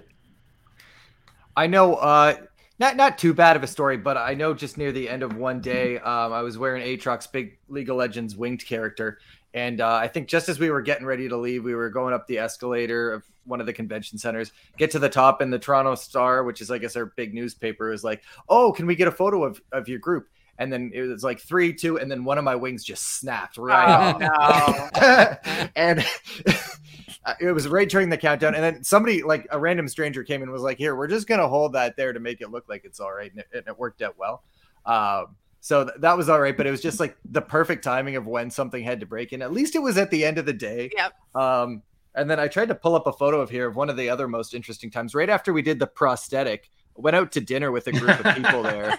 [1.56, 2.36] I know uh
[2.78, 5.36] not not too bad of a story, but I know just near the end of
[5.36, 9.18] one day, um, I was wearing Aatrox's big League of Legends winged character.
[9.54, 12.14] And uh, I think just as we were getting ready to leave, we were going
[12.14, 15.58] up the escalator of one of the convention centers, get to the top, and the
[15.58, 19.08] Toronto Star, which is I guess our big newspaper, is like, "Oh, can we get
[19.08, 20.28] a photo of, of your group?"
[20.58, 23.56] And then it was like three, two, and then one of my wings just snapped
[23.56, 24.90] right Oh off.
[25.00, 25.68] no.
[25.76, 26.04] and
[27.40, 28.54] it was right during the countdown.
[28.54, 31.26] And then somebody, like a random stranger, came in and was like, "Here, we're just
[31.26, 33.68] gonna hold that there to make it look like it's all right," and it, and
[33.68, 34.42] it worked out well.
[34.86, 38.16] Um, so th- that was all right, but it was just like the perfect timing
[38.16, 39.42] of when something had to break in.
[39.42, 40.90] At least it was at the end of the day.
[40.96, 41.12] Yep.
[41.34, 41.82] Um,
[42.14, 44.08] and then I tried to pull up a photo of here of one of the
[44.10, 45.14] other most interesting times.
[45.14, 48.62] Right after we did the prosthetic, went out to dinner with a group of people
[48.62, 48.98] there,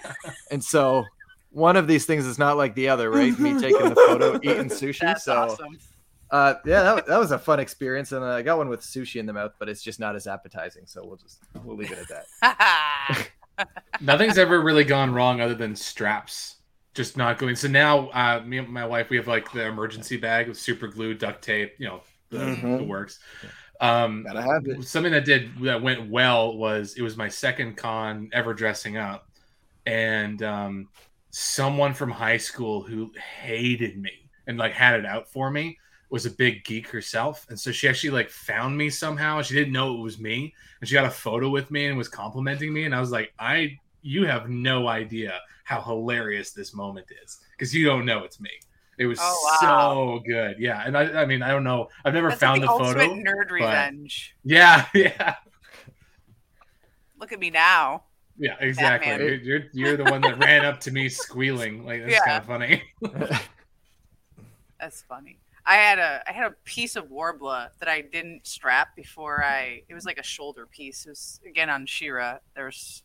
[0.51, 1.05] and so
[1.51, 3.37] one of these things is not like the other, right?
[3.39, 4.99] Me taking the photo, eating sushi.
[4.99, 5.77] That's so awesome.
[6.31, 9.19] uh, yeah, that, that was a fun experience, and uh, I got one with sushi
[9.19, 10.83] in the mouth, but it's just not as appetizing.
[10.85, 13.27] So we'll just we'll leave it at that.
[14.01, 16.55] Nothing's ever really gone wrong other than straps
[16.95, 17.55] just not going.
[17.55, 20.87] So now, uh, me and my wife, we have like the emergency bag with super
[20.87, 22.77] glue, duct tape, you know, the, Mhm.
[22.79, 23.19] the works.
[23.79, 24.83] Um, Gotta have it.
[24.83, 29.29] something that did that went well was it was my second con ever dressing up,
[29.85, 30.89] and um,
[31.31, 33.11] someone from high school who
[33.41, 35.77] hated me and like had it out for me
[36.09, 39.41] was a big geek herself, and so she actually like found me somehow.
[39.43, 42.07] She didn't know it was me, and she got a photo with me and was
[42.07, 47.05] complimenting me, and I was like, I you have no idea how hilarious this moment
[47.23, 48.49] is because you don't know it's me.
[48.97, 50.17] It was Oh, wow.
[50.17, 50.83] so good, yeah.
[50.85, 51.87] And I, I mean, I don't know.
[52.03, 53.13] I've never That's found like the, the, photo.
[53.15, 54.35] nerd revenge.
[54.43, 55.35] Yeah, yeah.
[57.19, 58.03] Look at me now.
[58.39, 59.11] Yeah, exactly.
[59.11, 61.85] You're, you're you're the one that ran up to me squealing.
[61.85, 62.25] Like that's Yeah.
[62.25, 63.39] kind of funny.
[64.79, 65.37] That's funny.
[65.65, 69.83] I had a I had a piece of Worbla that I didn't strap before I.
[69.89, 71.05] It was like a shoulder piece.
[71.05, 72.37] It was again on She-Ra.
[72.55, 73.03] There's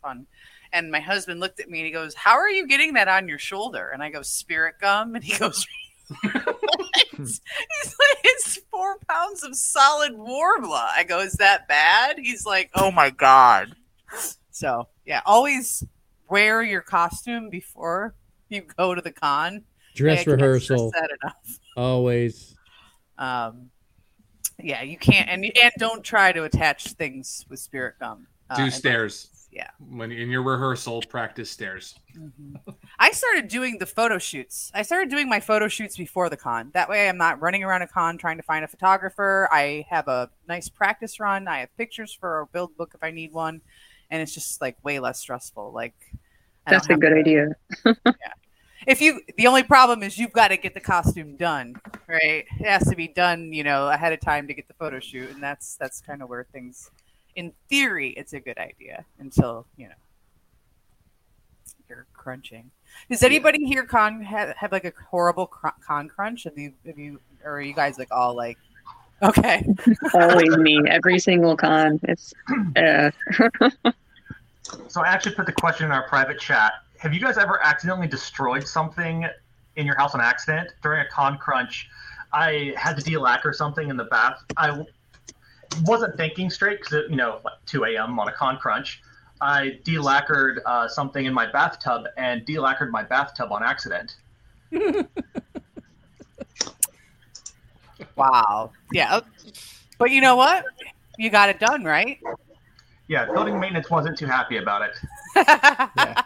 [0.00, 0.26] fun,
[0.72, 3.28] and my husband looked at me and he goes, "How are you getting that on
[3.28, 5.66] your shoulder?" And I go, "Spirit gum." And he goes,
[6.22, 12.70] "He's like, it's four pounds of solid Worbla." I go, "Is that bad?" He's like,
[12.74, 13.76] "Oh my god."
[14.62, 15.82] So yeah, always
[16.30, 18.14] wear your costume before
[18.48, 19.64] you go to the con.
[19.96, 21.58] Dress Yeah, rehearsal that enough.
[21.76, 22.54] always.
[23.18, 23.70] Um,
[24.60, 28.28] yeah, you can't, and and don't try to attach things with spirit gum.
[28.50, 29.70] Uh, Do stairs Yeah.
[29.80, 31.02] when in your rehearsal.
[31.02, 31.98] Practice stairs.
[33.00, 34.70] I started doing the photo shoots.
[34.74, 36.70] I started doing my photo shoots before the con.
[36.72, 39.48] That way, I'm not running around a con trying to find a photographer.
[39.50, 41.48] I have a nice practice run.
[41.48, 43.60] I have pictures for a build book if I need one,
[44.12, 45.72] and it's just like way less stressful.
[45.72, 45.94] Like
[46.66, 47.48] I That's a good to- idea.
[48.86, 51.72] if you the only problem is you've got to get the costume done
[52.08, 54.98] right it has to be done you know ahead of time to get the photo
[54.98, 56.90] shoot and that's that's kind of where things
[57.36, 59.94] in theory it's a good idea until you know
[61.88, 62.72] you're crunching
[63.08, 66.98] does anybody here con have, have like a horrible cr- con crunch have you have
[66.98, 68.58] you or are you guys like all like
[69.22, 69.64] okay
[70.14, 70.80] Always me.
[70.88, 72.00] Every single con.
[72.02, 72.34] It's
[72.74, 73.10] uh,
[74.88, 76.72] So I actually put the question in our private chat.
[76.98, 79.26] Have you guys ever accidentally destroyed something
[79.76, 81.88] in your house on accident during a con crunch.
[82.32, 84.42] I had to de-lacquer something in the bath.
[84.56, 84.84] I
[85.84, 88.18] wasn't thinking straight because you know, like 2 a.m.
[88.18, 89.02] on a con crunch.
[89.40, 94.16] I de-lacquered uh, something in my bathtub and de-lacquered my bathtub on accident.
[98.16, 98.72] Wow.
[98.92, 99.20] Yeah.
[99.98, 100.64] But you know what?
[101.18, 102.18] You got it done, right?
[103.08, 104.96] Yeah, building maintenance wasn't too happy about it.
[105.36, 106.22] I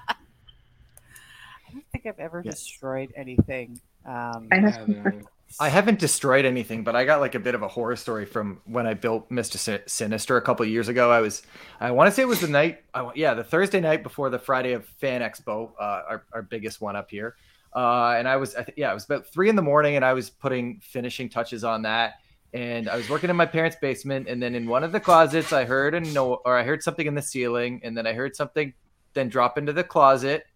[1.72, 3.80] don't think I've ever destroyed anything.
[4.04, 5.24] Um, I have Yeah, the-
[5.60, 8.60] I haven't destroyed anything, but I got like a bit of a horror story from
[8.66, 11.10] when I built Mister Sin- Sinister a couple of years ago.
[11.10, 11.42] I was,
[11.80, 14.40] I want to say it was the night, I, yeah, the Thursday night before the
[14.40, 17.36] Friday of Fan Expo, uh, our, our biggest one up here.
[17.74, 20.04] Uh, and I was, I th- yeah, it was about three in the morning, and
[20.04, 22.14] I was putting finishing touches on that.
[22.56, 25.52] And I was working in my parents' basement, and then in one of the closets,
[25.52, 28.34] I heard a no, or I heard something in the ceiling, and then I heard
[28.34, 28.72] something
[29.12, 30.46] then drop into the closet,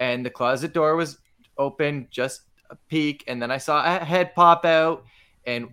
[0.00, 1.18] and the closet door was
[1.58, 5.04] open just a peek, and then I saw a head pop out,
[5.46, 5.68] and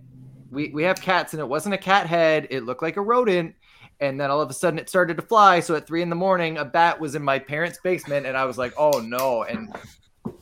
[0.50, 3.54] we we have cats, and it wasn't a cat head; it looked like a rodent.
[3.98, 5.60] And then all of a sudden, it started to fly.
[5.60, 8.44] So at three in the morning, a bat was in my parents' basement, and I
[8.44, 9.74] was like, "Oh no!" And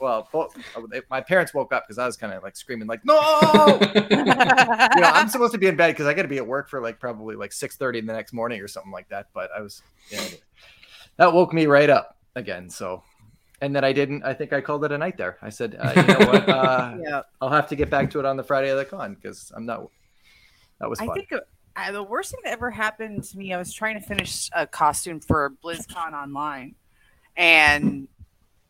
[0.00, 0.56] well, both,
[1.10, 3.14] my parents woke up because I was kind of like screaming, like, "No!"
[3.92, 6.68] you know, I'm supposed to be in bed because I got to be at work
[6.68, 9.26] for like probably like six thirty the next morning or something like that.
[9.34, 10.24] But I was, yeah,
[11.16, 12.70] that woke me right up again.
[12.70, 13.02] So,
[13.60, 14.24] and then I didn't.
[14.24, 15.36] I think I called it a night there.
[15.42, 16.48] I said, uh, you know what?
[16.60, 17.22] Uh, yeah.
[17.40, 19.66] I'll have to get back to it on the Friday of the con because I'm
[19.66, 19.88] not.
[20.80, 23.72] That was I think uh, the worst thing that ever happened to me, I was
[23.72, 26.74] trying to finish a costume for BlizzCon online,
[27.36, 28.08] and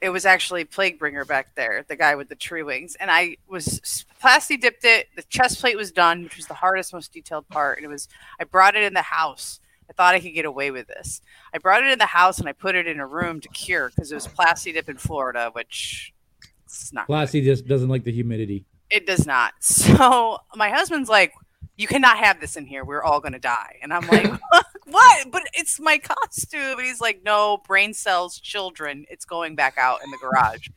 [0.00, 4.04] it was actually Plaguebringer back there, the guy with the tree wings, and I was
[4.22, 5.08] plasti dipped it.
[5.14, 8.08] The chest plate was done, which was the hardest, most detailed part, and it was.
[8.40, 9.60] I brought it in the house.
[9.88, 11.20] I thought I could get away with this.
[11.52, 13.90] I brought it in the house and I put it in a room to cure
[13.90, 16.14] because it was plasti dip in Florida, which
[16.64, 17.06] it's not.
[17.06, 18.64] Classy just doesn't like the humidity.
[18.88, 19.54] It does not.
[19.60, 21.34] So my husband's like,
[21.76, 22.84] "You cannot have this in here.
[22.84, 24.30] We're all going to die." And I'm like,
[24.90, 25.30] "What?
[25.30, 29.06] But it's my costume." And he's like, "No, brain cells, children.
[29.08, 30.68] It's going back out in the garage."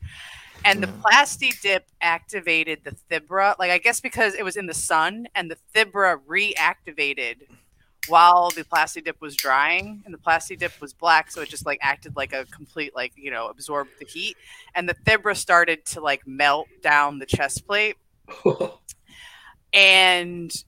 [0.64, 3.54] And the plasti dip activated the Thibra.
[3.58, 7.42] Like I guess because it was in the sun, and the Thibra reactivated
[8.08, 11.66] while the plasti dip was drying, and the plasti dip was black, so it just
[11.66, 14.36] like acted like a complete like you know absorbed the heat,
[14.74, 17.96] and the Thibra started to like melt down the chest plate
[19.72, 20.64] and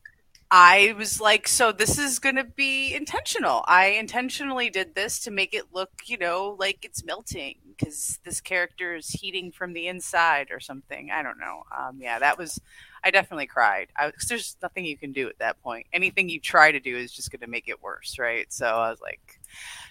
[0.50, 3.64] I was like, so this is going to be intentional.
[3.66, 8.40] I intentionally did this to make it look, you know, like it's melting because this
[8.40, 11.10] character is heating from the inside or something.
[11.12, 11.64] I don't know.
[11.76, 12.60] Um, yeah, that was.
[13.02, 13.88] I definitely cried.
[13.96, 15.86] I, cause there's nothing you can do at that point.
[15.92, 18.52] Anything you try to do is just going to make it worse, right?
[18.52, 19.40] So I was like,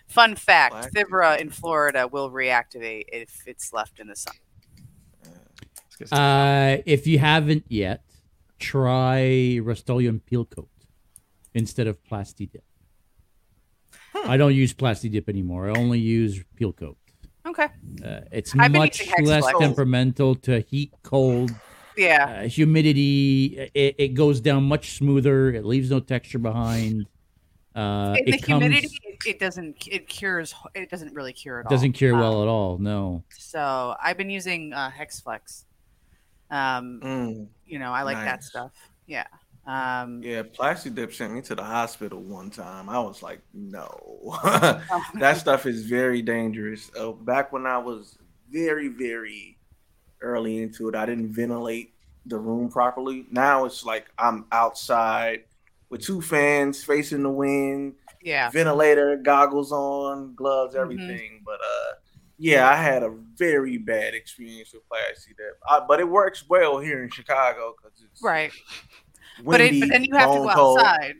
[0.07, 4.35] fun fact: Black- Thibra in Florida will reactivate if it's left in the sun.
[6.11, 8.03] Uh, if you haven't yet,
[8.59, 10.69] try Rust-Oleum Peel Coat
[11.53, 12.63] instead of Plasti Dip.
[14.25, 15.69] I don't use Plasti Dip anymore.
[15.69, 16.97] I only use Peel Coat.
[17.45, 17.65] Okay.
[18.03, 19.59] Uh, it's I've much less Flex.
[19.59, 21.51] temperamental to heat, cold,
[21.95, 22.41] Yeah.
[22.43, 23.69] uh, humidity.
[23.73, 25.53] It, it goes down much smoother.
[25.53, 27.05] It leaves no texture behind.
[27.75, 29.85] Uh, in the it comes, humidity, it, it doesn't.
[29.87, 30.55] It cures.
[30.73, 31.69] It doesn't really cure at all.
[31.69, 32.77] doesn't cure Um, well at all.
[32.79, 33.23] No.
[33.37, 35.65] So I've been using uh, Hexflex.
[36.51, 38.71] Um, Mm, you know, I like that stuff.
[39.07, 39.25] Yeah.
[39.67, 42.87] Um, yeah, Plasti Dip sent me to the hospital one time.
[42.87, 43.87] I was like, no,
[44.27, 44.81] oh,
[45.15, 46.91] that stuff is very dangerous.
[46.99, 48.17] Uh, back when I was
[48.51, 49.57] very, very
[50.21, 51.93] early into it, I didn't ventilate
[52.27, 53.25] the room properly.
[53.31, 55.45] Now it's like I'm outside
[55.89, 58.51] with two fans facing the wind, yeah.
[58.51, 60.81] ventilator, goggles on, gloves, Mhm.
[60.81, 61.41] everything.
[61.43, 61.93] But uh,
[62.37, 64.83] yeah, I had a very bad experience with
[65.37, 68.51] Dip, uh, but it works well here in Chicago because it's Right.
[69.43, 70.79] But, it, but then you have to go cold.
[70.79, 71.15] outside,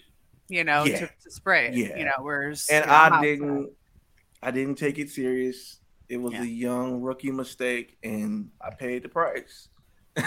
[0.47, 0.99] you know, Yeah.
[0.99, 1.73] to, to spray it.
[1.75, 1.97] Yeah.
[1.97, 3.21] You know, whereas and I outside.
[3.21, 3.71] didn't
[4.41, 5.79] I didn't take it serious.
[6.07, 6.43] It was Yeah.
[6.43, 9.69] a young rookie mistake and I paid the price.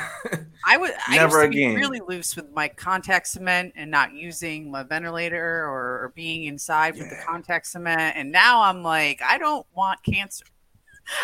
[0.66, 1.76] I would I Never to again.
[1.76, 6.96] really loose with my contact cement and not using my ventilator or, or being inside
[6.98, 8.16] with the contact cement.
[8.16, 10.44] And now I'm like, I don't want cancer.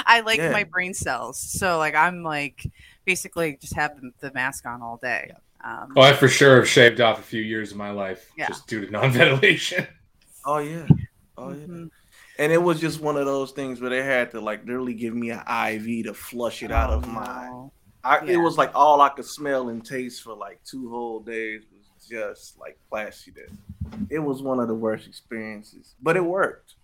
[0.07, 0.51] I like Yeah.
[0.51, 1.39] my brain cells.
[1.39, 2.67] So like I'm like
[3.05, 5.33] basically just have the, the mask on all day.
[5.63, 8.49] Um, Oh, I for sure have shaved off a few years of my life Yeah.
[8.49, 9.87] just due to non-ventilation.
[10.47, 10.87] Oh yeah.
[11.39, 11.67] Oh yeah.
[11.67, 11.91] mhm.
[12.39, 15.15] And it was just one of those things where they had to like literally give
[15.15, 17.49] me an IV to flush it out Oh, of my.
[18.05, 18.33] I, Yeah.
[18.35, 22.07] it was like all I could smell and taste for like two whole days was
[22.07, 23.51] just like Plasti Dip.
[24.11, 25.95] It was one of the worst experiences.
[26.03, 26.75] But it worked.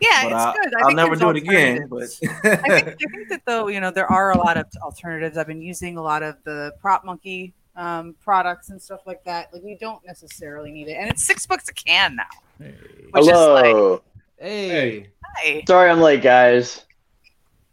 [0.00, 0.74] Yeah, But it's I, good.
[0.74, 1.86] I I'll never do it again.
[1.88, 5.36] But I think, I think that though, you know, there are a lot of alternatives.
[5.36, 9.52] I've been using a lot of the Prop Monkey um, products and stuff like that.
[9.52, 12.24] Like, you don't necessarily need it, and it's six bucks a can now.
[12.58, 12.74] Hey.
[13.12, 14.02] Which is like, Hello.
[14.38, 14.68] Hey.
[14.68, 15.06] Hey.
[15.24, 16.84] hi, Sorry I'm late, guys.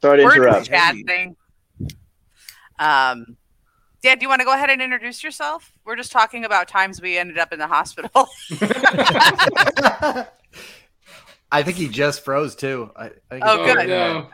[0.02, 0.58] Sorry to we're interrupt.
[0.60, 1.04] just chat Hey.
[1.04, 1.36] thing.
[2.78, 3.38] Um,
[4.04, 5.72] Dan, do you want to go ahead and introduce yourself?
[5.84, 8.28] We're just talking about times we ended up in the hospital.
[11.56, 12.92] I think he just froze too.
[12.96, 13.88] I, I think Oh, he's- good.
[13.90, 14.28] no.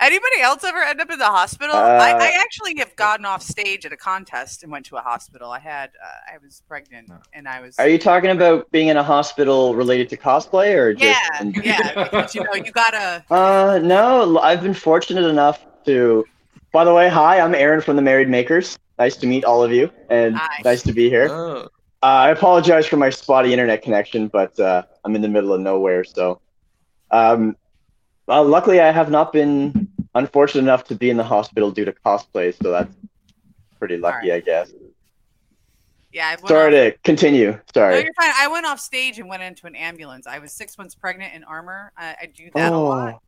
[0.00, 1.74] Anybody else ever end up in the hospital?
[1.76, 5.00] Uh, I, I actually have gotten off stage at a contest and went to a
[5.02, 5.50] hospital.
[5.50, 7.78] I had, uh, I was pregnant and I was.
[7.78, 11.02] Are you talking about being in a hospital related to cosplay or just?
[11.04, 12.04] Yeah, yeah.
[12.04, 13.22] Because, you know, you gotta.
[13.30, 16.24] Uh, no, I've been fortunate enough to.
[16.72, 18.78] By the way, hi, I'm Aaron from the Married Makers.
[18.98, 20.62] Nice to meet all of you, and Hi.
[20.64, 21.28] nice to be here.
[21.28, 21.68] Oh.
[22.02, 25.60] Uh, I apologize for my spotty internet connection, but uh, I'm in the middle of
[25.60, 26.40] nowhere, so.
[27.12, 27.56] Um,
[28.26, 31.92] well, luckily, I have not been unfortunate enough to be in the hospital due to
[31.92, 32.94] cosplay, so that's
[33.78, 34.72] pretty lucky, I guess.
[36.12, 37.52] Yeah, Sorry off- to continue.
[37.52, 38.02] No, Sorry.
[38.02, 38.32] you're fine.
[38.38, 40.26] I went off stage and went into an ambulance.
[40.26, 41.92] I was six months pregnant in armor.
[41.96, 43.22] I, I do that a lot.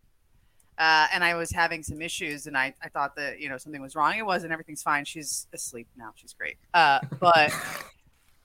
[0.76, 3.80] Uh, and I was having some issues, and I, I thought that you know something
[3.80, 4.18] was wrong.
[4.18, 4.52] It wasn't.
[4.52, 5.04] Everything's fine.
[5.04, 6.10] She's asleep now.
[6.16, 6.56] She's great.
[6.74, 7.52] Uh, but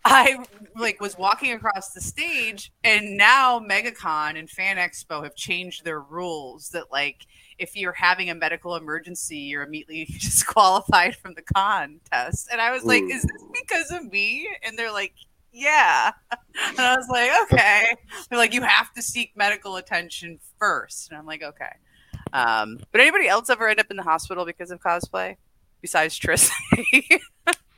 [0.06, 0.44] I
[0.76, 6.00] like was walking across the stage, and now MegaCon and Fan Expo have changed their
[6.00, 7.26] rules that like
[7.58, 12.48] if you're having a medical emergency, you're immediately disqualified from the contest.
[12.52, 13.10] And I was like, Ooh.
[13.10, 15.14] "Is this because of me?" And they're like,
[15.52, 16.12] "Yeah."
[16.70, 17.96] And I was like, "Okay."
[18.30, 21.10] They're like, "You have to seek medical attention first.
[21.10, 21.72] And I'm like, "Okay."
[22.34, 25.38] Um, but anybody else ever end up in the hospital because of cosplay
[25.82, 26.56] besides Tristan?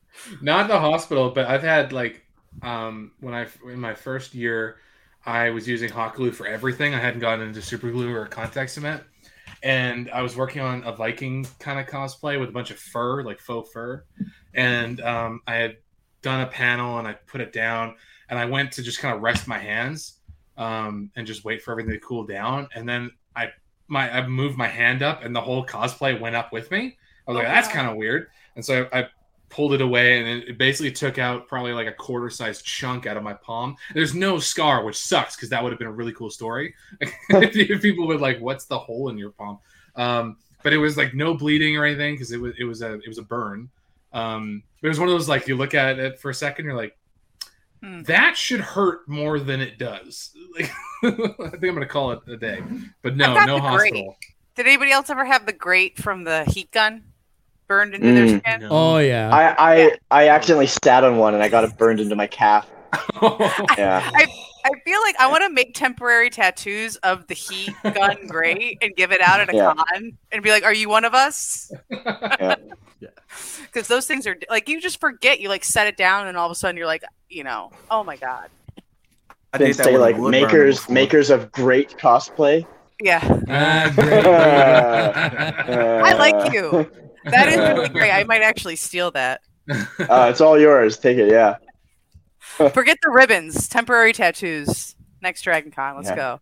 [0.41, 2.25] Not the hospital, but I've had like
[2.61, 4.77] um when I in my first year
[5.25, 6.93] I was using hot glue for everything.
[6.93, 9.03] I hadn't gotten into super glue or contact cement.
[9.63, 13.21] And I was working on a Viking kind of cosplay with a bunch of fur,
[13.23, 14.03] like faux fur.
[14.55, 15.77] And um, I had
[16.23, 17.95] done a panel and I put it down
[18.29, 20.17] and I went to just kind of rest my hands
[20.57, 22.67] um, and just wait for everything to cool down.
[22.73, 23.49] And then I
[23.87, 26.97] my I moved my hand up and the whole cosplay went up with me.
[27.27, 28.27] I was like, Oh, that's kind of weird.
[28.55, 29.07] And so I, I
[29.51, 33.05] pulled it away and it, it basically took out probably like a quarter sized chunk
[33.05, 33.75] out of my palm.
[33.93, 36.73] There's no scar, which sucks because that would have been a really cool story.
[37.29, 39.59] people would like, what's the hole in your palm?
[39.95, 42.93] Um, but it was like no bleeding or anything because it was it was a
[42.93, 43.69] it was a burn.
[44.13, 46.65] Um, but it was one of those like you look at it for a second,
[46.65, 46.97] you're like,
[47.83, 48.03] Hmm.
[48.03, 50.31] that should hurt more than it does.
[50.53, 50.69] Like,
[51.03, 52.61] I think I'm gonna call it a day.
[53.01, 53.93] But no, no the grate.
[53.93, 54.17] hospital.
[54.55, 57.05] Did anybody else ever have the grate from the heat gun
[57.71, 58.39] burned into their Mm.
[58.39, 58.67] skin?
[58.69, 59.29] Oh yeah.
[59.33, 62.67] I, I I accidentally sat on one and I got it burned into my calf.
[63.77, 64.09] Yeah.
[64.13, 68.93] I feel like I want to make temporary tattoos of the heat gun grate and
[68.97, 69.73] give it out at a Yeah.
[69.73, 72.55] con and be like, "Are you one of us?" Yeah.
[73.61, 75.39] Because those things are like you just forget.
[75.39, 78.03] You like set it down, and all of a sudden you're like, you know, oh
[78.03, 78.49] my god,
[79.53, 82.65] I Then did that say like makers makers of great cosplay.
[83.01, 84.25] yeah, Ah, great.
[86.09, 86.91] I like you.
[87.31, 88.11] That is really great.
[88.11, 89.41] I might actually steal that.
[89.69, 90.97] Uh, it's all yours.
[90.97, 91.29] Take it.
[91.31, 91.55] Yeah.
[92.69, 93.67] Forget the ribbons.
[93.67, 94.95] Temporary tattoos.
[95.21, 95.95] Next Dragon Con.
[95.95, 96.15] Let's Yeah.
[96.15, 96.39] go.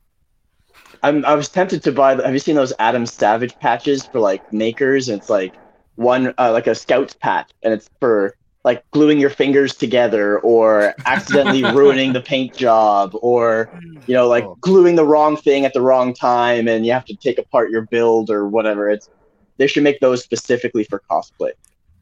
[1.04, 2.16] I'm I was tempted to buy.
[2.16, 5.10] The, have you seen those Adam Savage patches for like makers?
[5.10, 5.54] And it's like
[5.96, 10.94] one uh, like a Scouts patch, and it's for like gluing your fingers together or
[11.06, 13.70] accidentally ruining the paint job or
[14.06, 17.16] you know like gluing the wrong thing at the wrong time and you have to
[17.16, 18.90] take apart your build or whatever.
[18.90, 19.10] It's
[19.60, 21.52] they should make those specifically for cosplay.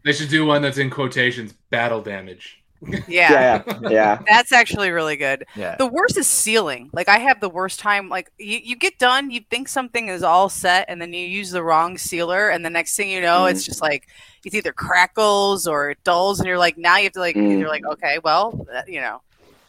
[0.05, 2.63] they should do one that's in quotations battle damage.
[2.87, 3.03] Yeah.
[3.07, 4.19] Yeah, yeah, yeah.
[4.29, 5.45] That's actually really good.
[5.55, 5.75] Yeah.
[5.77, 6.91] The worst is sealing.
[6.93, 8.07] Like I have the worst time.
[8.07, 11.49] Like you, you get done, you think something is all set, and then you use
[11.49, 14.07] the wrong sealer, and the next thing you know, it's just like
[14.45, 17.57] it's either crackles or it dulls, and you're like, now you have to like, Mm.
[17.59, 19.21] you're like, okay, well, uh, you know,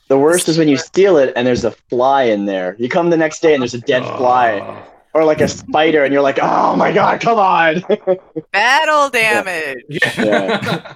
[0.09, 2.77] The worst is when you steal it and there's a fly in there.
[2.78, 4.85] You come the next day and there's a dead fly.
[5.15, 7.83] Or like a spider, and you're like, oh my god, come on.
[8.53, 9.83] battle damage.
[10.19, 10.95] Yeah.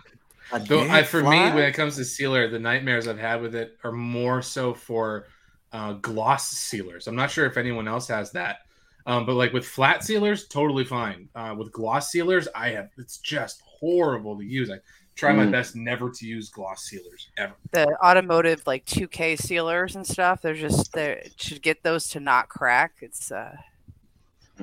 [0.52, 1.48] A Though I, for fly?
[1.50, 4.74] me, when it comes to sealer, the nightmares I've had with it are more so
[4.74, 5.26] for
[5.72, 7.06] uh, gloss sealers.
[7.08, 8.58] I'm not sure if anyone else has that,
[9.06, 11.28] um, but like with flat sealers, totally fine.
[11.34, 14.70] Uh, with gloss sealers, I have it's just horrible to use.
[14.70, 14.76] I
[15.16, 15.52] try my Mm.
[15.52, 17.54] best never to use gloss sealers ever.
[17.72, 20.42] The automotive like 2K sealers and stuff.
[20.42, 22.92] They're just they should get those to not crack.
[23.00, 23.56] It's uh,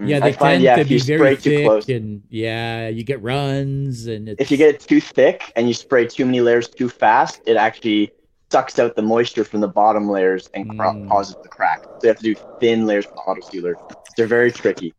[0.02, 1.90] Yeah, I they find, tend yeah, to if be you very spray too thick, close-
[1.90, 5.74] and yeah, you get runs, and it's, if you get it too thick and you
[5.74, 8.12] spray too many layers too fast, it actually
[8.52, 11.08] sucks out the moisture from the bottom layers and cra- Mm.
[11.10, 11.84] causes the crack.
[11.84, 13.76] So you have to do thin layers with the auto sealer.
[14.16, 14.94] They're very tricky.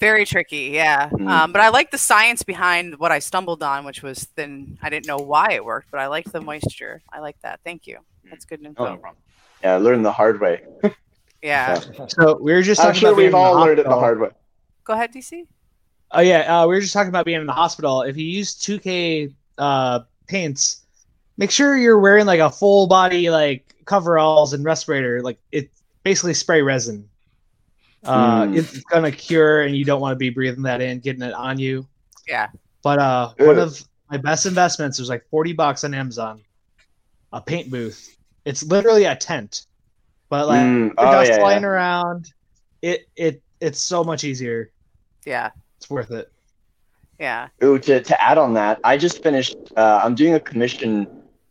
[0.00, 1.08] Very tricky, yeah.
[1.10, 1.28] Mm.
[1.28, 4.76] Um, but I like the science behind what I stumbled on, which was thin.
[4.82, 7.02] I didn't know why it worked, but I liked the moisture.
[7.12, 7.60] I like that.
[7.64, 7.98] Thank you.
[8.28, 8.84] That's good info.
[8.84, 9.22] Oh, no problem.
[9.62, 10.62] Yeah, I learned the hard way.
[11.42, 11.80] yeah.
[12.08, 14.30] So we were just I'm sure about we've all learned it the hard way.
[14.84, 15.46] Go ahead, DC.
[16.12, 18.02] Oh yeah, uh, we were just talking about being in the hospital.
[18.02, 20.84] If you use 2K uh, paints,
[21.36, 25.22] make sure you're wearing like a full body like coveralls and respirator.
[25.22, 25.70] Like it
[26.04, 27.08] basically spray resin.
[28.04, 28.56] Uh, Mm.
[28.56, 31.58] It's gonna cure, and you don't want to be breathing that in, getting it on
[31.58, 31.86] you.
[32.28, 32.48] Yeah.
[32.82, 36.42] But uh, one of my best investments was like 40 bucks on Amazon.
[37.32, 38.16] A paint booth.
[38.44, 39.66] It's literally a tent,
[40.28, 41.68] but like Mm, the oh, dust yeah, flying yeah.
[41.68, 42.32] around.
[42.82, 44.70] It it it's so much easier.
[45.24, 45.50] Yeah.
[45.78, 46.30] It's worth it.
[47.18, 47.48] Yeah.
[47.64, 49.56] Ooh, to, to add on that, I just finished.
[49.76, 51.06] Uh, I'm doing a commission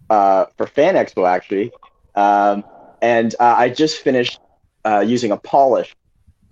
[0.09, 1.71] uh, for Fan Expo actually,
[2.15, 2.63] um,
[3.01, 4.39] and uh, I just finished
[4.85, 5.95] uh, using a polish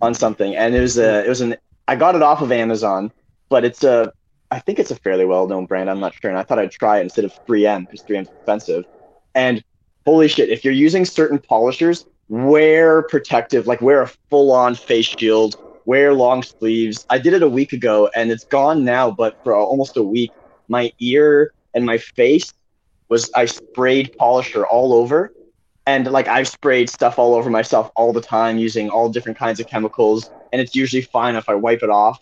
[0.01, 1.55] on something, and it was a it was an
[1.87, 3.11] I got it off of Amazon,
[3.49, 4.11] but it's a
[4.49, 5.89] I think it's a fairly well known brand.
[5.89, 8.85] I'm not sure, and I thought I'd try it instead of 3M because 3M's expensive.
[9.35, 9.63] And
[10.05, 15.05] holy shit, if you're using certain polishers, wear protective, like wear a full on face
[15.05, 15.55] shield,
[15.85, 17.05] wear long sleeves.
[17.11, 20.31] I did it a week ago and it's gone now, but for almost a week,
[20.67, 22.51] my ear and my face
[23.07, 25.31] was I sprayed polisher all over.
[25.85, 29.59] And like I've sprayed stuff all over myself all the time using all different kinds
[29.59, 32.19] of chemicals, and it's usually fine if I wipe it off.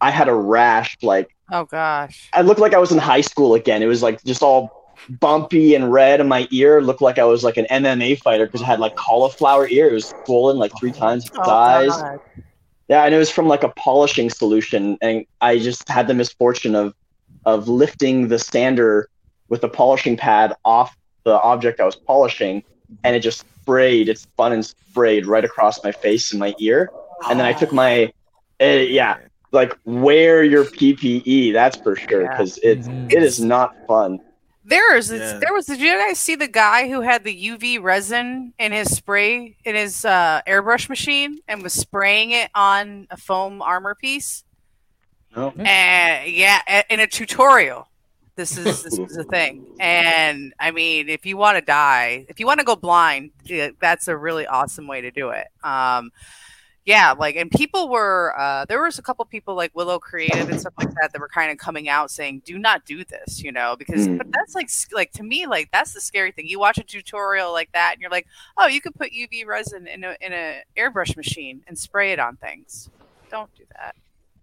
[0.00, 2.28] I had a rash, like Oh gosh.
[2.32, 3.82] I looked like I was in high school again.
[3.82, 4.77] It was like just all
[5.20, 8.62] bumpy and red, and my ear looked like I was like an MMA fighter because
[8.62, 11.88] I had like cauliflower ears, swollen like three times its Oh, size.
[11.88, 12.20] God.
[12.88, 16.74] Yeah, and it was from like a polishing solution, and I just had the misfortune
[16.74, 16.94] of
[17.44, 19.08] of lifting the sander
[19.48, 22.62] with the polishing pad off the object I was polishing,
[23.04, 24.08] and it just sprayed.
[24.08, 26.90] It spun and sprayed right across my face and my ear,
[27.28, 28.10] and then I took my,
[28.60, 29.16] uh, yeah,
[29.52, 31.52] like wear your PPE.
[31.52, 32.30] That's for sure, Yeah.
[32.30, 33.12] because it's Mhm.
[33.12, 34.18] it is not fun.
[34.68, 35.38] There's Yeah.
[35.38, 38.94] there was did you guys see the guy who had the UV resin in his
[38.94, 44.44] spray in his uh, airbrush machine and was spraying it on a foam armor piece?
[45.34, 45.52] No.
[45.58, 47.88] And yeah, in a tutorial.
[48.36, 49.66] This is this is a thing.
[49.80, 53.30] And I mean, if you want to die, if you want to go blind,
[53.80, 55.46] that's a really awesome way to do it.
[55.64, 56.10] Um
[56.88, 60.58] yeah, like and people were uh there was a couple people like Willow Creative and
[60.58, 63.52] stuff like that that were kind of coming out saying, "Do not do this," you
[63.52, 64.16] know, because Mm.
[64.16, 66.46] but that's like like to me like that's the scary thing.
[66.46, 69.86] You watch a tutorial like that and you're like, "Oh, you could put UV resin
[69.86, 72.88] in a in a airbrush machine and spray it on things."
[73.30, 73.94] Don't do that.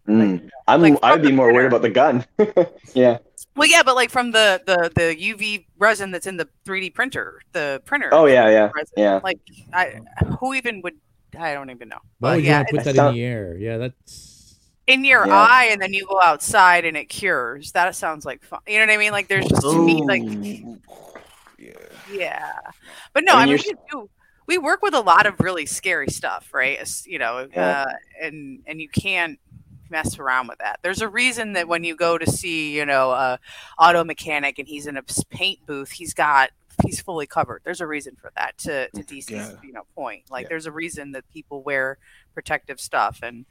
[0.07, 0.47] Mm.
[0.67, 2.25] I'm like I'd be more worried about the gun.
[2.93, 3.17] yeah.
[3.55, 7.41] Well, yeah, but like from the the the UV resin that's in the 3D printer,
[7.53, 8.09] the printer.
[8.11, 8.93] Oh yeah, yeah, resin.
[8.97, 9.19] yeah.
[9.23, 9.39] Like,
[9.73, 10.01] I
[10.39, 10.93] who even would?
[11.39, 11.99] I don't even know.
[12.19, 13.55] Why But would you yeah, want put that sound- in the air?
[13.57, 15.33] Yeah, that's in your Yeah.
[15.33, 17.71] eye, and then you go outside and it cures.
[17.71, 18.59] That sounds like fun.
[18.67, 19.11] You know what I mean?
[19.11, 20.21] Like, there's just to me like,
[21.57, 21.71] yeah.
[22.11, 22.51] yeah.
[23.13, 24.09] But no, I I mean, mean, we do.
[24.47, 26.77] We work with a lot of really scary stuff, right?
[26.79, 27.81] It's, You know, Yeah.
[27.87, 29.39] uh, and and you can't
[29.89, 30.79] mess around with that.
[30.83, 33.39] There's a reason that when you go to see, you know, a
[33.79, 36.51] auto mechanic and he's in a paint booth, he's got
[36.83, 37.61] he's fully covered.
[37.63, 38.57] There's a reason for that.
[38.59, 39.51] To to DC's Yeah.
[39.63, 40.49] you know point, like Yeah.
[40.49, 41.97] there's a reason that people wear
[42.33, 43.45] protective stuff, and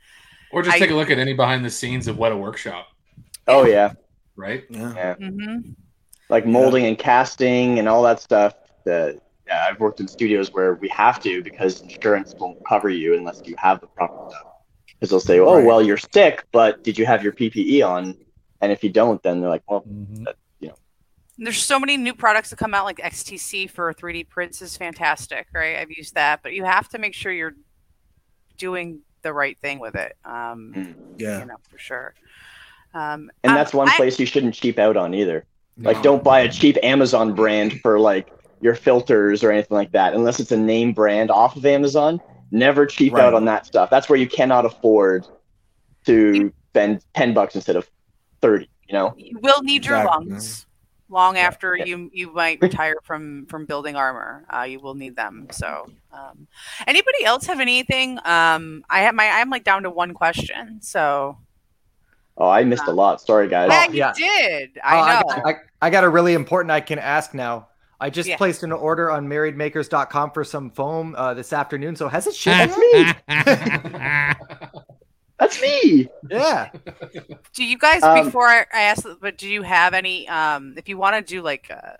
[0.53, 2.89] Or just I- take a look at any behind the scenes of what a workshop,
[3.47, 3.93] Oh yeah,
[4.37, 4.65] right?
[4.71, 4.95] Yeah.
[4.95, 5.15] yeah.
[5.15, 5.71] mm-hmm.
[6.31, 8.55] like molding and casting and all that stuff.
[8.85, 13.15] That yeah, I've worked in studios where we have to because insurance won't cover you
[13.15, 14.47] unless you have the proper stuff.
[14.89, 15.67] Because they'll say, "Oh, Right.
[15.67, 18.17] well, you're sick, but did you have your PPE on?"
[18.63, 20.27] And if you don't, then they're like, "Well, mhm.
[21.39, 25.47] There's so many new products that come out like XTC for 3D prints is fantastic,
[25.53, 25.77] right?
[25.77, 27.55] I've used that, but you have to make sure you're
[28.57, 30.17] doing the right thing with it.
[30.25, 30.95] Um, Mm.
[31.19, 31.41] Yeah.
[31.41, 32.15] you know, for sure.
[32.95, 35.45] Um, and um, that's one I- place you shouldn't cheap out on either.
[35.77, 40.15] Like, don't buy a cheap Amazon brand for like your filters or anything like that,
[40.15, 42.21] unless it's a name brand off of Amazon.
[42.53, 43.25] Never cheap Right.
[43.25, 43.91] out on that stuff.
[43.91, 45.27] That's where you cannot afford
[46.07, 47.91] to spend ten bucks instead of
[48.41, 48.71] thirty.
[48.87, 49.15] You know.
[49.17, 50.27] you will need your Exactly.
[50.31, 50.67] lungs
[51.15, 51.85] long after Yeah.
[51.87, 54.45] you you might retire from from building armor.
[54.55, 55.47] Uh, you will need them.
[55.53, 56.47] So, um,
[56.87, 58.19] anybody else have anything?
[58.27, 60.81] Um, I have my I'm like down to one question.
[60.83, 61.39] So,
[62.37, 63.21] Oh, I missed a lot.
[63.21, 63.71] Sorry, guys.
[63.71, 64.13] yeah, Oh, you yeah.
[64.13, 64.77] did.
[64.79, 65.29] Uh, I know.
[65.29, 67.69] got, I, I got a really important I can ask now.
[68.01, 68.37] I just Yeah.
[68.37, 71.95] placed an order on marriedmakers.com for some foam uh, this afternoon.
[71.95, 73.23] So has it That's shipped?
[75.41, 75.47] me.
[75.49, 76.09] That's me.
[76.31, 76.71] yeah.
[77.53, 80.29] Do you guys Um, before I, I ask, but do you have any?
[80.29, 81.97] Um, if you want to do like, uh,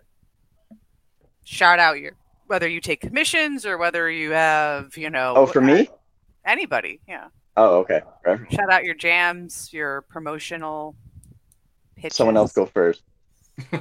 [1.45, 2.13] shout out your
[2.47, 5.35] whether you take commissions or whether you have you know.
[5.37, 5.89] Oh, for me?
[6.45, 7.29] Anybody, yeah.
[7.57, 8.03] Oh, okay.
[8.25, 8.41] Right.
[8.53, 10.95] Shout out your jams, your promotional.
[11.97, 12.17] Pitches.
[12.17, 13.03] Someone else go first.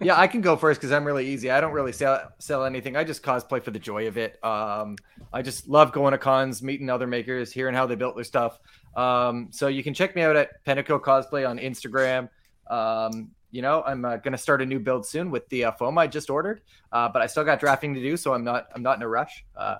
[0.00, 1.50] yeah, I can go first because I'm really easy.
[1.50, 2.96] I don't really sell sell anything.
[2.96, 4.42] I just cosplay for the joy of it.
[4.44, 4.96] Um,
[5.32, 8.60] I just love going to cons, meeting other makers, hearing how they built their stuff.
[8.96, 12.28] Um, so you can check me out at Pentakill Cosplay on Instagram.
[12.68, 15.96] Um, you know, I'm uh, gonna start a new build soon with the uh, foam
[15.98, 16.60] I just ordered,
[16.92, 19.08] uh, but I still got drafting to do, so I'm not I'm not in a
[19.08, 19.44] rush.
[19.56, 19.76] Uh,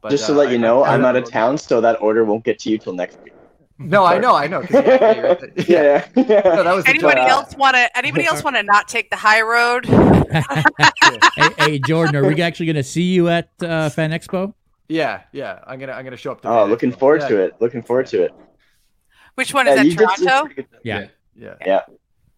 [0.00, 2.00] but, Just to uh, let I- you know, I- I'm out of town, so that
[2.00, 3.32] order won't get to you till next week.
[3.82, 4.60] No, I know, I know.
[4.60, 5.40] 'cause you got?
[5.68, 6.40] Yeah, yeah.
[6.54, 7.96] No, that was Anybody else want to?
[7.96, 9.86] Anybody else want to not take the high road?
[9.86, 14.52] hey, hey, Jordan, are we actually going to see you at uh, Fan Expo?
[14.90, 15.60] Yeah, yeah.
[15.68, 16.42] I'm gonna I'm gonna show up.
[16.42, 17.54] To Oh, looking forward Yeah, to it.
[17.60, 18.32] Looking forward to it.
[19.36, 19.84] Which one is Yeah, that?
[19.86, 20.44] you did Toronto?
[20.46, 21.06] pretty good- Yeah.
[21.36, 21.80] Yeah, Yeah.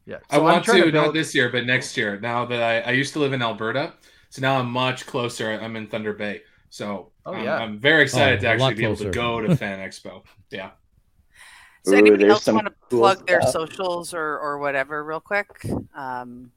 [0.04, 0.16] yeah.
[0.30, 2.20] I So I'm want trying to, not this year, but next year.
[2.20, 3.94] Now that I, I used to live in Alberta,
[4.28, 5.50] so now I'm much closer.
[5.50, 7.56] I'm in Thunder Bay, so Oh, I'm, yeah.
[7.56, 10.22] I'm very excited Oh, to actually be able to go to Fan Expo.
[10.50, 10.72] Yeah.
[11.86, 13.52] So Ooh, anybody there's else want to cool plug their stuff.
[13.52, 15.48] socials or or whatever real quick?
[15.96, 16.52] Um,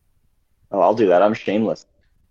[0.71, 1.21] Oh, I'll do that.
[1.21, 1.85] I'm shameless.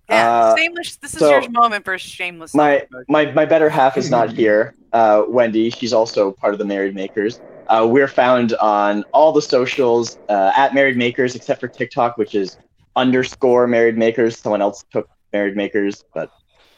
[0.09, 0.97] Yeah, Uh, shameless.
[0.97, 2.55] This is so your moment for shameless.
[2.55, 4.75] My my my better half is not here.
[4.93, 7.41] Uh, Wendy, she's also part of the Married Makers.
[7.69, 12.35] Uh, we're found on all the socials uh, at Married Makers, except for TikTok, which
[12.35, 12.59] is
[12.97, 14.39] underscore Married Makers.
[14.39, 16.31] Someone else took Married Makers, but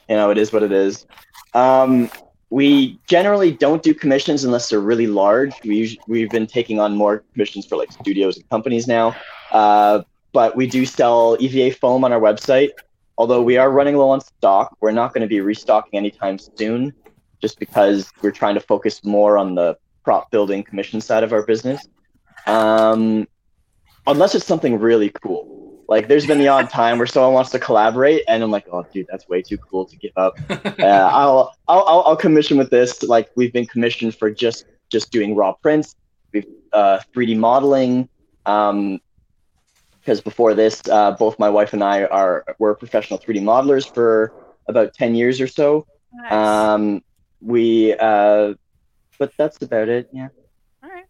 [0.09, 1.07] you know it is what it is.
[1.55, 2.11] Um,
[2.51, 5.53] we generally don't do commissions unless they're really large.
[5.65, 9.17] We we've been taking on more commissions for like studios and companies now.
[9.51, 12.71] Uh, but we do sell EVA foam on our website.
[13.19, 16.93] Although we are running low on stock, we're not going to be restocking anytime soon,
[17.41, 21.43] just because we're trying to focus more on the prop building commission side of our
[21.43, 21.87] business.
[22.47, 23.27] Um,
[24.07, 25.85] unless it's something really cool.
[25.89, 28.85] Like there's been the odd time where someone wants to collaborate, and I'm like, oh,
[28.93, 30.39] dude, that's way too cool to give up.
[30.79, 33.03] Uh, I'll, I'll I'll commission with this.
[33.03, 35.97] Like we've been commissioned for just just doing raw prints,
[36.33, 38.09] we've uh, 3D modeling.
[38.45, 39.01] Um,
[40.07, 44.33] because before this, uh, both my wife and I are were professional 3D modelers for
[44.69, 45.85] about 10 years or so.
[46.13, 46.33] Nice.
[46.33, 47.03] Um,
[47.41, 48.55] we, uh,
[49.19, 50.09] but that's about it.
[50.13, 50.29] Yeah.
[50.85, 51.07] All right.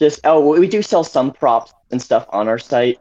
[0.00, 2.98] Just oh, we do sell some props and stuff on our site.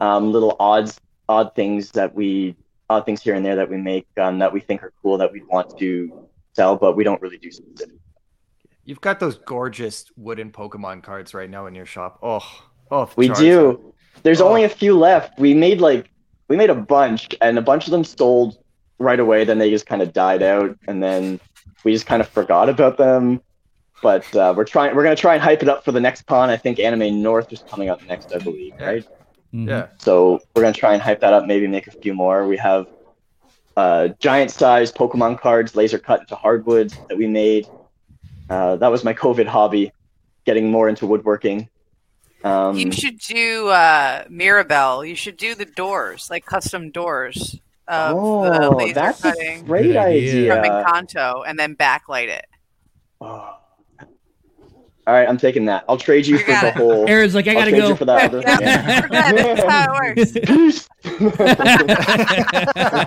[0.00, 2.54] Um, little odds, odd things that we,
[2.88, 5.32] odd things here and there that we make um, that we think are cool that
[5.32, 7.96] we want to sell, but we don't really do specific.
[8.84, 12.20] You've got those gorgeous wooden Pokemon cards right now in your shop.
[12.22, 12.46] Oh,
[12.92, 13.38] oh, We Charizard.
[13.38, 13.93] do.
[14.22, 14.48] There's Oh.
[14.48, 15.38] only a few left.
[15.38, 16.10] We made like
[16.48, 18.58] we made a bunch, and a bunch of them sold
[18.98, 19.44] right away.
[19.44, 21.40] Then they just kind of died out, and then
[21.84, 23.40] we just kind of forgot about them.
[24.02, 24.94] But uh, we're trying.
[24.94, 26.50] We're gonna try and hype it up for the next con.
[26.50, 28.86] I think Anime North is coming up next, I believe, Yeah.
[28.86, 29.06] right?
[29.54, 29.68] Mhm.
[29.68, 29.86] Yeah.
[29.98, 31.46] So we're gonna try and hype that up.
[31.46, 32.46] Maybe make a few more.
[32.46, 32.86] We have
[33.76, 37.66] uh, giant size Pokemon cards, laser cut into hardwood that we made.
[38.48, 39.90] Uh, that was my COVID hobby,
[40.44, 41.68] getting more into woodworking.
[42.44, 45.04] Um, you should do uh, Mirabel.
[45.04, 47.58] You should do the doors, like custom doors
[47.88, 50.50] of the oh, laser that's a great Good idea.
[50.54, 50.84] from idea.
[50.86, 52.44] Encanto, and then backlight it.
[53.20, 53.56] Oh.
[55.06, 55.84] All right, I'm taking that.
[55.86, 56.74] I'll trade you You for the it.
[56.76, 57.06] whole.
[57.08, 57.88] Aaron's like, I I'll gotta trade go.
[57.88, 58.24] you for that.
[58.24, 59.00] other- Yeah, yeah.
[59.02, 59.34] forget.
[59.36, 60.88] That's how it works.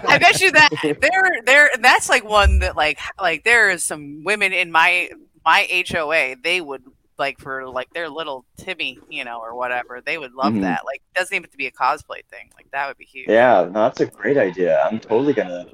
[0.07, 0.69] I bet you that
[1.01, 1.69] there, there.
[1.79, 5.09] That's like one that like, like there is some women in my
[5.43, 6.35] my HOA.
[6.43, 6.83] They would
[7.19, 10.01] like for like their little Timmy, you know, or whatever.
[10.05, 10.61] They would love Mhm.
[10.61, 10.81] that.
[10.85, 12.49] Like, it doesn't even have to be a cosplay thing.
[12.55, 13.27] Like that would be huge.
[13.29, 14.81] yeah, no, that's a great idea.
[14.83, 15.65] I'm totally gonna.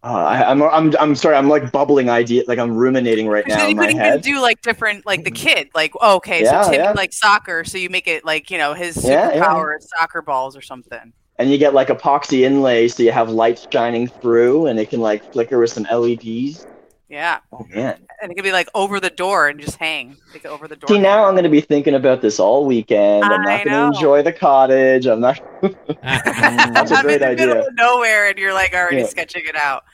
[0.00, 1.34] Uh, I, I'm, I'm, I'm sorry.
[1.34, 2.44] I'm like bubbling idea.
[2.46, 5.24] Like I'm ruminating right now then in you my could even do like different, like
[5.24, 6.92] the kid, like oh, okay, Yeah, so Timmy yeah.
[6.92, 9.44] like soccer, so you make it like you know his Yeah, yeah.
[9.44, 11.12] superpower is soccer balls or something.
[11.40, 15.00] and you get like epoxy inlay, so you have lights shining through, and it can
[15.00, 16.64] like flicker with some LEDs.
[17.10, 18.00] Yeah, Oh man.
[18.20, 20.88] and it could be like over the door and just hang, like over the door.
[20.88, 23.24] See, now I'm going to be thinking about this all weekend.
[23.24, 23.86] I'm I not going to know.
[23.88, 25.06] enjoy the cottage.
[25.06, 25.40] I'm not.
[26.02, 27.68] That's a I'm great in the middle idea.
[27.68, 29.06] of nowhere, and you're like already Yeah.
[29.06, 29.84] sketching it out.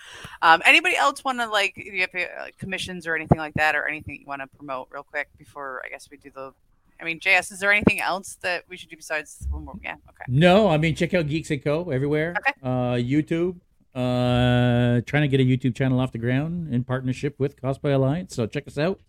[0.43, 3.77] Um, anybody else want to like, do you have uh, commissions or anything like that,
[3.77, 6.53] or anything you want to promote real quick before I guess we do the.
[7.01, 9.75] I mean, JS, is there anything else that we should do besides one more?
[9.83, 10.25] Yeah, okay.
[10.29, 11.91] No, I mean check out Geeks and Co.
[11.91, 12.35] everywhere.
[12.39, 12.53] Okay.
[12.63, 13.57] Uh, YouTube.
[13.95, 18.35] Uh, trying to get a YouTube channel off the ground in partnership with Cosplay Alliance.
[18.35, 19.01] So check us out.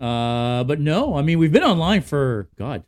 [0.00, 2.82] Uh, but no, I mean we've been online for God,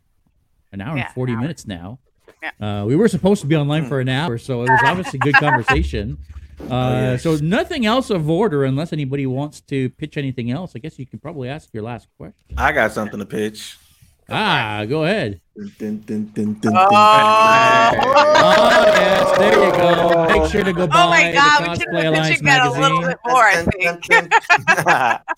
[0.71, 1.41] an hour Yeah, and forty hour.
[1.41, 1.99] minutes now.
[2.43, 2.81] Yeah.
[2.81, 5.35] Uh, we were supposed to be online for an hour, so it was obviously good
[5.35, 6.17] conversation.
[6.71, 10.73] Uh, So nothing else of order, unless anybody wants to pitch anything else.
[10.75, 12.47] I guess you could probably ask your last question.
[12.57, 13.77] I got something to pitch.
[14.29, 15.39] Ah, go ahead.
[15.79, 16.87] Dun, dun, dun, dun, Oh.
[16.91, 20.27] Oh, yes, there you go.
[20.27, 22.45] Make sure to go buy Oh my god, we the should Cosplay have Alliance pitching
[22.45, 25.21] that a little bit more, I think.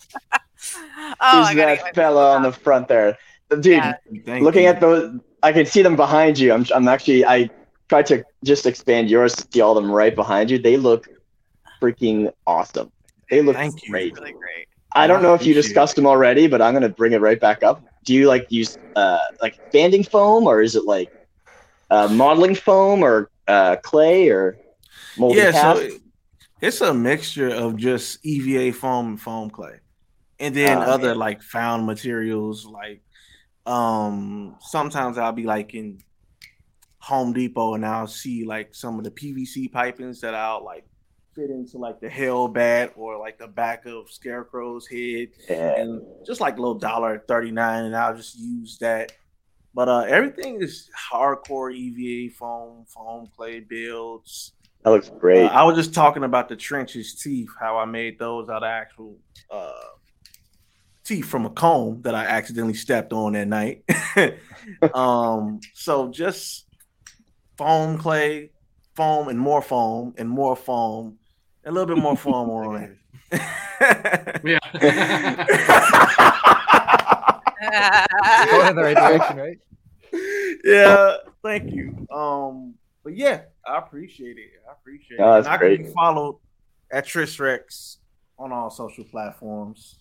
[1.22, 3.16] Oh, I that fella on the front there?
[3.48, 3.94] Dude, Yeah.
[4.26, 4.68] Looking you.
[4.68, 6.52] at those, I can see them behind you.
[6.52, 7.48] I'm, I'm actually, I
[7.88, 10.58] tried to just expand yours to see all of them right behind you.
[10.58, 11.08] They look
[11.80, 12.92] freaking awesome.
[13.30, 13.90] They look Thank you.
[13.90, 14.14] great.
[14.14, 14.68] really great.
[14.92, 17.40] I don't know if you Appreciate discussed them already, but I'm gonna bring it right
[17.40, 17.82] back up.
[18.10, 21.12] Do you like use uh like banding foam or is it like
[21.90, 24.58] uh, modeling foam or uh, clay or
[25.16, 25.78] yeah, cast?
[25.78, 26.02] so it-
[26.60, 29.78] it's a mixture of just EVA foam and foam clay,
[30.40, 31.18] and then Oh, other man.
[31.18, 32.66] like found materials.
[32.66, 33.00] Like,
[33.64, 36.00] um, sometimes I'll be like in
[36.98, 40.84] Home Depot and I'll see like some of the PVC pipings that I'll like
[41.34, 45.80] fit into like the hell bat or like the back of Scarecrow's head, Yeah.
[45.80, 49.12] and just like a little dollar thirty nine, and I'll just use that.
[49.72, 54.52] But uh, everything is hardcore EVA foam, foam clay builds.
[54.82, 55.44] That looks great.
[55.44, 58.68] Uh, I was just talking about the trenches teeth, how I made those out of
[58.68, 59.16] actual
[59.50, 59.72] uh,
[61.04, 63.84] teeth from a comb that I accidentally stepped on that night.
[64.94, 66.66] um, so just
[67.56, 68.50] foam clay,
[68.96, 71.18] foam and more foam and more foam,
[71.64, 72.96] a little bit more formal on it.
[78.50, 79.58] Going in the right direction, right?
[80.64, 82.06] yeah, thank you.
[82.10, 82.74] Um,
[83.04, 84.50] but yeah, I appreciate it.
[84.68, 85.22] I appreciate it.
[85.22, 85.76] Oh, that's and I great.
[85.76, 86.38] can be followed
[86.90, 87.98] at Tris Rex
[88.38, 89.98] on all social platforms.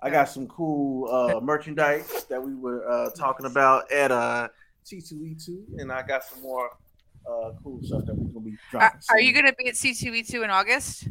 [0.00, 4.48] I got some cool uh, merchandise that we were uh, talking about at uh,
[4.84, 6.70] C2E2, and I got some more
[7.28, 9.00] uh, cool stuff that we're gonna be dropping.
[9.10, 11.08] Are, are you going to be at C2E2 in August?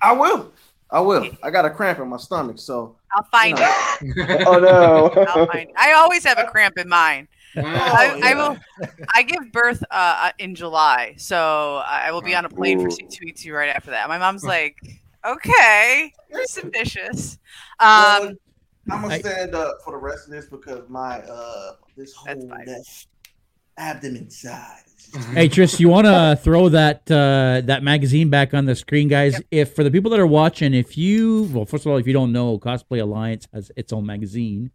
[0.00, 0.52] I will.
[0.90, 1.28] I will.
[1.42, 3.62] I got a cramp in my stomach, so I'll find No.
[4.02, 4.42] it.
[4.46, 5.24] oh no.
[5.28, 5.74] I'll find it.
[5.76, 7.26] I always have a cramp in mine.
[7.56, 8.34] I, I yeah.
[8.34, 8.56] will.
[9.14, 12.90] I give birth uh, in July, so I will be on a plane for Ooh.
[12.90, 14.08] C2E2 right after that.
[14.08, 14.76] My mom's like,
[15.24, 17.38] "Okay, you're ambitious."
[17.80, 18.34] Well, Um,
[18.90, 22.50] I'm gonna I- stand up for the rest of this because my uh this whole
[23.78, 24.82] abdomen side.
[25.06, 28.74] Is just- Hey Tris, you want to throw that uh, that magazine back on the
[28.74, 29.40] screen, guys?
[29.50, 32.12] If for the people that are watching, if you well, first of all, if you
[32.12, 34.70] don't know, Cosplay Alliance has its own magazine.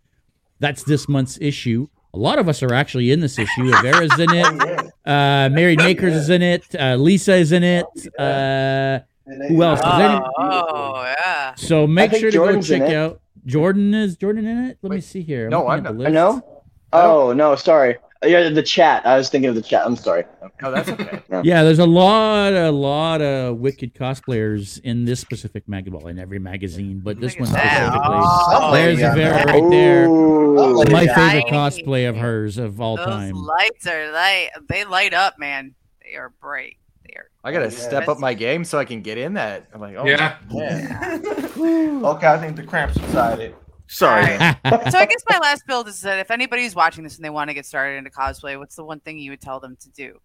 [0.59, 1.87] That's this month's issue.
[2.13, 3.71] A lot of us are actually in this issue.
[3.81, 4.91] Vera's in it.
[5.05, 6.63] Uh, Married Makers is in it.
[6.77, 7.85] Uh, Lisa is in it.
[8.17, 8.99] Uh,
[9.47, 9.79] who else?
[9.83, 11.53] Oh, any- oh, yeah.
[11.55, 13.21] so make sure to Jordan's go check out.
[13.45, 14.79] Jordan is Jordan in it?
[14.81, 15.49] Let me see here.
[15.49, 16.03] No, I'm not.
[16.05, 16.63] I know.
[16.91, 17.97] Oh no, sorry.
[18.21, 19.05] Yeah, the chat.
[19.05, 19.85] I was thinking of the chat.
[19.85, 20.25] I'm sorry.
[20.61, 21.21] No, that's okay.
[21.43, 26.19] Yeah, there's a lot, a lot of wicked cosplayers in this specific magazine, well, in
[26.19, 27.99] every magazine, but this Look one specifically.
[28.03, 29.13] Oh, oh, There's yeah.
[29.13, 30.05] a Vera right there.
[30.09, 30.83] Ooh.
[30.91, 31.07] My Shiny.
[31.13, 33.35] favorite cosplay of hers of all Those time.
[33.35, 34.49] lights are light.
[34.67, 35.73] They light up, man.
[36.03, 36.75] They are bright.
[37.07, 37.29] They are.
[37.45, 37.69] I gotta Yeah.
[37.71, 39.67] step up my game so I can get in that.
[39.73, 40.35] I'm like, oh Yeah.
[40.51, 41.25] man.
[42.05, 43.55] okay, I think the cramp subsided.
[43.91, 44.33] Sorry.
[44.33, 44.37] All
[44.91, 47.49] so I guess my last build is that if anybody's watching this and they want
[47.49, 50.19] to get started into cosplay, what's the one thing you would tell them to do,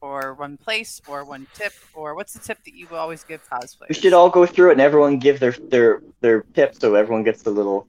[0.00, 3.88] or one place, or one tip, or what's the tip that you always give cosplay?
[3.90, 7.22] We should all go through it and everyone give their their their tips so everyone
[7.22, 7.86] gets a little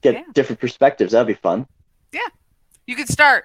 [0.00, 0.22] get Yeah.
[0.32, 1.12] different perspectives.
[1.12, 1.66] That'd be fun.
[2.10, 2.20] Yeah.
[2.86, 3.44] You could start.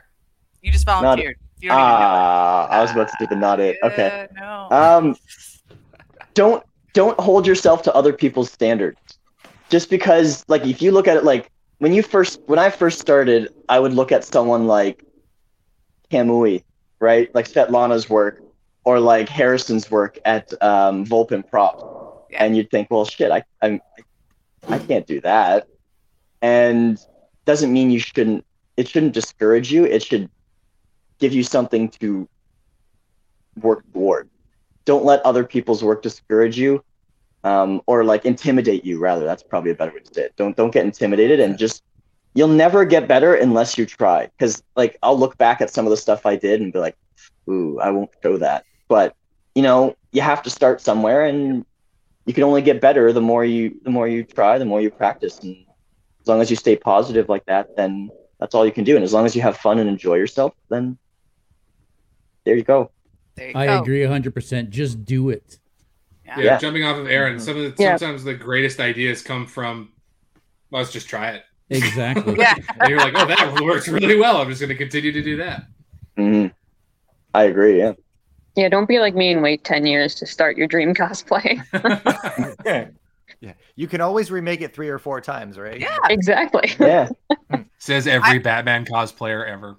[0.61, 1.35] You just volunteered.
[1.59, 1.95] You don't even know.
[1.95, 3.77] Ah, I was about to do the not it.
[3.83, 4.27] Okay.
[4.33, 4.75] Yeah, no.
[4.75, 5.15] Um,
[6.33, 6.63] don't
[6.93, 8.97] don't hold yourself to other people's standards.
[9.69, 12.99] Just because, like, if you look at it, like when you first, when I first
[12.99, 15.03] started, I would look at someone like
[16.11, 16.63] Kamui,
[16.99, 18.41] right, like Svetlana's work,
[18.83, 23.81] or like Harrison's work at um, Volpin Prop, and you'd think, well, shit, I, I'm,
[24.67, 25.67] I can't do that,
[26.41, 26.99] and
[27.45, 28.45] doesn't mean you shouldn't.
[28.77, 29.85] It shouldn't discourage you.
[29.85, 30.29] It should
[31.19, 32.27] give you something to
[33.61, 34.29] work toward.
[34.83, 36.83] Don't let other people's work discourage you
[37.45, 39.23] um, or like intimidate you rather.
[39.23, 40.35] That's probably a better way to say it.
[40.35, 41.83] Don't don't get intimidated and just
[42.33, 44.25] you'll never get better unless you try.
[44.25, 46.97] Because like i'll look back at some of the stuff i did and be like
[47.47, 48.65] ooh i won't show that.
[48.89, 49.15] But
[49.53, 51.65] you know you have to start somewhere and
[52.25, 54.89] you can only get better the more you the more you try the more you
[54.89, 55.39] practice.
[55.39, 55.55] And
[56.21, 58.09] as long as you stay positive like that then
[58.39, 58.95] that's all you can do.
[58.95, 60.97] And as long as you have fun and enjoy yourself then
[62.43, 62.89] there you go.
[63.35, 63.81] There you I go.
[63.81, 64.69] agree 100%.
[64.69, 65.59] Just do it.
[66.25, 66.37] Yeah.
[66.39, 66.57] Yeah, Yeah.
[66.57, 67.95] jumping off of Aaron, some of the, Yeah.
[67.97, 69.91] sometimes the greatest ideas come from
[70.71, 71.43] let's just try it.
[71.69, 72.35] Exactly.
[72.37, 72.55] Yeah.
[72.79, 74.37] And you're like, oh, that works really well.
[74.37, 75.63] I'm just going to continue to do that.
[76.17, 76.47] hmm
[77.33, 77.93] i agree yeah
[78.55, 81.59] Yeah, don't be like me and wait 10 years to start your dream cosplay.
[83.41, 83.53] yeah.
[83.75, 85.79] Yeah, you can always remake it three or four times, right?
[85.79, 85.97] Yeah.
[86.09, 86.71] Exactly.
[86.79, 87.09] Yeah.
[87.77, 89.75] Says every Batman cosplayer ever.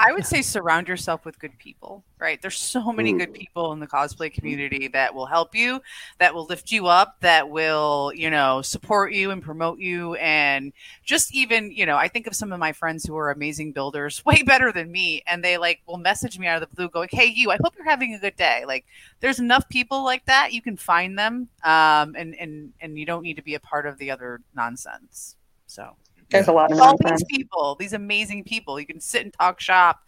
[0.00, 2.40] I would say surround yourself with good people, right?
[2.40, 3.18] There's so many Ooh.
[3.18, 5.80] good people in the cosplay community that will help you,
[6.18, 10.14] that will lift you up, that will, you know, support you and promote you.
[10.16, 10.72] And
[11.04, 14.24] just even, you know, I think of some of my friends who are amazing builders,
[14.26, 15.22] way better than me.
[15.26, 17.74] And they like will message me out of the blue going, Hey, you, I hope
[17.76, 18.64] you're having a good day.
[18.66, 18.84] Like
[19.20, 20.52] there's enough people like that.
[20.52, 21.33] You can find them.
[21.62, 25.36] Um, and, and, and you don't need to be a part of the other nonsense.
[25.66, 25.96] So
[26.30, 27.22] There's a lot of all nonsense.
[27.28, 28.78] these people, these amazing people.
[28.80, 30.00] You can sit and talk shop,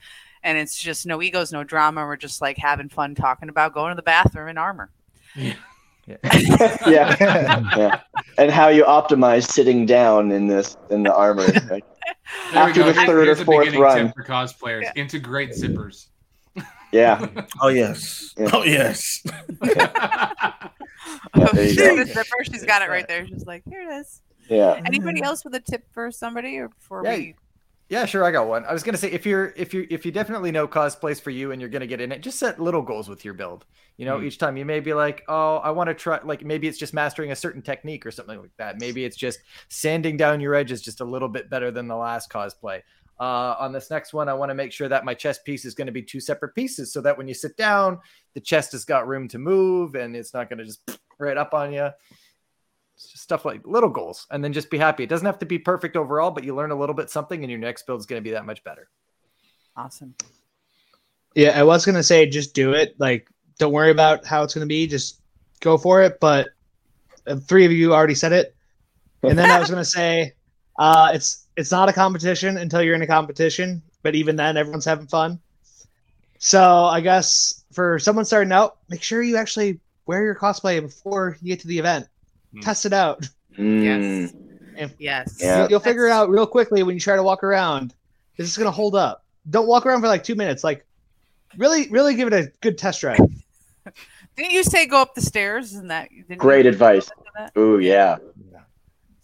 [0.42, 2.04] and it's just no egos, no drama.
[2.04, 4.90] We're just like having fun talking about going to the bathroom in armor.
[5.34, 5.54] yeah.
[6.86, 8.00] yeah.
[8.38, 11.46] And how you optimize sitting down in this in the armor.
[11.70, 11.84] Like,
[12.52, 14.12] There After the third or Here's a fourth run.
[14.12, 16.06] for cosplayers: integrate zippers.
[16.92, 17.26] yeah.
[17.60, 18.34] Oh yes.
[18.36, 18.50] Yeah.
[18.52, 19.24] Oh yes.
[21.36, 21.96] Yeah, there you go.
[21.96, 22.44] the zipper.
[22.44, 23.26] She's got it right there.
[23.26, 24.22] She's like, here it is.
[24.48, 24.80] Yeah.
[24.84, 27.34] Anybody else with a tip for somebody, or for Yeah, we?
[27.88, 28.24] Yeah, sure.
[28.24, 28.64] I got one.
[28.64, 31.52] I was gonna say if you're if you if you definitely know cosplays for you
[31.52, 33.64] and you're gonna get in it, just set little goals with your build.
[33.96, 34.24] You know, Mm.
[34.24, 36.20] each time you may be like, oh, I want to try.
[36.22, 38.80] Like maybe it's just mastering a certain technique or something like that.
[38.80, 39.38] Maybe it's just
[39.68, 42.82] sanding down your edges just a little bit better than the last cosplay.
[43.18, 45.74] Uh, on this next one, I want to make sure that my chest piece is
[45.74, 47.98] going to be two separate pieces, so that when you sit down,
[48.34, 51.54] the chest has got room to move and it's not going to just right up
[51.54, 51.88] on you.
[52.94, 55.04] It's just stuff like little goals, and then just be happy.
[55.04, 57.50] It doesn't have to be perfect overall, but you learn a little bit something, and
[57.50, 58.88] your next build is going to be that much better.
[59.76, 60.14] Awesome.
[61.36, 62.94] Yeah, I was gonna say just do it.
[62.98, 63.28] Like,
[63.58, 64.86] don't worry about how it's gonna be.
[64.86, 65.20] Just
[65.60, 66.18] go for it.
[66.18, 66.48] But
[67.26, 68.56] uh, three of you already said it.
[69.22, 70.32] And then I was gonna say,
[70.78, 73.82] uh, it's it's not a competition until you're in a competition.
[74.02, 75.40] But even then, everyone's having fun.
[76.38, 81.36] So I guess for someone starting out, make sure you actually wear your cosplay before
[81.42, 82.06] you get to the event.
[82.52, 82.60] Hmm.
[82.60, 83.28] Test it out.
[83.58, 83.82] Mm.
[84.76, 84.92] Yes.
[84.98, 85.38] Yes.
[85.40, 85.60] Yeah.
[85.62, 87.94] You'll, you'll figure it out real quickly when you try to walk around.
[88.36, 89.24] Is this gonna hold up?
[89.48, 90.62] Don't walk around for like two minutes.
[90.62, 90.84] Like,
[91.56, 93.18] really, really give it a good test drive.
[94.36, 95.72] Didn't you say go up the stairs?
[95.72, 97.10] Isn't that didn't Great you- advice.
[97.36, 97.52] that?
[97.56, 98.18] Ooh, yeah.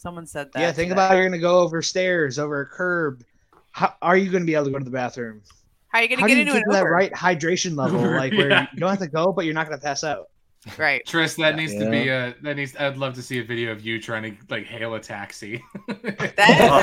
[0.03, 0.61] Someone said that.
[0.61, 0.93] yeah, think today.
[0.93, 3.23] about you're going to go over stairs, over a curb.
[3.71, 5.43] How are you going to be able to go to the bathroom?
[5.89, 8.49] How are you gonna do get into get an that right hydration level, like where
[8.49, 8.67] Yeah.
[8.73, 10.29] you don't have to go, but you're not going to pass out?
[10.79, 11.03] Right.
[11.07, 12.77] Tris, that needs to be a uh, that needs.
[12.77, 15.63] I'd love to see a video of you trying to like hail a taxi.
[15.89, 16.01] That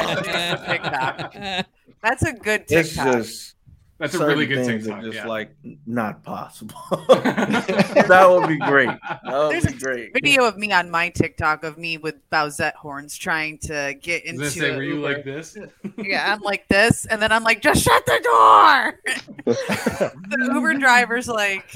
[0.10, 1.66] is a good TikTok.
[2.04, 3.14] That's a good It's TikTok.
[3.14, 3.56] just
[4.00, 5.00] That's a really good things TikTok.
[5.00, 5.28] are just yeah.
[5.28, 5.54] like
[5.86, 6.76] not possible.
[7.10, 8.88] that would be great.
[8.88, 10.14] That would There's be great.
[10.14, 14.40] Video of me on my TikTok of me with Bowsette horns trying to get into.
[14.40, 15.14] gonna say, were you Uber.
[15.16, 15.58] like this?
[15.98, 19.00] Yeah, I'm like this, and then I'm like, just shut the door.
[19.46, 21.76] the Uber driver's like,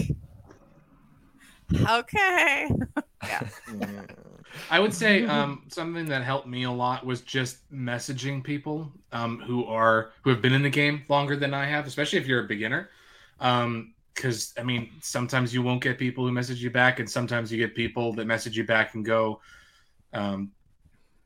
[1.89, 2.69] okay.
[3.27, 3.47] Yeah.
[4.69, 9.40] I would say um, something that helped me a lot was just messaging people um,
[9.40, 12.44] who are who have been in the game longer than I have, especially if you're
[12.44, 12.90] a beginner.
[13.40, 17.57] Because I mean, sometimes you won't get people who message you back, and sometimes you
[17.57, 19.40] get people that message you back and go,
[20.14, 20.52] um,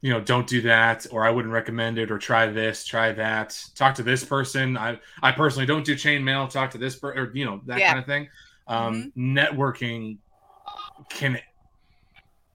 [0.01, 3.59] you know, don't do that, or I wouldn't recommend it, or try this, try that,
[3.75, 4.77] talk to this person.
[4.77, 6.49] I I personally don't do chainmail.
[6.49, 7.87] Talk to this person, or you know that Yeah.
[7.87, 8.27] kind of thing.
[8.67, 10.17] Um, Networking
[11.09, 11.39] can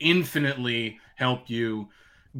[0.01, 1.89] infinitely help you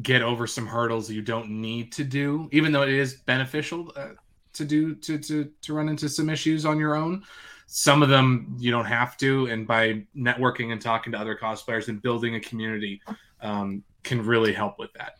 [0.01, 4.09] get over some hurdles you don't need to do even though it is beneficial uh,
[4.53, 7.23] to do to, to to run into some issues on your own.
[7.67, 11.87] Some of them you don't have to and by networking and talking to other cosplayers
[11.87, 13.01] and building a community
[13.41, 15.17] um, can really help with that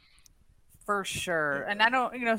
[0.85, 1.63] For sure.
[1.63, 2.35] And I don't, you know,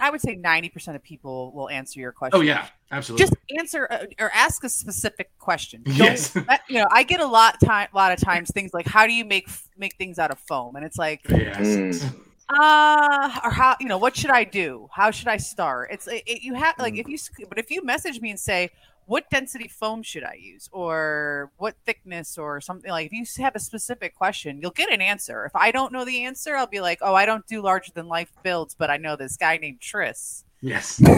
[0.00, 2.38] I would say 90% of people will answer your question.
[2.38, 5.82] oh yeah absolutely Just answer uh, or ask a specific question.
[5.82, 6.30] Don't- Yes.
[6.48, 9.06] that- you know, I get a lot time, a lot of times things like, how
[9.06, 10.76] do you make make things out of foam?
[10.76, 12.58] And it's like, yes Mm.
[12.58, 14.88] uh, or how, you know, what should I do?
[14.92, 15.90] How should I start?
[15.92, 17.00] It's it, it- you have like Mm.
[17.00, 18.70] if you, but if you message me and say,
[19.10, 23.56] what density foam should I use, or what thickness, or something like, if you have
[23.56, 25.44] a specific question, you'll get an answer.
[25.44, 28.06] If I don't know the answer, I'll be like, oh, I don't do larger than
[28.06, 30.44] life builds, but I know this guy named Tris.
[30.60, 31.00] yes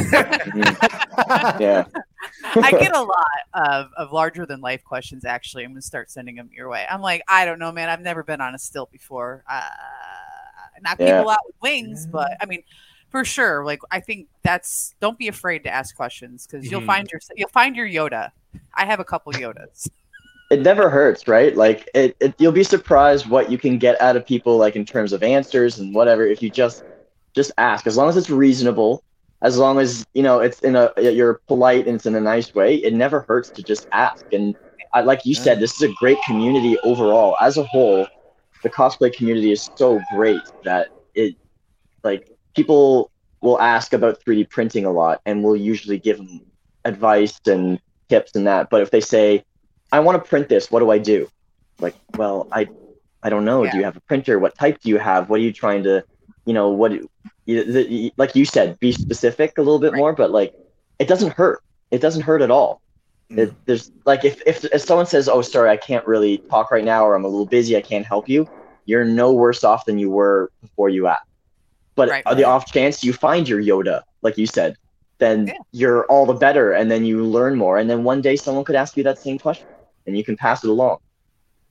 [1.61, 1.85] Yeah.
[2.55, 5.27] I get a lot of, of larger than life questions.
[5.27, 6.87] Actually, I'm gonna start sending them your way.
[6.91, 7.91] I'm like, I don't know, man.
[7.91, 9.45] I've never been on a stilt before.
[9.51, 9.61] Uh,
[10.83, 11.19] knock Yeah.
[11.19, 12.63] people out with wings, but I mean,
[13.13, 13.65] for sure.
[13.65, 14.95] Like, I think that's.
[15.01, 16.87] Don't be afraid to ask questions because you'll Mhm.
[16.87, 18.33] find your you'll find your Yoda.
[18.75, 19.89] I have a couple Yodas.
[20.51, 21.57] it never hurts, right?
[21.57, 24.85] Like it, it, you'll be surprised what you can get out of people, like in
[24.85, 26.83] terms of answers and whatever, if you just
[27.35, 27.87] just ask.
[27.87, 29.03] As long as it's reasonable,
[29.43, 32.55] as long as you know it's in a you're polite and it's in a nice
[32.55, 34.25] way, it never hurts to just ask.
[34.33, 34.57] And
[34.95, 37.37] I, like you said, this is a great community overall.
[37.41, 38.07] As a whole,
[38.63, 41.35] the cosplay community is so great that it,
[42.05, 43.11] like, people
[43.41, 46.41] will ask about 3D printing a lot, and we'll usually give them
[46.85, 48.71] advice and tips and that.
[48.71, 49.45] But if they say,
[49.91, 51.29] "I want to print this, what do I do?"
[51.81, 52.69] Like, well, I,
[53.23, 53.69] I don't know.
[53.69, 54.39] Do you have a printer?
[54.39, 55.29] What type do you have?
[55.29, 56.05] What are you trying to,
[56.45, 56.93] you know, what?
[58.17, 60.13] Like you said, be specific a little bit more.
[60.13, 60.55] But like,
[60.99, 61.63] it doesn't hurt.
[61.91, 62.81] It doesn't hurt at all.
[63.31, 63.39] Mm.
[63.39, 66.85] It, there's like if, if if someone says, "Oh, sorry, I can't really talk right
[66.85, 68.49] now," or "I'm a little busy, I can't help you,"
[68.85, 71.27] you're no worse off than you were before you asked.
[71.95, 72.23] But Right.
[72.27, 74.77] on the off chance you find your Yoda, like you said,
[75.19, 78.65] then you're all the better, and then you learn more, and then one day someone
[78.65, 79.67] could ask you that same question,
[80.07, 80.99] and you can pass it along.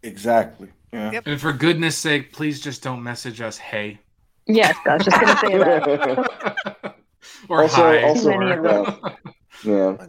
[0.03, 0.69] Exactly.
[0.93, 1.19] Yeah.
[1.25, 3.99] And for goodness sake, please just don't message us, hey.
[4.47, 6.95] Yes, I was just gonna say that.
[7.49, 8.01] Or also, hi.
[8.03, 8.95] also, Too many yeah.
[9.63, 10.07] yeah.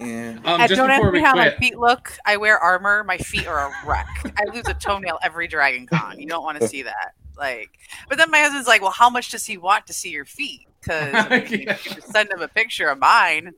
[0.00, 0.38] Yeah.
[0.44, 2.12] Um, and just don't ask me we how my feet look.
[2.26, 3.04] I wear armor.
[3.04, 4.06] My feet are a wreck.
[4.36, 6.18] I lose a toenail every Dragon Con.
[6.18, 7.14] You don't want to see that.
[7.36, 7.70] Like,
[8.08, 10.66] but then my husband's like, "Well, how much does he want to see your feet?"
[10.80, 13.52] Because I mean, you can send him a picture of mine.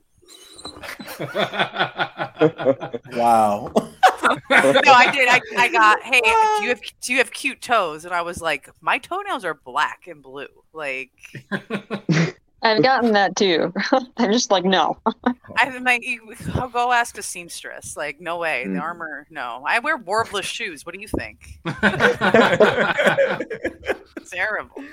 [3.13, 3.71] Wow.
[3.75, 3.91] no,
[4.49, 5.27] I did.
[5.29, 6.01] I, I got.
[6.01, 8.05] Hey, do you have do you have cute toes?
[8.05, 10.47] And I was like, my toenails are black and blue.
[10.73, 11.11] Like,
[12.61, 13.73] I've gotten that too.
[14.17, 14.97] I'm just like, no.
[15.57, 17.95] I'm like, you- I'll go ask a seamstress.
[17.95, 18.65] Like, no way.
[18.65, 18.81] The Mm.
[18.81, 19.63] armor, no.
[19.65, 20.85] I wear Worbla's shoes.
[20.85, 21.59] What do you think?
[24.31, 24.83] Terrible.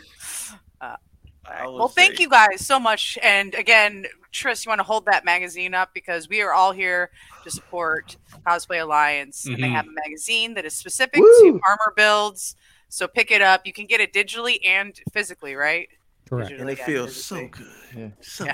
[0.81, 0.97] Uh,
[1.45, 3.19] I would well, thank say- you guys so much.
[3.23, 7.11] And again, Tris, you want to hold that magazine up because we are all here
[7.45, 8.17] to support
[8.47, 9.73] Cosplay Alliance, and they Mhm.
[9.75, 11.53] have a magazine that is specific Woo!
[11.53, 12.57] to armor builds.
[12.89, 13.67] So pick it up.
[13.67, 15.89] You can get it digitally and physically, right?
[16.29, 16.51] Correct.
[16.53, 17.67] And it Yeah, feels so physically.
[17.95, 18.13] good.
[18.21, 18.45] So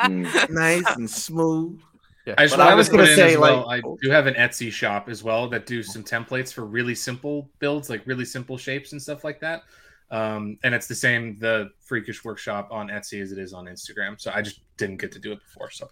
[0.00, 0.50] Mm.
[0.50, 1.80] nice and smooth.
[2.26, 2.34] Yeah.
[2.38, 3.66] I just I was gonna say well.
[3.66, 6.94] like, I do have an Etsy shop as well that do some templates for really
[6.94, 9.62] simple builds, like really simple shapes and stuff like that.
[10.10, 14.20] Um, and it's the same the Freakish Workshop on Etsy as it is on Instagram.
[14.20, 15.70] So I just didn't get to do it before.
[15.70, 15.88] So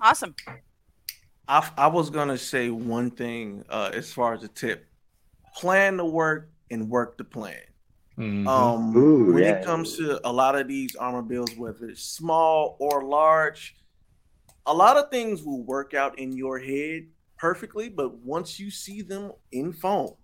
[0.00, 0.34] Awesome.
[1.48, 4.86] I, I was gonna say one thing uh, as far as a tip:
[5.54, 7.60] plan the work and work the plan.
[8.18, 8.46] Mhm.
[8.46, 9.58] Um, Ooh, when yeah.
[9.58, 13.76] it comes to a lot of these armor builds, whether it's small or large,
[14.66, 17.06] a lot of things will work out in your head
[17.38, 20.14] perfectly, but once you see them in foam,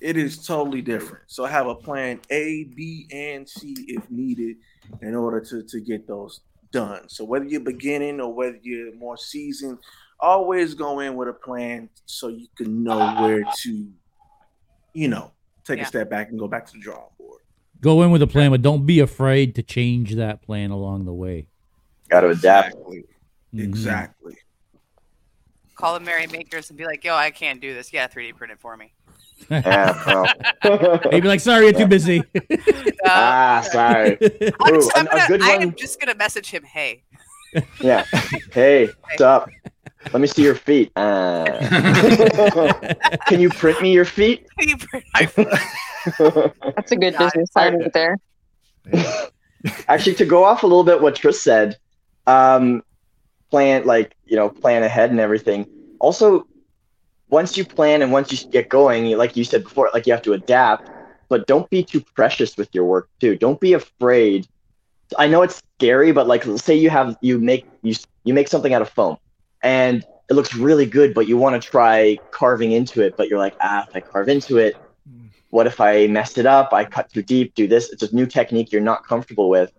[0.00, 1.24] it is totally different.
[1.26, 4.56] So have a plan A, B, and C if needed
[5.00, 6.40] in order to, to get those
[6.70, 7.08] done.
[7.08, 9.78] So whether you're beginning or whether you're more seasoned,
[10.18, 13.88] always go in with a plan so you can know where to,
[14.94, 15.32] you know,
[15.64, 15.84] take Yeah.
[15.84, 17.40] a step back and go back to the drawing board.
[17.80, 21.12] Go in with a plan, but don't be afraid to change that plan along the
[21.12, 21.46] way.
[22.08, 22.68] Got to adapt.
[22.74, 23.04] Exactly.
[23.54, 23.64] Mhm.
[23.64, 24.36] Exactly.
[25.74, 27.92] Call the Married Makers and be like, yo, I can't do this.
[27.92, 28.92] Yeah, 3D print it for me.
[29.50, 31.00] Yeah, well.
[31.10, 32.54] They'd be like, "Sorry, you're too busy." Uh,
[33.06, 34.16] ah, sorry.
[34.20, 34.20] I'm,
[34.74, 36.62] Ooh, just, I'm a- a gonna, good I one- am just going to message him,
[36.62, 37.02] hey.
[37.80, 38.04] Yeah.
[38.52, 39.50] Hey, what's up?
[40.12, 40.90] Let me see your feet.
[40.96, 41.44] Uh,
[43.28, 44.46] can you print me your feet?
[44.58, 45.26] Can you print my
[46.74, 48.18] That's a good God, business side right there.
[49.88, 51.76] Actually, to go off a little bit what Tris said,
[52.26, 52.82] um,
[53.50, 55.66] plan like you know plan ahead and everything.
[56.00, 56.46] Also,
[57.28, 60.22] once you plan and once you get going, like you said before, like you have
[60.22, 60.90] to adapt.
[61.28, 63.36] But don't be too precious with your work too.
[63.36, 64.46] Don't be afraid.
[65.18, 67.94] I know it's scary, but like say you have you make you
[68.24, 69.16] you make something out of foam,
[69.62, 73.38] and it looks really good, but you want to try carving into it, but you're
[73.38, 74.76] like, ah, if I carve into it,
[75.50, 76.72] what if I messed it up?
[76.72, 77.92] I cut too deep, do this.
[77.92, 79.70] It's a new technique you're not comfortable with.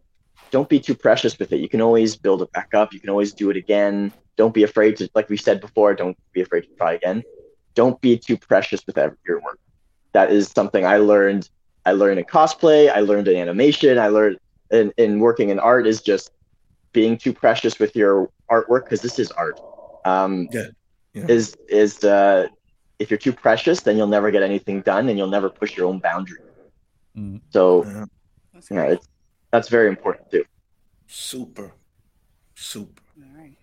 [0.51, 1.59] Don't be too precious with it.
[1.59, 2.93] You can always build it back up.
[2.93, 4.13] You can always do it again.
[4.37, 7.23] Don't be afraid to, like we said before, don't be afraid to try again.
[7.73, 9.59] Don't be too precious with your work.
[10.13, 11.49] That is something I learned.
[11.85, 12.91] I learned in cosplay.
[12.91, 13.97] I learned in animation.
[13.97, 14.37] I learned
[14.73, 16.31] in, in working in art is just
[16.91, 19.59] being too precious with your artwork because this is art.
[20.05, 20.67] Um, Yeah.
[21.13, 21.25] Yeah.
[21.27, 22.47] Is is uh,
[22.97, 25.85] if you're too precious, then you'll never get anything done, and you'll never push your
[25.85, 26.39] own boundary.
[27.15, 27.39] Mm.
[27.51, 28.05] So Yeah.
[28.53, 29.07] That's yeah, it's,
[29.51, 30.43] that's very important too.
[31.07, 31.71] Super.
[32.55, 33.01] Super.
[33.21, 33.57] All right.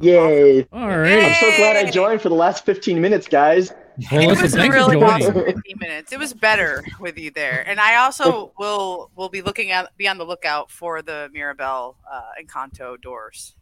[0.00, 0.66] Yay!
[0.72, 3.72] All I'm so glad I joined for the last 15 minutes, guys.
[4.12, 5.10] Well, it was really for joining.
[5.28, 6.12] awesome 15 minutes.
[6.12, 10.06] It was better with you there, and I also will will be looking at be
[10.06, 13.54] on the lookout for the Mirabel uh, Encanto doors.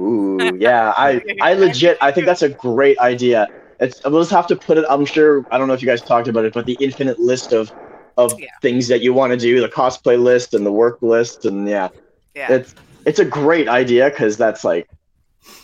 [0.00, 3.46] Ooh, yeah, I I legit I think that's a great idea.
[3.78, 4.84] It's we'll just have to put it.
[4.88, 7.52] I'm sure I don't know if you guys talked about it, but the infinite list
[7.52, 7.70] of
[8.16, 8.48] of Yeah.
[8.62, 11.88] things that you want to do, the cosplay list and the work list, and yeah,
[12.34, 12.74] Yeah, it's
[13.06, 14.88] it's a great idea because that's like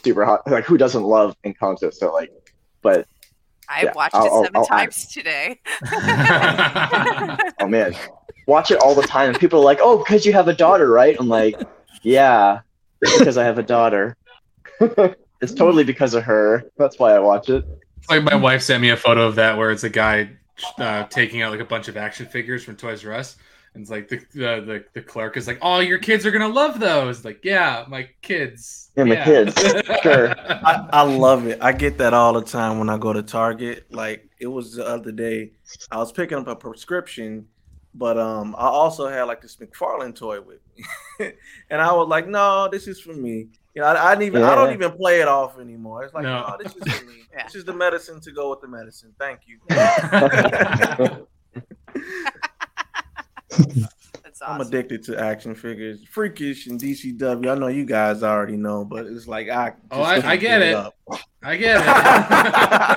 [0.04, 0.46] super hot.
[0.46, 1.92] Like who doesn't love Encanto?
[1.92, 2.30] So like,
[2.82, 3.06] but
[3.70, 5.60] I Yeah, watched I'll- it I'll- 7 I'll times today.
[7.60, 7.94] oh man,
[8.46, 9.30] watch it all the time.
[9.30, 11.16] And people are like, oh, because you have a daughter, right?
[11.18, 11.60] I'm like,
[12.02, 12.60] yeah,
[13.00, 14.16] because I have a daughter.
[14.80, 16.64] it's totally because of her.
[16.76, 17.64] That's why I watch it.
[17.98, 20.30] It's like my wife sent me a photo of that where it's a guy
[20.78, 23.36] uh, taking out like a bunch of action figures from Toys R Us.
[23.74, 26.48] And it's like the, the the the clerk is like, "Oh, your kids are gonna
[26.48, 28.90] love those." Like, yeah, my kids.
[28.96, 29.54] Yeah, my kids.
[30.02, 30.30] Sure.
[30.38, 31.58] I, I love it.
[31.62, 33.86] I get that all the time when I go to Target.
[33.92, 35.52] Like it was the other day,
[35.92, 37.46] I was picking up a prescription,
[37.94, 41.32] but um, I also had like this McFarlane toy with me,
[41.70, 44.42] and I was like, "No, this is for me." You know, I, I didn't even.
[44.42, 46.02] I don't even play it off anymore.
[46.02, 46.40] It's like, No.
[46.40, 47.14] "No, this is for me.
[47.32, 47.44] Yeah.
[47.44, 49.60] This is the medicine to go with the medicine." Thank you.
[54.22, 57.50] That's I'm addicted to action figures, freakish and DCW.
[57.50, 59.72] I know you guys already know, but it's like I.
[59.90, 60.74] Oh, I- I get give it.
[60.74, 60.94] up.
[61.42, 61.86] I get it.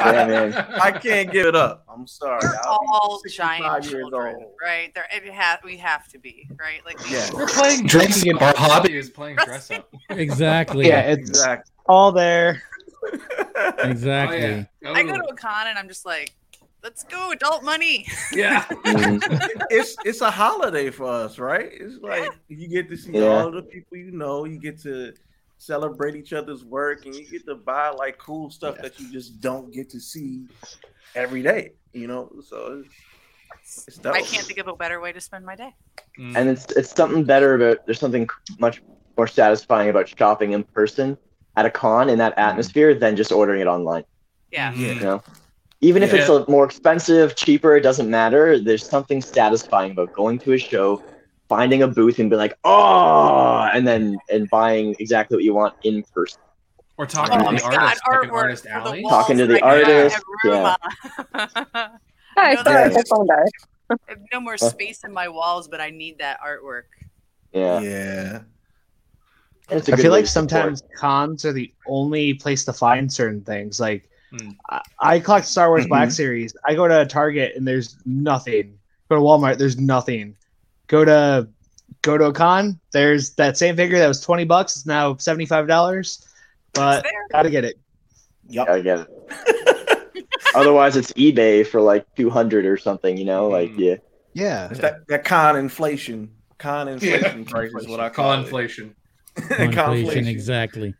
[0.03, 0.53] Yeah, man.
[0.81, 1.85] I can't give it up.
[1.89, 2.41] I'm sorry.
[2.43, 4.53] We're all giant years children, old.
[4.61, 4.93] right?
[4.93, 6.85] There, it ha- we have to be, right?
[6.85, 7.29] Like, we- Yeah.
[7.33, 8.35] We're playing Dress drinking.
[8.43, 8.59] up.
[8.61, 9.89] Our hobby is playing dress up.
[10.09, 10.87] Exactly.
[10.87, 11.71] Yeah, it's Exactly.
[11.87, 12.61] all there.
[13.79, 14.43] Exactly.
[14.45, 14.91] Oh, yeah.
[14.91, 16.33] I go to a con and I'm just like,
[16.83, 18.05] let's go, adult money.
[18.31, 18.65] yeah.
[18.83, 19.21] Mm.
[19.71, 21.69] it's it's a holiday for us, right?
[21.73, 23.43] It's like you get to see Yeah.
[23.43, 24.45] all the people you know.
[24.45, 25.13] You get to
[25.57, 29.39] celebrate each other's work, and you get to buy like cool stuff that you just
[29.39, 30.45] don't get to see
[31.15, 31.71] every day.
[31.93, 32.83] You know, so
[33.63, 34.05] it's, it's.
[34.05, 35.73] I can't think of a better way to spend my day.
[36.19, 36.35] Mm.
[36.35, 38.27] and it's it's something better about there's something
[38.59, 38.83] much
[39.17, 41.17] more satisfying about shopping in person
[41.55, 44.03] at a con in that atmosphere than just ordering it online
[44.51, 44.71] Yeah.
[44.73, 45.23] you know
[45.83, 50.39] even if it's a more expensive cheaper it doesn't matter there's something satisfying about going
[50.39, 51.01] to a show
[51.49, 55.73] finding a booth and be like oh and then and buying exactly what you want
[55.83, 56.39] in person
[56.97, 59.01] Or talking Oh to my the God, artist, like an artist for the alley.
[59.03, 59.67] walls Talking to the right now.
[59.73, 61.99] I artist, have room
[62.37, 63.51] Hi, know sorry, that- my phone died.
[63.89, 66.83] I have no more space in my walls, but I need that artwork.
[67.51, 68.41] yeah, Yeah.
[69.69, 73.11] And it's a I good feel like sometimes cons are the only place to find
[73.11, 73.79] certain things.
[73.79, 74.49] Like Hmm.
[74.69, 76.13] I, I collect Star Wars Black Mhm.
[76.13, 76.55] Series.
[76.65, 78.77] I go to Target and there's nothing.
[79.09, 80.35] Go to Walmart, there's nothing.
[80.87, 81.47] Go to
[82.01, 84.75] go to a con, there's that same figure that was twenty bucks.
[84.75, 86.25] It's now seventy five dollars.
[86.73, 87.77] But gotta get it.
[88.49, 88.67] Yep.
[88.69, 90.27] I get it.
[90.55, 93.15] Otherwise, it's eBay for like two hundred or something.
[93.17, 93.79] You know, like Mhm.
[93.79, 93.95] yeah,
[94.33, 94.67] Yeah.
[94.71, 96.31] It's that, that con inflation.
[96.57, 98.43] Con inflation price is what I call Call it.
[98.45, 98.95] inflation.
[99.59, 100.93] Inflation, exactly.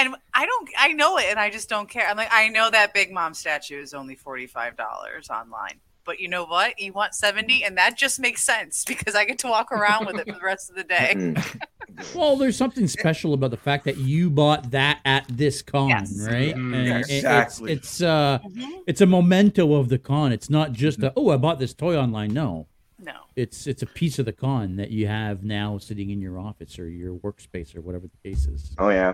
[0.00, 2.06] And I don't, I know it, and I just don't care.
[2.08, 6.18] I'm like, I know that Big Mom statue is only forty five dollars online, but
[6.20, 6.78] you know what?
[6.80, 10.16] You want seventy, and that just makes sense because I get to walk around with
[10.18, 11.12] it for the rest of the day.
[11.16, 11.60] Mm.
[12.14, 16.16] Well, there's something special about the fact that you bought that at this con, Yes.
[16.26, 16.54] right?
[16.54, 16.74] Mhm.
[16.74, 17.72] And Yeah, it- exactly.
[17.72, 18.82] It's it's uh Mhm.
[18.86, 20.32] it's a memento of the con.
[20.32, 22.32] It's not just a oh I bought this toy online.
[22.32, 22.68] No,
[22.98, 26.38] No, it's it's a piece of the con that you have now sitting in your
[26.38, 28.70] office or your workspace or whatever the case is.
[28.78, 29.12] Oh yeah.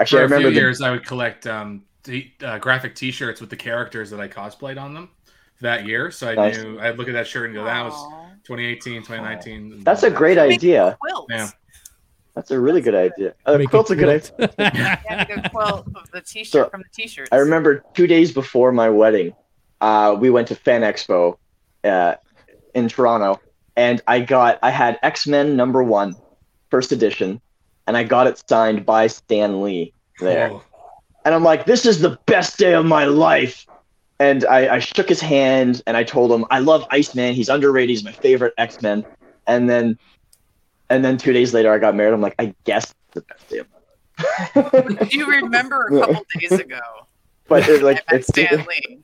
[0.00, 3.40] Actually, I For a few the, years, I would collect um, t- uh, graphic T-shirts
[3.40, 5.10] with the characters that I cosplayed on them
[5.60, 6.10] that year.
[6.10, 6.56] So I Nice.
[6.62, 7.94] knew I'd look at that shirt and go, "That was
[8.44, 10.96] 2018, 2019." That's a great Make idea.
[11.28, 11.48] Yeah.
[12.34, 13.34] That's a really good idea.
[13.44, 14.50] Uh, Make quilt's a good idea.
[14.58, 17.28] Yeah, make a quilt of the T-shirt So, from the T-shirts.
[17.32, 19.34] I remember two days before my wedding,
[19.80, 21.36] uh, we went to Fan Expo
[21.84, 22.14] uh,
[22.74, 23.40] in Toronto,
[23.76, 26.14] and I got I had X Men number one,
[26.70, 27.40] first edition,
[27.90, 30.52] and I got it signed by Stan Lee there.
[30.52, 30.62] Oh,
[31.24, 33.66] And I'm like, this is the best day of my life.
[34.20, 37.34] And I, I shook his hand and I told him, I love Iceman.
[37.34, 37.90] He's underrated.
[37.90, 39.04] He's my favorite X Men.
[39.48, 39.98] And then,
[40.88, 42.14] and then two days later, I got married.
[42.14, 43.66] I'm like, I guess it's the best day of
[44.54, 44.60] my
[44.92, 45.10] life.
[45.10, 46.78] Do you remember a couple days ago?
[47.48, 49.00] but it, like, it's Stan Lee.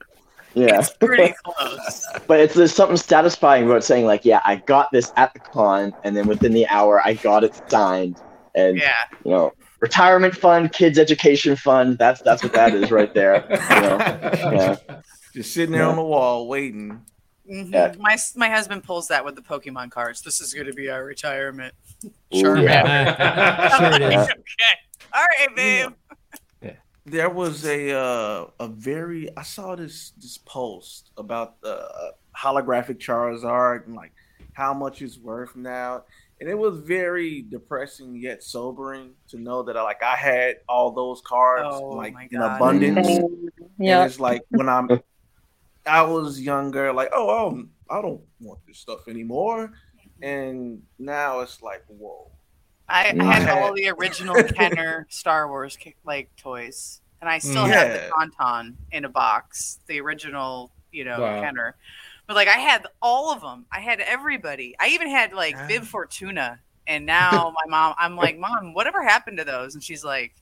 [0.55, 0.79] yeah.
[0.79, 2.07] It's pretty close.
[2.29, 5.93] But it's there's something satisfying about saying like, yeah, I got this at the con,
[6.05, 8.21] and then within the hour, I got it signed,
[8.57, 8.93] and Yeah.
[9.25, 11.99] you know, retirement fund, kids education fund.
[11.99, 13.47] That's that's what that is right there.
[13.51, 13.99] You know,
[14.53, 14.77] yeah.
[15.35, 17.03] Just sitting there on the wall waiting.
[17.49, 17.73] Mhm.
[17.73, 17.95] Yeah.
[17.99, 20.23] My my husband pulls that with the Pokemon cards.
[20.23, 21.75] This is going to be our retirement.
[22.05, 22.57] Ooh, Sure.
[22.59, 23.77] Yeah.
[23.79, 24.13] sure it is.
[24.13, 24.23] Yeah.
[24.25, 25.07] okay.
[25.13, 25.93] All right, babe.
[26.63, 26.73] Yeah.
[27.05, 32.99] There was a uh, a very I saw this this post about the uh, holographic
[32.99, 34.13] Charizard and like
[34.55, 36.03] how much it's worth now,
[36.41, 40.93] and it was very depressing yet sobering to know that I, like I had all
[40.93, 43.07] those cards Oh, like in abundance.
[43.07, 43.49] Same.
[43.59, 44.05] And Yeah.
[44.05, 44.89] it's like when I'm,
[45.87, 49.73] I was younger, like, oh, I don't, I don't want this stuff anymore.
[50.23, 52.31] And now it's like, whoa,
[52.89, 57.71] I, I had all the original Kenner Star Wars like toys, and I still Mm.
[57.71, 61.41] have the Tauntaun in a box, the original, you know, Wow.
[61.41, 61.77] Kenner.
[62.27, 63.67] But like, I had all of them.
[63.73, 64.75] I had everybody.
[64.81, 65.67] I even had like Ah.
[65.69, 67.95] Bib Fortuna, and now my mom.
[67.99, 69.75] I'm like, Mom, whatever happened to those?
[69.75, 70.33] And she's like,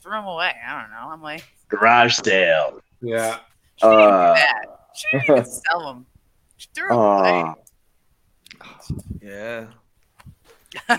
[0.00, 0.52] Threw them away.
[0.66, 1.08] I don't know.
[1.12, 2.80] I'm like, Garage sale.
[3.00, 3.38] Yeah.
[3.76, 4.64] she didn't Uh, do that.
[4.94, 6.06] She didn't even sell them.
[6.56, 7.54] She threw them away.
[9.22, 9.66] Yeah.
[10.88, 10.96] All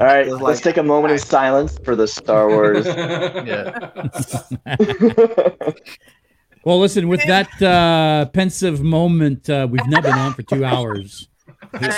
[0.00, 2.84] right, Feels let's take a moment of silence for the Star Wars.
[6.64, 11.28] Well, listen, with that uh, pensive moment, uh, we've now been on for two hours.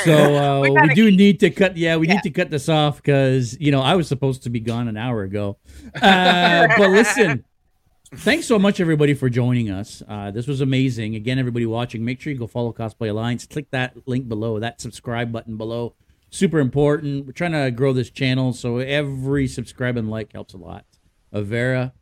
[0.05, 1.77] So uh, We we, do need to cut.
[1.77, 2.15] Yeah, we Yeah.
[2.15, 4.97] need to cut this off because you know I was supposed to be gone an
[4.97, 5.59] hour ago.
[6.03, 7.45] Uh, but listen,
[8.17, 10.03] thanks so much everybody for joining us.
[10.09, 11.15] Uh, this was amazing.
[11.15, 13.47] Again, everybody watching, make sure you go follow Cosplay Alliance.
[13.47, 15.95] Click that link below, that subscribe button below.
[16.31, 17.27] Super important.
[17.27, 20.85] We're trying to grow this channel, so every subscribe and like helps a lot.
[21.33, 21.93] Avera,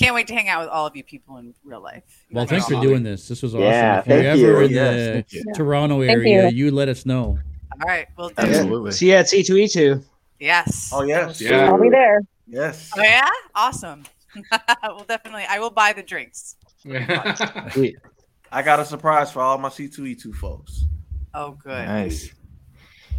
[0.00, 2.24] Can't wait to hang out with all of you people in real life.
[2.30, 2.88] You well, thanks for awesome.
[2.88, 3.28] doing this.
[3.28, 3.64] This was awesome.
[3.64, 4.06] Yeah, if
[4.38, 4.66] you're ever you.
[4.66, 5.52] in Yes, the thank you.
[5.54, 6.66] Toronto Thank area, you.
[6.66, 7.38] you let us know.
[7.72, 8.34] All right, we'll do.
[8.38, 8.92] Absolutely.
[8.92, 10.02] See you at C2E2.
[10.38, 10.90] Yes.
[10.90, 11.38] Oh yes.
[11.38, 11.66] Yeah.
[11.66, 12.22] I'll be there.
[12.48, 12.90] Yes.
[12.96, 14.04] Oh yeah, awesome.
[14.82, 16.56] well, definitely, I will buy the drinks.
[16.90, 20.86] I got a surprise for all my C2E2 folks.
[21.34, 21.84] Oh, good.
[21.86, 22.32] Nice.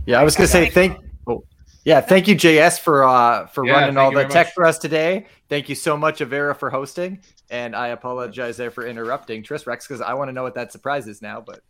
[0.07, 0.97] Yeah, I was gonna say thank.
[1.83, 4.53] Yeah, thank you, JS, for uh for Yeah, running all the tech much.
[4.53, 5.25] for us today.
[5.49, 9.87] Thank you so much, Avera, for hosting, and I apologize there for interrupting Tris Rex
[9.87, 11.41] because I want to know what that surprise is now.
[11.43, 11.61] But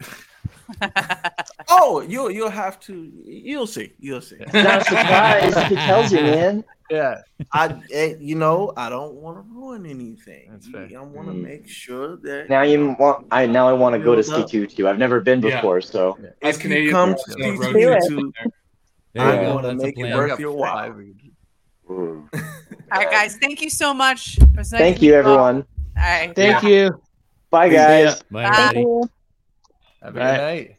[1.69, 3.09] Oh, you'll you'll have to.
[3.23, 3.93] You'll see.
[3.99, 4.35] You'll see.
[4.39, 5.69] It's not a surprise.
[5.69, 6.63] He tells you, man.
[6.89, 7.21] yeah,
[7.53, 10.49] I, eh, you know, I don't want to ruin anything.
[10.51, 10.89] That's fair.
[10.93, 11.41] I want to Mm.
[11.41, 13.27] make sure that Now you want.
[13.31, 14.49] I now I want to go to Build up.
[14.49, 15.55] C2 I've never been Yeah.
[15.55, 18.33] before, so As if you Canadians, come to on the road C2E2,
[19.13, 20.17] There I'm gonna make it plan.
[20.17, 20.95] worth your while.
[21.89, 22.27] All
[22.91, 23.37] right, guys.
[23.37, 24.37] Thank you so much.
[24.37, 25.65] It nice thank you, everyone.
[25.97, 26.33] All right.
[26.35, 27.01] Thank you.
[27.49, 28.23] Bye, guys.
[28.23, 28.55] Bye, Bye.
[28.55, 29.09] Thank you.
[30.01, 30.31] have a Right.
[30.35, 30.75] good night.